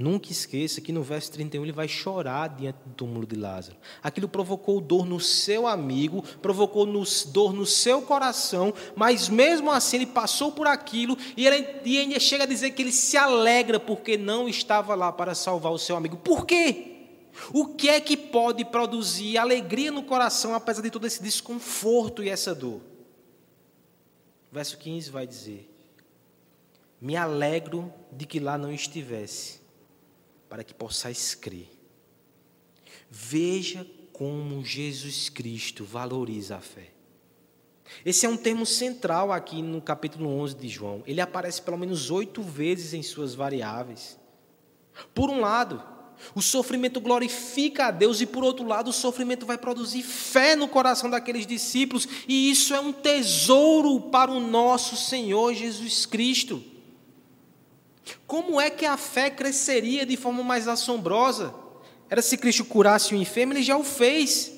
Nunca 0.00 0.32
esqueça 0.32 0.80
que 0.80 0.92
no 0.92 1.02
verso 1.02 1.30
31 1.32 1.62
ele 1.62 1.72
vai 1.72 1.86
chorar 1.86 2.48
diante 2.48 2.78
do 2.86 2.94
túmulo 2.94 3.26
de 3.26 3.36
Lázaro. 3.36 3.76
Aquilo 4.02 4.30
provocou 4.30 4.80
dor 4.80 5.04
no 5.04 5.20
seu 5.20 5.66
amigo, 5.66 6.22
provocou 6.40 6.86
dor 7.26 7.52
no 7.52 7.66
seu 7.66 8.00
coração, 8.00 8.72
mas 8.96 9.28
mesmo 9.28 9.70
assim 9.70 9.96
ele 9.98 10.06
passou 10.06 10.52
por 10.52 10.66
aquilo 10.66 11.18
e, 11.36 11.46
ele, 11.46 11.82
e 11.84 11.98
ainda 11.98 12.18
chega 12.18 12.44
a 12.44 12.46
dizer 12.46 12.70
que 12.70 12.80
ele 12.80 12.92
se 12.92 13.18
alegra 13.18 13.78
porque 13.78 14.16
não 14.16 14.48
estava 14.48 14.94
lá 14.94 15.12
para 15.12 15.34
salvar 15.34 15.70
o 15.70 15.78
seu 15.78 15.94
amigo. 15.98 16.16
Por 16.16 16.46
quê? 16.46 17.08
O 17.52 17.66
que 17.66 17.90
é 17.90 18.00
que 18.00 18.16
pode 18.16 18.64
produzir 18.64 19.36
alegria 19.36 19.92
no 19.92 20.02
coração 20.02 20.54
apesar 20.54 20.80
de 20.80 20.90
todo 20.90 21.06
esse 21.06 21.22
desconforto 21.22 22.22
e 22.22 22.30
essa 22.30 22.54
dor? 22.54 22.80
Verso 24.50 24.78
15 24.78 25.10
vai 25.10 25.26
dizer: 25.26 25.70
Me 26.98 27.16
alegro 27.16 27.92
de 28.10 28.24
que 28.24 28.40
lá 28.40 28.56
não 28.56 28.72
estivesse 28.72 29.59
para 30.50 30.64
que 30.64 30.74
possais 30.74 31.34
crer. 31.34 31.70
Veja 33.08 33.86
como 34.12 34.64
Jesus 34.64 35.28
Cristo 35.28 35.84
valoriza 35.84 36.56
a 36.56 36.60
fé. 36.60 36.90
Esse 38.04 38.26
é 38.26 38.28
um 38.28 38.36
termo 38.36 38.66
central 38.66 39.32
aqui 39.32 39.62
no 39.62 39.80
capítulo 39.80 40.28
11 40.28 40.56
de 40.56 40.68
João. 40.68 41.02
Ele 41.06 41.20
aparece 41.20 41.62
pelo 41.62 41.78
menos 41.78 42.10
oito 42.10 42.42
vezes 42.42 42.92
em 42.92 43.02
suas 43.02 43.34
variáveis. 43.34 44.18
Por 45.14 45.30
um 45.30 45.40
lado, 45.40 45.82
o 46.34 46.42
sofrimento 46.42 47.00
glorifica 47.00 47.86
a 47.86 47.90
Deus, 47.90 48.20
e 48.20 48.26
por 48.26 48.44
outro 48.44 48.66
lado, 48.66 48.90
o 48.90 48.92
sofrimento 48.92 49.46
vai 49.46 49.56
produzir 49.56 50.02
fé 50.02 50.54
no 50.54 50.68
coração 50.68 51.08
daqueles 51.08 51.46
discípulos, 51.46 52.06
e 52.28 52.50
isso 52.50 52.74
é 52.74 52.80
um 52.80 52.92
tesouro 52.92 54.00
para 54.10 54.30
o 54.30 54.40
nosso 54.40 54.96
Senhor 54.96 55.54
Jesus 55.54 56.06
Cristo. 56.06 56.62
Como 58.30 58.60
é 58.60 58.70
que 58.70 58.86
a 58.86 58.96
fé 58.96 59.28
cresceria 59.28 60.06
de 60.06 60.16
forma 60.16 60.44
mais 60.44 60.68
assombrosa? 60.68 61.52
Era 62.08 62.22
se 62.22 62.38
Cristo 62.38 62.64
curasse 62.64 63.12
o 63.12 63.18
enfermo, 63.18 63.52
ele 63.52 63.60
já 63.60 63.76
o 63.76 63.82
fez. 63.82 64.52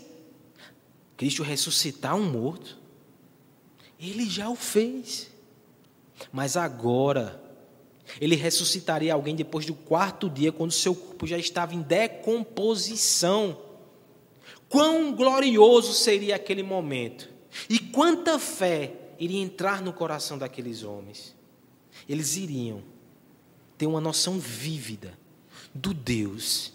Cristo 1.16 1.43
ressuscitar 1.43 2.14
um 2.14 2.31
morto, 2.31 2.79
ele 3.99 4.29
já 4.29 4.51
o 4.51 4.55
fez. 4.55 5.31
Mas 6.31 6.55
agora, 6.55 7.43
ele 8.20 8.37
ressuscitaria 8.37 9.14
alguém 9.14 9.35
depois 9.35 9.64
do 9.64 9.73
quarto 9.73 10.29
dia, 10.29 10.53
quando 10.53 10.70
seu 10.70 10.95
corpo 10.95 11.27
já 11.27 11.39
estava 11.39 11.75
em 11.75 11.81
decomposição. 11.81 13.59
Quão 14.68 15.14
glorioso 15.14 15.95
seria 15.95 16.37
aquele 16.37 16.62
momento! 16.62 17.27
E 17.70 17.79
quanta 17.79 18.39
fé 18.39 18.93
iria 19.18 19.41
entrar 19.41 19.81
no 19.81 19.95
coração 19.95 20.37
daqueles 20.37 20.83
homens! 20.83 21.35
Eles 22.07 22.37
iriam 22.37 22.91
ter 23.83 23.87
uma 23.89 24.01
noção 24.01 24.39
vívida 24.39 25.18
do 25.74 25.93
Deus 25.93 26.72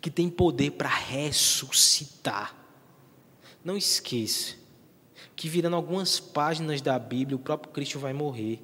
que 0.00 0.08
tem 0.08 0.30
poder 0.30 0.70
para 0.70 0.88
ressuscitar. 0.88 2.54
Não 3.64 3.76
esqueça 3.76 4.54
que, 5.34 5.48
virando 5.48 5.74
algumas 5.74 6.20
páginas 6.20 6.80
da 6.80 6.96
Bíblia, 6.96 7.34
o 7.34 7.40
próprio 7.40 7.72
Cristo 7.72 7.98
vai 7.98 8.12
morrer. 8.12 8.62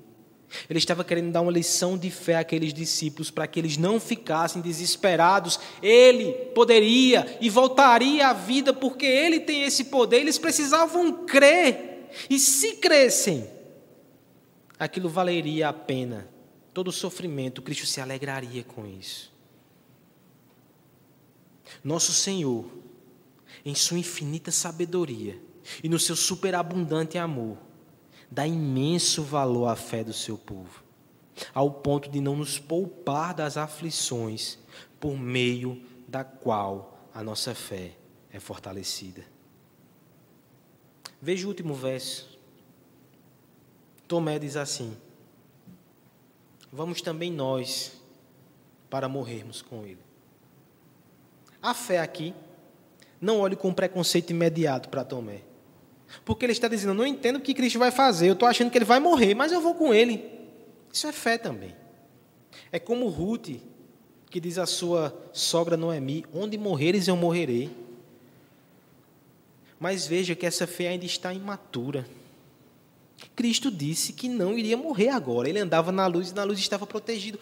Ele 0.71 0.79
estava 0.79 1.03
querendo 1.03 1.33
dar 1.33 1.41
uma 1.41 1.51
lição 1.51 1.99
de 1.99 2.13
fé 2.13 2.37
àqueles 2.37 2.73
discípulos 2.73 3.29
para 3.29 3.49
que 3.49 3.59
eles 3.59 3.77
não 3.77 3.99
ficassem 3.99 4.63
desesperados. 4.63 5.59
Ele 5.83 6.31
poderia 6.55 7.39
e 7.41 7.51
voltaria 7.51 8.29
à 8.29 8.33
vida 8.33 8.73
porque 8.73 9.05
ele 9.05 9.41
tem 9.41 9.65
esse 9.65 9.87
poder. 9.87 10.19
Eles 10.19 10.39
precisavam 10.39 11.27
crer. 11.27 12.09
E 12.31 12.39
se 12.39 12.77
crescem, 12.77 13.51
aquilo 14.79 15.09
valeria 15.09 15.69
a 15.69 15.73
pena 15.73 16.38
todo 16.79 16.93
sofrimento, 16.93 17.61
Cristo 17.61 17.87
se 17.87 18.01
alegraria 18.01 18.63
com 18.63 18.87
isso. 18.87 19.33
Nosso 21.83 22.13
Senhor, 22.13 22.71
em 23.65 23.75
sua 23.75 23.99
infinita 23.99 24.53
sabedoria 24.53 25.43
e 25.83 25.89
no 25.89 25.99
seu 25.99 26.15
superabundante 26.15 27.19
amor, 27.19 27.59
dá 28.31 28.47
imenso 28.47 29.25
valor 29.25 29.67
à 29.67 29.75
fé 29.75 30.05
do 30.05 30.13
seu 30.13 30.39
povo, 30.39 30.85
ao 31.53 31.69
ponto 31.69 32.09
de 32.09 32.21
não 32.21 32.37
nos 32.37 32.61
poupar 32.61 33.35
das 33.35 33.57
aflições 33.57 34.57
por 35.01 35.19
meio 35.19 35.83
da 36.07 36.23
qual 36.23 37.09
a 37.13 37.25
nossa 37.25 37.57
fé 37.57 37.97
é 38.33 38.39
fortalecida. 38.39 39.25
Veja 41.21 41.45
o 41.45 41.49
último 41.49 41.75
verso. 41.75 42.39
Tomé 44.07 44.39
diz 44.39 44.57
assim: 44.57 44.97
vamos 46.73 47.01
também 47.01 47.33
nós 47.33 47.93
para 48.89 49.09
morrermos 49.09 49.63
com 49.63 49.85
Ele. 49.85 50.09
A 51.63 51.75
fé 51.75 51.99
aqui, 51.99 52.35
não 53.21 53.41
olhe 53.41 53.57
com 53.57 53.73
preconceito 53.73 54.31
imediato 54.31 54.89
para 54.89 55.05
Tomé. 55.05 55.43
Porque 56.25 56.45
ele 56.45 56.53
está 56.53 56.69
dizendo, 56.69 56.91
eu 56.91 56.95
não 56.95 57.07
entendo 57.07 57.37
o 57.37 57.41
que 57.41 57.53
Cristo 57.53 57.79
vai 57.79 57.91
fazer, 57.91 58.29
eu 58.29 58.33
estou 58.33 58.49
achando 58.49 58.71
que 58.71 58.79
ele 58.79 58.85
vai 58.85 59.01
morrer, 59.01 59.35
mas 59.35 59.53
eu 59.53 59.61
vou 59.61 59.75
com 59.75 59.93
ele. 59.93 60.25
Isso 60.93 61.07
é 61.07 61.13
fé 61.13 61.37
também. 61.37 61.75
É 62.73 62.79
como 62.79 63.09
Ruth, 63.09 63.61
que 64.31 64.41
diz 64.41 64.59
à 64.59 64.67
sua 64.67 65.15
sogra 65.33 65.77
Noemi: 65.77 66.25
Onde 66.33 66.57
morreres, 66.57 67.09
eu 67.09 67.17
morrerei. 67.17 67.71
Mas 69.79 70.07
veja 70.07 70.35
que 70.35 70.47
essa 70.47 70.67
fé 70.67 70.89
ainda 70.89 71.05
está 71.05 71.33
imatura. 71.33 72.07
Cristo 73.35 73.71
disse 73.71 74.13
que 74.13 74.29
não 74.29 74.57
iria 74.57 74.77
morrer 74.77 75.09
agora. 75.09 75.49
Ele 75.49 75.59
andava 75.59 75.91
na 75.91 76.07
luz 76.07 76.31
e 76.31 76.35
na 76.35 76.45
luz 76.45 76.59
estava 76.59 76.87
protegido. 76.87 77.39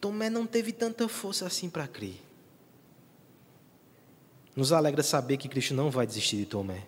Tomé 0.00 0.30
não 0.30 0.46
teve 0.46 0.72
tanta 0.72 1.08
força 1.08 1.46
assim 1.46 1.68
para 1.68 1.86
crer. 1.86 2.20
Nos 4.54 4.72
alegra 4.72 5.02
saber 5.02 5.36
que 5.36 5.48
Cristo 5.48 5.74
não 5.74 5.90
vai 5.90 6.06
desistir 6.06 6.36
de 6.36 6.46
Tomé. 6.46 6.84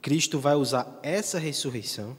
Cristo 0.00 0.38
vai 0.38 0.54
usar 0.54 0.98
essa 1.02 1.38
ressurreição 1.38 2.16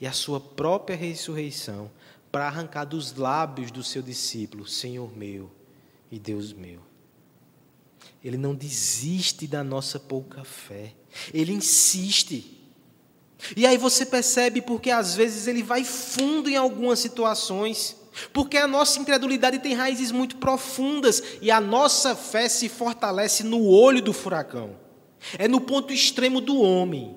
e 0.00 0.06
a 0.06 0.12
sua 0.12 0.40
própria 0.40 0.96
ressurreição 0.96 1.90
para 2.30 2.46
arrancar 2.46 2.84
dos 2.84 3.14
lábios 3.14 3.70
do 3.70 3.82
seu 3.82 4.02
discípulo, 4.02 4.66
Senhor 4.66 5.14
meu 5.16 5.50
e 6.10 6.18
Deus 6.18 6.52
meu. 6.52 6.89
Ele 8.22 8.36
não 8.36 8.54
desiste 8.54 9.46
da 9.46 9.64
nossa 9.64 9.98
pouca 9.98 10.44
fé. 10.44 10.94
Ele 11.32 11.52
insiste. 11.52 12.58
E 13.56 13.66
aí 13.66 13.78
você 13.78 14.04
percebe 14.04 14.60
porque 14.60 14.90
às 14.90 15.14
vezes 15.14 15.46
ele 15.46 15.62
vai 15.62 15.84
fundo 15.84 16.48
em 16.48 16.56
algumas 16.56 16.98
situações. 16.98 17.96
Porque 18.32 18.56
a 18.56 18.66
nossa 18.66 18.98
incredulidade 18.98 19.60
tem 19.60 19.72
raízes 19.72 20.12
muito 20.12 20.36
profundas 20.36 21.22
e 21.40 21.50
a 21.50 21.60
nossa 21.60 22.14
fé 22.14 22.48
se 22.48 22.68
fortalece 22.68 23.42
no 23.42 23.64
olho 23.64 24.02
do 24.02 24.12
furacão. 24.12 24.76
É 25.38 25.46
no 25.46 25.60
ponto 25.60 25.92
extremo 25.92 26.40
do 26.40 26.60
homem 26.60 27.16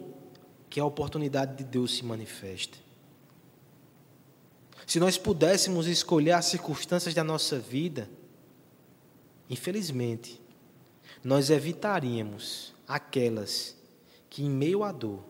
que 0.69 0.79
a 0.79 0.85
oportunidade 0.85 1.57
de 1.57 1.63
Deus 1.63 1.95
se 1.95 2.05
manifesta. 2.05 2.77
Se 4.85 4.99
nós 4.99 5.17
pudéssemos 5.17 5.87
escolher 5.87 6.31
as 6.31 6.45
circunstâncias 6.45 7.13
da 7.13 7.23
nossa 7.23 7.57
vida, 7.57 8.09
infelizmente, 9.49 10.42
nós 11.23 11.49
evitaríamos 11.49 12.73
aquelas 12.87 13.75
que, 14.29 14.43
em 14.43 14.49
meio 14.49 14.83
à 14.83 14.91
dor, 14.91 15.23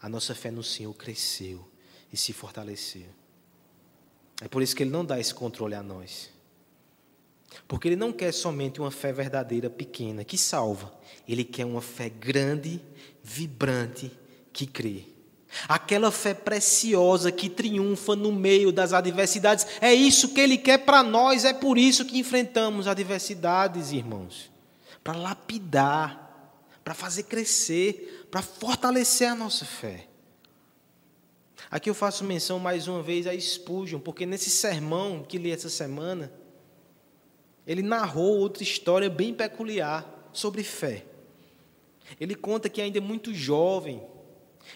a 0.00 0.08
nossa 0.08 0.34
fé 0.34 0.50
no 0.50 0.62
Senhor 0.62 0.92
cresceu 0.94 1.66
e 2.12 2.16
se 2.16 2.32
fortaleceu. 2.32 3.06
É 4.42 4.48
por 4.48 4.62
isso 4.62 4.76
que 4.76 4.82
Ele 4.82 4.90
não 4.90 5.04
dá 5.04 5.18
esse 5.18 5.34
controle 5.34 5.74
a 5.74 5.82
nós. 5.82 6.30
Porque 7.66 7.88
Ele 7.88 7.96
não 7.96 8.12
quer 8.12 8.32
somente 8.32 8.80
uma 8.80 8.90
fé 8.90 9.12
verdadeira 9.12 9.70
pequena 9.70 10.24
que 10.24 10.36
salva. 10.36 10.92
Ele 11.26 11.44
quer 11.44 11.64
uma 11.64 11.80
fé 11.80 12.08
grande, 12.08 12.80
vibrante, 13.22 14.10
que 14.52 14.66
crê. 14.66 15.04
Aquela 15.68 16.10
fé 16.10 16.32
preciosa 16.32 17.32
que 17.32 17.48
triunfa 17.48 18.14
no 18.14 18.30
meio 18.30 18.70
das 18.70 18.92
adversidades. 18.92 19.66
É 19.80 19.92
isso 19.92 20.32
que 20.34 20.40
Ele 20.40 20.58
quer 20.58 20.78
para 20.78 21.02
nós, 21.02 21.44
é 21.44 21.52
por 21.52 21.76
isso 21.76 22.04
que 22.04 22.18
enfrentamos 22.18 22.86
adversidades, 22.86 23.90
irmãos 23.90 24.49
para 25.02 25.16
lapidar, 25.16 26.30
para 26.84 26.94
fazer 26.94 27.24
crescer, 27.24 28.26
para 28.30 28.42
fortalecer 28.42 29.28
a 29.28 29.34
nossa 29.34 29.64
fé. 29.64 30.06
Aqui 31.70 31.88
eu 31.88 31.94
faço 31.94 32.24
menção 32.24 32.58
mais 32.58 32.88
uma 32.88 33.02
vez 33.02 33.26
a 33.26 33.38
Spurgeon, 33.38 34.00
porque 34.00 34.26
nesse 34.26 34.50
sermão 34.50 35.22
que 35.22 35.38
li 35.38 35.50
essa 35.50 35.68
semana, 35.68 36.32
ele 37.66 37.82
narrou 37.82 38.38
outra 38.38 38.62
história 38.62 39.08
bem 39.08 39.32
peculiar 39.32 40.30
sobre 40.32 40.64
fé. 40.64 41.04
Ele 42.18 42.34
conta 42.34 42.68
que 42.68 42.80
ainda 42.80 43.00
muito 43.00 43.32
jovem, 43.32 44.02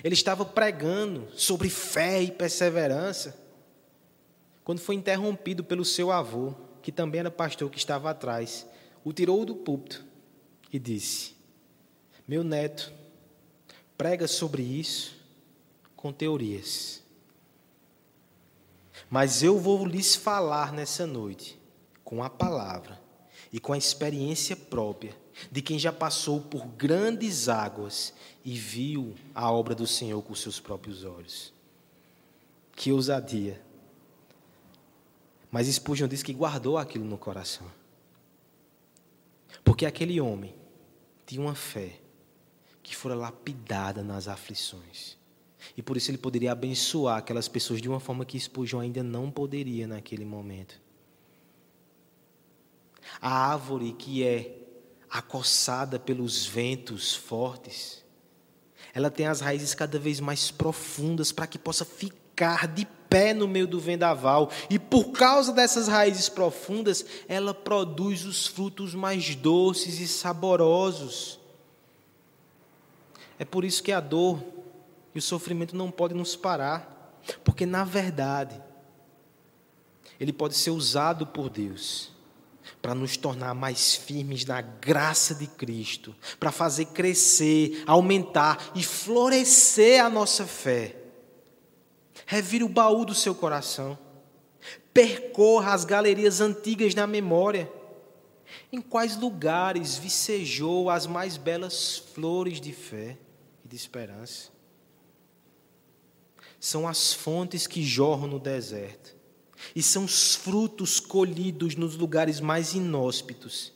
ele 0.04 0.14
estava 0.14 0.44
pregando 0.44 1.26
sobre 1.34 1.68
fé 1.68 2.22
e 2.22 2.30
perseverança, 2.30 3.36
quando 4.62 4.78
foi 4.78 4.94
interrompido 4.94 5.64
pelo 5.64 5.84
seu 5.84 6.10
avô, 6.10 6.54
que 6.80 6.92
também 6.92 7.20
era 7.20 7.30
pastor 7.30 7.68
que 7.70 7.78
estava 7.78 8.10
atrás, 8.10 8.66
o 9.04 9.12
tirou 9.12 9.44
do 9.44 9.54
púlpito 9.54 10.13
e 10.74 10.78
disse: 10.80 11.36
Meu 12.26 12.42
neto 12.42 12.92
prega 13.96 14.26
sobre 14.26 14.60
isso 14.60 15.16
com 15.94 16.12
teorias. 16.12 17.00
Mas 19.08 19.40
eu 19.44 19.56
vou 19.60 19.86
lhes 19.86 20.16
falar 20.16 20.72
nessa 20.72 21.06
noite 21.06 21.56
com 22.02 22.24
a 22.24 22.28
palavra 22.28 23.00
e 23.52 23.60
com 23.60 23.72
a 23.72 23.78
experiência 23.78 24.56
própria 24.56 25.16
de 25.48 25.62
quem 25.62 25.78
já 25.78 25.92
passou 25.92 26.40
por 26.40 26.66
grandes 26.66 27.48
águas 27.48 28.12
e 28.44 28.58
viu 28.58 29.14
a 29.32 29.52
obra 29.52 29.76
do 29.76 29.86
Senhor 29.86 30.20
com 30.22 30.34
seus 30.34 30.58
próprios 30.58 31.04
olhos. 31.04 31.52
Que 32.74 32.90
ousadia! 32.90 33.62
Mas 35.52 35.68
Spurgeon 35.68 36.08
diz 36.08 36.20
que 36.20 36.32
guardou 36.32 36.76
aquilo 36.76 37.04
no 37.04 37.16
coração. 37.16 37.70
Porque 39.62 39.86
aquele 39.86 40.20
homem 40.20 40.63
tinha 41.26 41.40
uma 41.40 41.54
fé 41.54 42.00
que 42.82 42.94
fora 42.94 43.14
lapidada 43.14 44.02
nas 44.02 44.28
aflições. 44.28 45.16
E 45.76 45.82
por 45.82 45.96
isso 45.96 46.10
ele 46.10 46.18
poderia 46.18 46.52
abençoar 46.52 47.18
aquelas 47.18 47.48
pessoas 47.48 47.80
de 47.80 47.88
uma 47.88 48.00
forma 48.00 48.24
que 48.24 48.38
Spurgeon 48.38 48.80
ainda 48.80 49.02
não 49.02 49.30
poderia 49.30 49.86
naquele 49.86 50.24
momento. 50.24 50.80
A 53.20 53.30
árvore 53.52 53.92
que 53.92 54.22
é 54.22 54.58
acossada 55.08 55.98
pelos 55.98 56.44
ventos 56.44 57.14
fortes, 57.14 58.04
ela 58.92 59.10
tem 59.10 59.26
as 59.26 59.40
raízes 59.40 59.74
cada 59.74 59.98
vez 59.98 60.20
mais 60.20 60.50
profundas 60.50 61.32
para 61.32 61.46
que 61.46 61.58
possa 61.58 61.84
ficar 61.84 62.23
de 62.74 62.86
pé 63.14 63.32
no 63.32 63.46
meio 63.46 63.66
do 63.66 63.78
vendaval. 63.78 64.50
E 64.68 64.78
por 64.78 65.12
causa 65.12 65.52
dessas 65.52 65.86
raízes 65.86 66.28
profundas, 66.28 67.04
ela 67.28 67.54
produz 67.54 68.24
os 68.24 68.46
frutos 68.46 68.94
mais 68.94 69.34
doces 69.36 70.00
e 70.00 70.08
saborosos. 70.08 71.38
É 73.38 73.44
por 73.44 73.64
isso 73.64 73.82
que 73.82 73.92
a 73.92 74.00
dor 74.00 74.42
e 75.14 75.18
o 75.18 75.22
sofrimento 75.22 75.76
não 75.76 75.90
podem 75.90 76.16
nos 76.16 76.34
parar, 76.34 77.22
porque 77.44 77.64
na 77.64 77.84
verdade, 77.84 78.60
ele 80.18 80.32
pode 80.32 80.54
ser 80.54 80.70
usado 80.70 81.26
por 81.26 81.48
Deus 81.48 82.12
para 82.80 82.94
nos 82.94 83.16
tornar 83.16 83.54
mais 83.54 83.94
firmes 83.94 84.44
na 84.44 84.60
graça 84.60 85.34
de 85.34 85.46
Cristo, 85.46 86.14
para 86.40 86.50
fazer 86.50 86.86
crescer, 86.86 87.82
aumentar 87.86 88.72
e 88.74 88.82
florescer 88.82 90.04
a 90.04 90.10
nossa 90.10 90.46
fé. 90.46 91.03
Revire 92.26 92.64
o 92.64 92.68
baú 92.68 93.04
do 93.04 93.14
seu 93.14 93.34
coração. 93.34 93.98
Percorra 94.92 95.74
as 95.74 95.84
galerias 95.84 96.40
antigas 96.40 96.94
na 96.94 97.06
memória. 97.06 97.70
Em 98.72 98.80
quais 98.80 99.16
lugares 99.16 99.96
vicejou 99.96 100.90
as 100.90 101.06
mais 101.06 101.36
belas 101.36 101.96
flores 102.14 102.60
de 102.60 102.72
fé 102.72 103.18
e 103.64 103.68
de 103.68 103.76
esperança? 103.76 104.50
São 106.60 106.88
as 106.88 107.12
fontes 107.12 107.66
que 107.66 107.82
jorram 107.82 108.26
no 108.26 108.38
deserto 108.38 109.14
e 109.74 109.82
são 109.82 110.04
os 110.04 110.34
frutos 110.34 110.98
colhidos 110.98 111.76
nos 111.76 111.96
lugares 111.96 112.40
mais 112.40 112.74
inóspitos, 112.74 113.72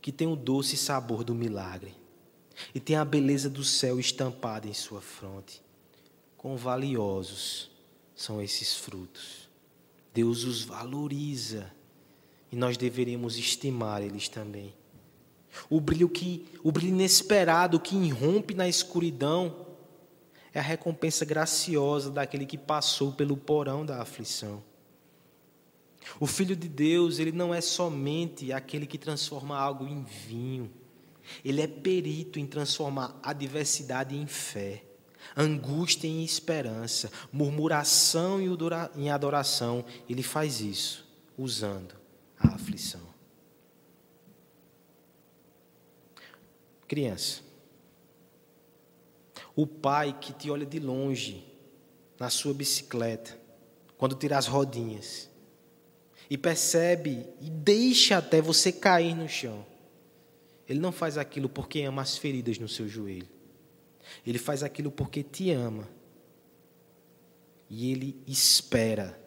que 0.00 0.12
têm 0.12 0.26
o 0.26 0.36
doce 0.36 0.76
sabor 0.76 1.24
do 1.24 1.34
milagre 1.34 1.94
e 2.74 2.80
têm 2.80 2.96
a 2.96 3.04
beleza 3.04 3.48
do 3.48 3.64
céu 3.64 3.98
estampada 3.98 4.66
em 4.66 4.74
sua 4.74 5.00
fronte. 5.00 5.62
Quão 6.40 6.56
valiosos 6.56 7.70
são 8.14 8.40
esses 8.40 8.74
frutos. 8.74 9.46
Deus 10.14 10.44
os 10.44 10.64
valoriza 10.64 11.70
e 12.50 12.56
nós 12.56 12.78
deveríamos 12.78 13.36
estimar 13.36 14.00
eles 14.00 14.26
também. 14.26 14.72
O 15.68 15.78
brilho 15.82 16.08
que, 16.08 16.48
o 16.64 16.72
brilho 16.72 16.94
inesperado 16.94 17.78
que 17.78 17.94
irrompe 17.94 18.54
na 18.54 18.66
escuridão 18.66 19.66
é 20.54 20.58
a 20.58 20.62
recompensa 20.62 21.26
graciosa 21.26 22.10
daquele 22.10 22.46
que 22.46 22.56
passou 22.56 23.12
pelo 23.12 23.36
porão 23.36 23.84
da 23.84 24.00
aflição. 24.00 24.62
O 26.18 26.26
Filho 26.26 26.56
de 26.56 26.70
Deus, 26.70 27.18
ele 27.18 27.32
não 27.32 27.52
é 27.52 27.60
somente 27.60 28.50
aquele 28.50 28.86
que 28.86 28.96
transforma 28.96 29.58
algo 29.58 29.86
em 29.86 30.02
vinho. 30.04 30.70
Ele 31.44 31.60
é 31.60 31.66
perito 31.66 32.38
em 32.38 32.46
transformar 32.46 33.20
adversidade 33.22 34.16
em 34.16 34.26
fé, 34.26 34.84
angústia 35.36 36.08
em 36.08 36.24
esperança, 36.24 37.10
murmuração 37.32 38.38
em 38.96 39.10
adoração. 39.10 39.84
Ele 40.08 40.22
faz 40.22 40.60
isso 40.60 41.06
usando 41.36 41.94
a 42.38 42.54
aflição. 42.54 43.08
Criança, 46.86 47.42
o 49.54 49.66
pai 49.66 50.16
que 50.20 50.32
te 50.32 50.50
olha 50.50 50.66
de 50.66 50.80
longe 50.80 51.46
na 52.18 52.28
sua 52.28 52.52
bicicleta, 52.52 53.38
quando 53.96 54.14
tira 54.14 54.36
as 54.36 54.46
rodinhas, 54.46 55.30
e 56.28 56.38
percebe 56.38 57.26
e 57.40 57.50
deixa 57.50 58.18
até 58.18 58.40
você 58.40 58.70
cair 58.70 59.14
no 59.14 59.28
chão. 59.28 59.66
Ele 60.68 60.78
não 60.78 60.92
faz 60.92 61.18
aquilo 61.18 61.48
porque 61.48 61.80
ama 61.82 62.02
as 62.02 62.16
feridas 62.16 62.58
no 62.58 62.68
seu 62.68 62.88
joelho. 62.88 63.28
Ele 64.26 64.38
faz 64.38 64.62
aquilo 64.62 64.90
porque 64.90 65.22
te 65.22 65.50
ama. 65.50 65.88
E 67.68 67.92
ele 67.92 68.22
espera 68.26 69.18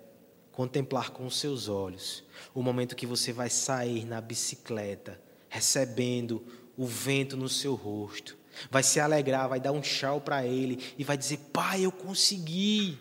contemplar 0.51 1.11
com 1.11 1.25
os 1.25 1.39
seus 1.39 1.67
olhos 1.67 2.23
o 2.53 2.61
momento 2.61 2.95
que 2.95 3.07
você 3.07 3.31
vai 3.31 3.49
sair 3.49 4.05
na 4.05 4.21
bicicleta, 4.21 5.19
recebendo 5.49 6.45
o 6.77 6.85
vento 6.85 7.37
no 7.37 7.49
seu 7.49 7.73
rosto. 7.73 8.37
Vai 8.69 8.83
se 8.83 8.99
alegrar, 8.99 9.49
vai 9.49 9.59
dar 9.59 9.71
um 9.71 9.81
chau 9.81 10.21
para 10.21 10.45
ele 10.45 10.83
e 10.97 11.03
vai 11.03 11.17
dizer: 11.17 11.39
Pai, 11.51 11.85
eu 11.85 11.91
consegui. 11.91 12.99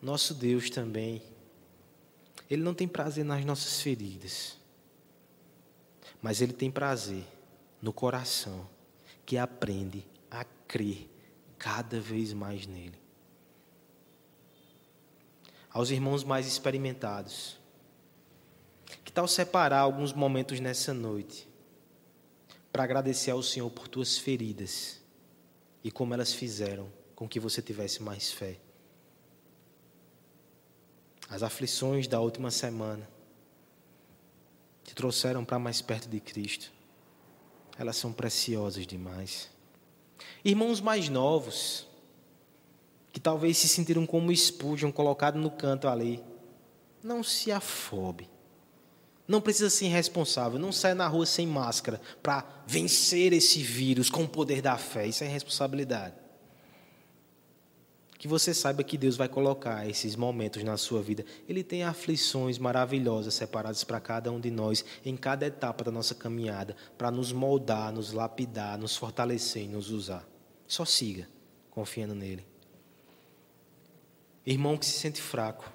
Nosso 0.00 0.34
Deus 0.34 0.68
também 0.68 1.22
ele 2.48 2.62
não 2.62 2.74
tem 2.74 2.86
prazer 2.86 3.24
nas 3.24 3.44
nossas 3.44 3.80
feridas, 3.80 4.58
mas 6.20 6.40
ele 6.40 6.52
tem 6.52 6.70
prazer 6.70 7.24
no 7.80 7.92
coração 7.92 8.68
que 9.24 9.38
aprende 9.38 10.06
a 10.30 10.44
crer 10.66 11.08
cada 11.58 11.98
vez 12.00 12.32
mais 12.32 12.66
nele. 12.66 12.98
Aos 15.70 15.90
irmãos 15.90 16.22
mais 16.22 16.46
experimentados, 16.46 17.58
que 19.04 19.12
tal 19.12 19.26
separar 19.26 19.80
alguns 19.80 20.12
momentos 20.12 20.60
nessa 20.60 20.94
noite 20.94 21.48
para 22.72 22.84
agradecer 22.84 23.30
ao 23.30 23.42
Senhor 23.42 23.70
por 23.70 23.88
tuas 23.88 24.18
feridas 24.18 25.00
e 25.82 25.90
como 25.90 26.14
elas 26.14 26.32
fizeram 26.32 26.90
com 27.14 27.28
que 27.28 27.40
você 27.40 27.62
tivesse 27.62 28.02
mais 28.02 28.30
fé? 28.30 28.58
As 31.28 31.42
aflições 31.42 32.06
da 32.06 32.20
última 32.20 32.50
semana 32.50 33.08
te 34.84 34.94
trouxeram 34.94 35.44
para 35.44 35.58
mais 35.58 35.80
perto 35.80 36.08
de 36.08 36.20
Cristo. 36.20 36.70
Elas 37.78 37.96
são 37.96 38.12
preciosas 38.12 38.86
demais. 38.86 39.48
Irmãos 40.44 40.80
mais 40.80 41.08
novos, 41.08 41.86
que 43.12 43.20
talvez 43.20 43.58
se 43.58 43.68
sentiram 43.68 44.06
como 44.06 44.30
expulsam, 44.30 44.92
colocado 44.92 45.38
no 45.38 45.50
canto 45.50 45.88
ali, 45.88 46.22
não 47.02 47.22
se 47.22 47.50
afobe. 47.52 48.28
Não 49.26 49.40
precisa 49.40 49.70
ser 49.70 49.86
irresponsável. 49.86 50.58
Não 50.58 50.70
saia 50.70 50.94
na 50.94 51.08
rua 51.08 51.24
sem 51.24 51.46
máscara 51.46 52.00
para 52.22 52.46
vencer 52.66 53.32
esse 53.32 53.62
vírus 53.62 54.10
com 54.10 54.24
o 54.24 54.28
poder 54.28 54.60
da 54.60 54.76
fé. 54.76 55.06
Isso 55.06 55.24
é 55.24 55.26
responsabilidade 55.26 56.23
que 58.24 58.28
você 58.28 58.54
saiba 58.54 58.82
que 58.82 58.96
Deus 58.96 59.18
vai 59.18 59.28
colocar 59.28 59.86
esses 59.86 60.16
momentos 60.16 60.64
na 60.64 60.78
sua 60.78 61.02
vida. 61.02 61.26
Ele 61.46 61.62
tem 61.62 61.84
aflições 61.84 62.56
maravilhosas 62.56 63.34
separadas 63.34 63.84
para 63.84 64.00
cada 64.00 64.32
um 64.32 64.40
de 64.40 64.50
nós, 64.50 64.82
em 65.04 65.14
cada 65.14 65.44
etapa 65.44 65.84
da 65.84 65.90
nossa 65.90 66.14
caminhada, 66.14 66.74
para 66.96 67.10
nos 67.10 67.32
moldar, 67.32 67.92
nos 67.92 68.12
lapidar, 68.12 68.78
nos 68.78 68.96
fortalecer 68.96 69.64
e 69.64 69.68
nos 69.68 69.90
usar. 69.90 70.26
Só 70.66 70.86
siga, 70.86 71.28
confiando 71.70 72.14
nele. 72.14 72.46
Irmão 74.46 74.78
que 74.78 74.86
se 74.86 74.92
sente 74.92 75.20
fraco, 75.20 75.70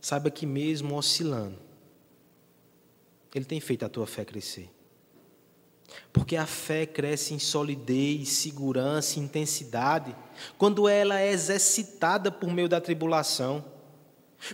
saiba 0.00 0.30
que 0.30 0.46
mesmo 0.46 0.96
oscilando, 0.96 1.58
ele 3.34 3.44
tem 3.44 3.60
feito 3.60 3.84
a 3.84 3.90
tua 3.90 4.06
fé 4.06 4.24
crescer. 4.24 4.70
Porque 6.12 6.36
a 6.36 6.46
fé 6.46 6.86
cresce 6.86 7.34
em 7.34 7.38
solidez, 7.38 8.30
segurança, 8.30 9.20
intensidade, 9.20 10.16
quando 10.58 10.88
ela 10.88 11.20
é 11.20 11.30
exercitada 11.30 12.30
por 12.30 12.50
meio 12.50 12.68
da 12.68 12.80
tribulação. 12.80 13.64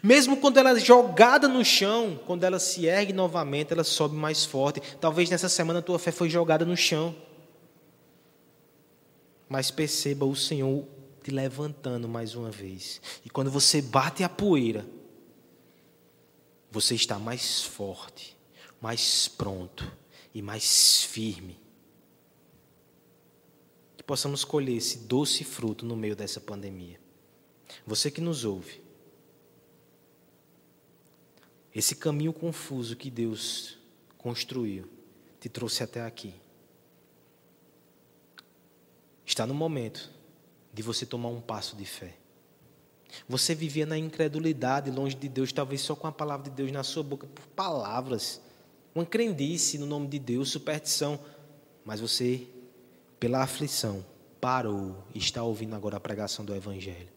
Mesmo 0.03 0.37
quando 0.37 0.59
ela 0.59 0.71
é 0.71 0.81
jogada 0.81 1.49
no 1.49 1.65
chão, 1.65 2.21
quando 2.27 2.45
ela 2.45 2.59
se 2.59 2.87
ergue 2.87 3.13
novamente, 3.13 3.73
ela 3.73 3.85
sobe 3.85 4.15
mais 4.15 4.45
forte. 4.45 4.81
Talvez 5.01 5.31
nessa 5.31 5.49
semana 5.49 5.79
a 5.81 5.83
tua 5.83 5.99
fé 5.99 6.13
foi 6.13 6.29
jogada 6.29 6.65
no 6.65 6.77
chão. 6.77 7.15
Mas 9.49 9.71
perceba 9.71 10.25
o 10.25 10.35
Senhor 10.35 10.87
te 11.23 11.31
levantando 11.31 12.09
mais 12.09 12.35
uma 12.35 12.51
vez. 12.51 13.01
E 13.25 13.31
quando 13.31 13.51
você 13.51 13.81
bate 13.81 14.25
a 14.25 14.29
poeira, 14.29 14.87
você 16.71 16.95
está 16.95 17.19
mais 17.19 17.63
forte, 17.63 18.37
mais 18.81 19.29
pronto 19.29 20.02
e 20.35 20.41
mais 20.41 21.05
firme. 21.05 21.61
Que 23.97 24.03
possamos 24.03 24.45
colher 24.45 24.77
esse 24.77 24.99
doce 24.99 25.45
fruto 25.45 25.85
no 25.85 25.97
meio 25.97 26.17
dessa 26.17 26.41
pandemia. 26.41 27.01
Você 27.87 28.11
que 28.11 28.21
nos 28.21 28.45
ouve, 28.45 28.83
esse 31.75 31.97
caminho 31.97 32.33
confuso 32.33 32.97
que 32.97 33.11
Deus 33.11 33.79
construiu 34.19 34.89
te 35.41 35.49
trouxe 35.49 35.83
até 35.83 36.03
aqui. 36.03 36.35
Está 39.27 39.47
no 39.47 39.55
momento 39.55 40.13
de 40.73 40.83
você 40.83 41.05
tomar 41.05 41.31
um 41.31 41.41
passo 41.41 41.75
de 41.75 41.85
fé. 41.85 42.17
Você 43.29 43.55
vivia 43.55 43.85
na 43.85 43.99
incredulidade, 43.99 44.91
longe 44.91 45.17
de 45.17 45.29
Deus, 45.29 45.53
talvez 45.53 45.81
só 45.81 45.97
com 45.97 46.07
a 46.07 46.13
palavra 46.13 46.49
de 46.49 46.57
Deus 46.57 46.71
na 46.71 46.83
sua 46.83 47.03
boca, 47.03 47.27
por 47.27 47.45
palavras, 47.49 48.41
uma 48.95 49.07
crendice 49.07 49.79
no 49.79 49.87
nome 49.87 50.09
de 50.09 50.19
Deus, 50.19 50.51
superstição. 50.51 51.19
Mas 51.85 52.01
você, 52.01 52.47
pela 53.19 53.43
aflição, 53.43 54.05
parou 54.41 55.05
e 55.15 55.19
está 55.19 55.43
ouvindo 55.43 55.75
agora 55.75 55.97
a 55.97 56.01
pregação 56.01 56.45
do 56.45 56.55
Evangelho. 56.55 57.09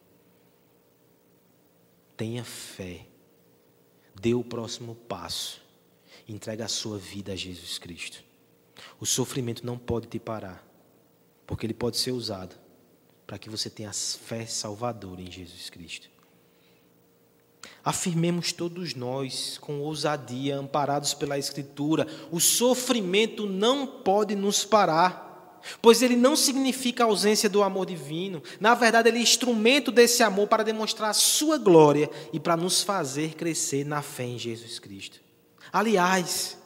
Tenha 2.16 2.44
fé. 2.44 3.06
Dê 4.20 4.34
o 4.34 4.44
próximo 4.44 4.96
passo. 4.96 5.62
Entrega 6.28 6.66
a 6.66 6.70
sua 6.70 6.98
vida 6.98 7.34
a 7.34 7.36
Jesus 7.36 7.78
Cristo. 7.78 8.24
O 9.00 9.06
sofrimento 9.06 9.66
não 9.66 9.78
pode 9.78 10.08
te 10.08 10.20
parar, 10.20 10.66
porque 11.46 11.66
ele 11.66 11.74
pode 11.74 11.98
ser 11.98 12.12
usado 12.12 12.56
para 13.28 13.38
que 13.38 13.50
você 13.50 13.70
tenha 13.70 13.92
fé 13.92 14.46
salvadora 14.46 15.22
em 15.22 15.32
Jesus 15.32 15.70
Cristo. 15.70 16.10
Afirmemos 17.86 18.52
todos 18.52 18.96
nós, 18.96 19.60
com 19.60 19.80
ousadia, 19.80 20.58
amparados 20.58 21.14
pela 21.14 21.38
Escritura, 21.38 22.08
o 22.32 22.40
sofrimento 22.40 23.46
não 23.46 23.86
pode 23.86 24.36
nos 24.36 24.66
parar, 24.66 25.62
pois 25.84 26.02
ele 26.02 26.16
não 26.16 26.36
significa 26.36 27.04
ausência 27.04 27.48
do 27.48 27.62
amor 27.62 27.86
divino. 27.86 28.42
Na 28.60 28.74
verdade, 28.74 29.10
ele 29.10 29.20
é 29.20 29.22
instrumento 29.22 29.92
desse 29.92 30.24
amor 30.24 30.48
para 30.48 30.64
demonstrar 30.64 31.12
a 31.12 31.14
sua 31.14 31.60
glória 31.60 32.10
e 32.34 32.40
para 32.40 32.58
nos 32.58 32.82
fazer 32.82 33.36
crescer 33.36 33.86
na 33.86 34.02
fé 34.02 34.24
em 34.24 34.40
Jesus 34.40 34.80
Cristo. 34.80 35.22
Aliás, 35.72 36.58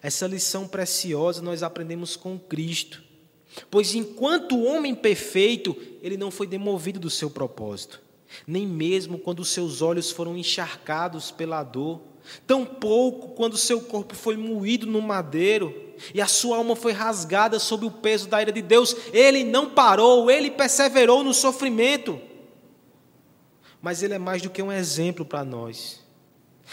essa 0.00 0.28
lição 0.28 0.68
preciosa 0.68 1.42
nós 1.42 1.64
aprendemos 1.64 2.14
com 2.14 2.38
Cristo, 2.38 3.02
pois 3.68 3.92
enquanto 3.92 4.62
homem 4.62 4.94
perfeito, 4.94 5.76
ele 6.00 6.16
não 6.16 6.30
foi 6.30 6.46
demovido 6.46 7.00
do 7.00 7.10
seu 7.10 7.28
propósito 7.28 8.06
nem 8.46 8.66
mesmo 8.66 9.18
quando 9.18 9.44
seus 9.44 9.82
olhos 9.82 10.10
foram 10.10 10.36
encharcados 10.36 11.30
pela 11.30 11.62
dor, 11.62 12.00
tampouco 12.46 13.28
quando 13.34 13.56
seu 13.56 13.80
corpo 13.80 14.14
foi 14.14 14.36
moído 14.36 14.86
no 14.86 15.00
madeiro 15.00 15.88
e 16.14 16.20
a 16.20 16.26
sua 16.26 16.58
alma 16.58 16.76
foi 16.76 16.92
rasgada 16.92 17.58
sob 17.58 17.86
o 17.86 17.90
peso 17.90 18.28
da 18.28 18.40
ira 18.40 18.52
de 18.52 18.62
Deus, 18.62 18.94
ele 19.12 19.44
não 19.44 19.70
parou, 19.70 20.30
ele 20.30 20.50
perseverou 20.50 21.24
no 21.24 21.34
sofrimento. 21.34 22.20
Mas 23.80 24.02
ele 24.02 24.14
é 24.14 24.18
mais 24.18 24.42
do 24.42 24.50
que 24.50 24.62
um 24.62 24.72
exemplo 24.72 25.24
para 25.24 25.44
nós. 25.44 26.06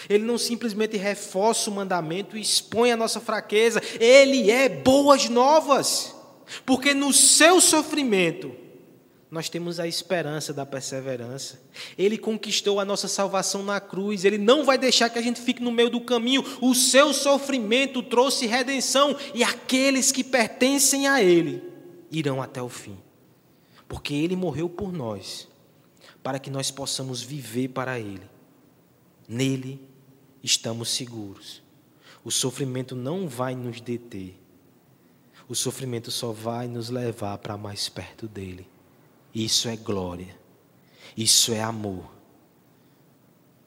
Ele 0.09 0.23
não 0.25 0.37
simplesmente 0.37 0.97
reforça 0.97 1.69
o 1.69 1.73
mandamento 1.73 2.37
e 2.37 2.41
expõe 2.41 2.91
a 2.91 2.97
nossa 2.97 3.21
fraqueza, 3.21 3.81
ele 3.99 4.51
é 4.51 4.67
boas 4.67 5.29
novas, 5.29 6.13
porque 6.65 6.93
no 6.93 7.13
seu 7.13 7.61
sofrimento, 7.61 8.64
nós 9.29 9.49
temos 9.49 9.79
a 9.79 9.87
esperança 9.87 10.53
da 10.53 10.65
perseverança. 10.65 11.59
Ele 11.97 12.17
conquistou 12.17 12.79
a 12.79 12.85
nossa 12.85 13.07
salvação 13.07 13.63
na 13.63 13.79
cruz, 13.79 14.23
ele 14.23 14.37
não 14.37 14.63
vai 14.63 14.77
deixar 14.77 15.09
que 15.09 15.19
a 15.19 15.21
gente 15.21 15.41
fique 15.41 15.61
no 15.61 15.71
meio 15.71 15.89
do 15.89 16.01
caminho. 16.01 16.43
O 16.61 16.73
seu 16.75 17.13
sofrimento 17.13 18.03
trouxe 18.03 18.45
redenção 18.45 19.15
e 19.33 19.43
aqueles 19.43 20.11
que 20.11 20.23
pertencem 20.23 21.07
a 21.07 21.21
ele 21.21 21.63
irão 22.11 22.41
até 22.41 22.61
o 22.61 22.69
fim. 22.69 22.97
Porque 23.87 24.13
ele 24.13 24.35
morreu 24.35 24.69
por 24.69 24.91
nós, 24.91 25.47
para 26.23 26.39
que 26.39 26.49
nós 26.49 26.71
possamos 26.71 27.21
viver 27.21 27.69
para 27.69 27.99
ele. 27.99 28.29
Nele 29.27 29.81
estamos 30.43 30.89
seguros. 30.89 31.61
O 32.23 32.31
sofrimento 32.31 32.95
não 32.95 33.27
vai 33.27 33.55
nos 33.55 33.81
deter. 33.81 34.39
O 35.47 35.55
sofrimento 35.55 36.09
só 36.09 36.31
vai 36.31 36.67
nos 36.67 36.89
levar 36.89 37.37
para 37.37 37.57
mais 37.57 37.89
perto 37.89 38.27
dele. 38.27 38.67
Isso 39.35 39.67
é 39.67 39.75
glória. 39.75 40.33
Isso 41.17 41.51
é 41.51 41.61
amor. 41.61 42.09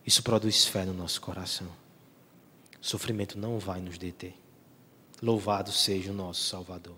Isso 0.06 0.22
produz 0.22 0.64
fé 0.64 0.86
no 0.86 0.94
nosso 0.94 1.20
coração. 1.20 1.68
O 2.80 2.86
sofrimento 2.86 3.38
não 3.38 3.58
vai 3.58 3.78
nos 3.78 3.98
deter. 3.98 4.34
Louvado 5.20 5.70
seja 5.70 6.10
o 6.10 6.14
nosso 6.14 6.44
Salvador. 6.48 6.96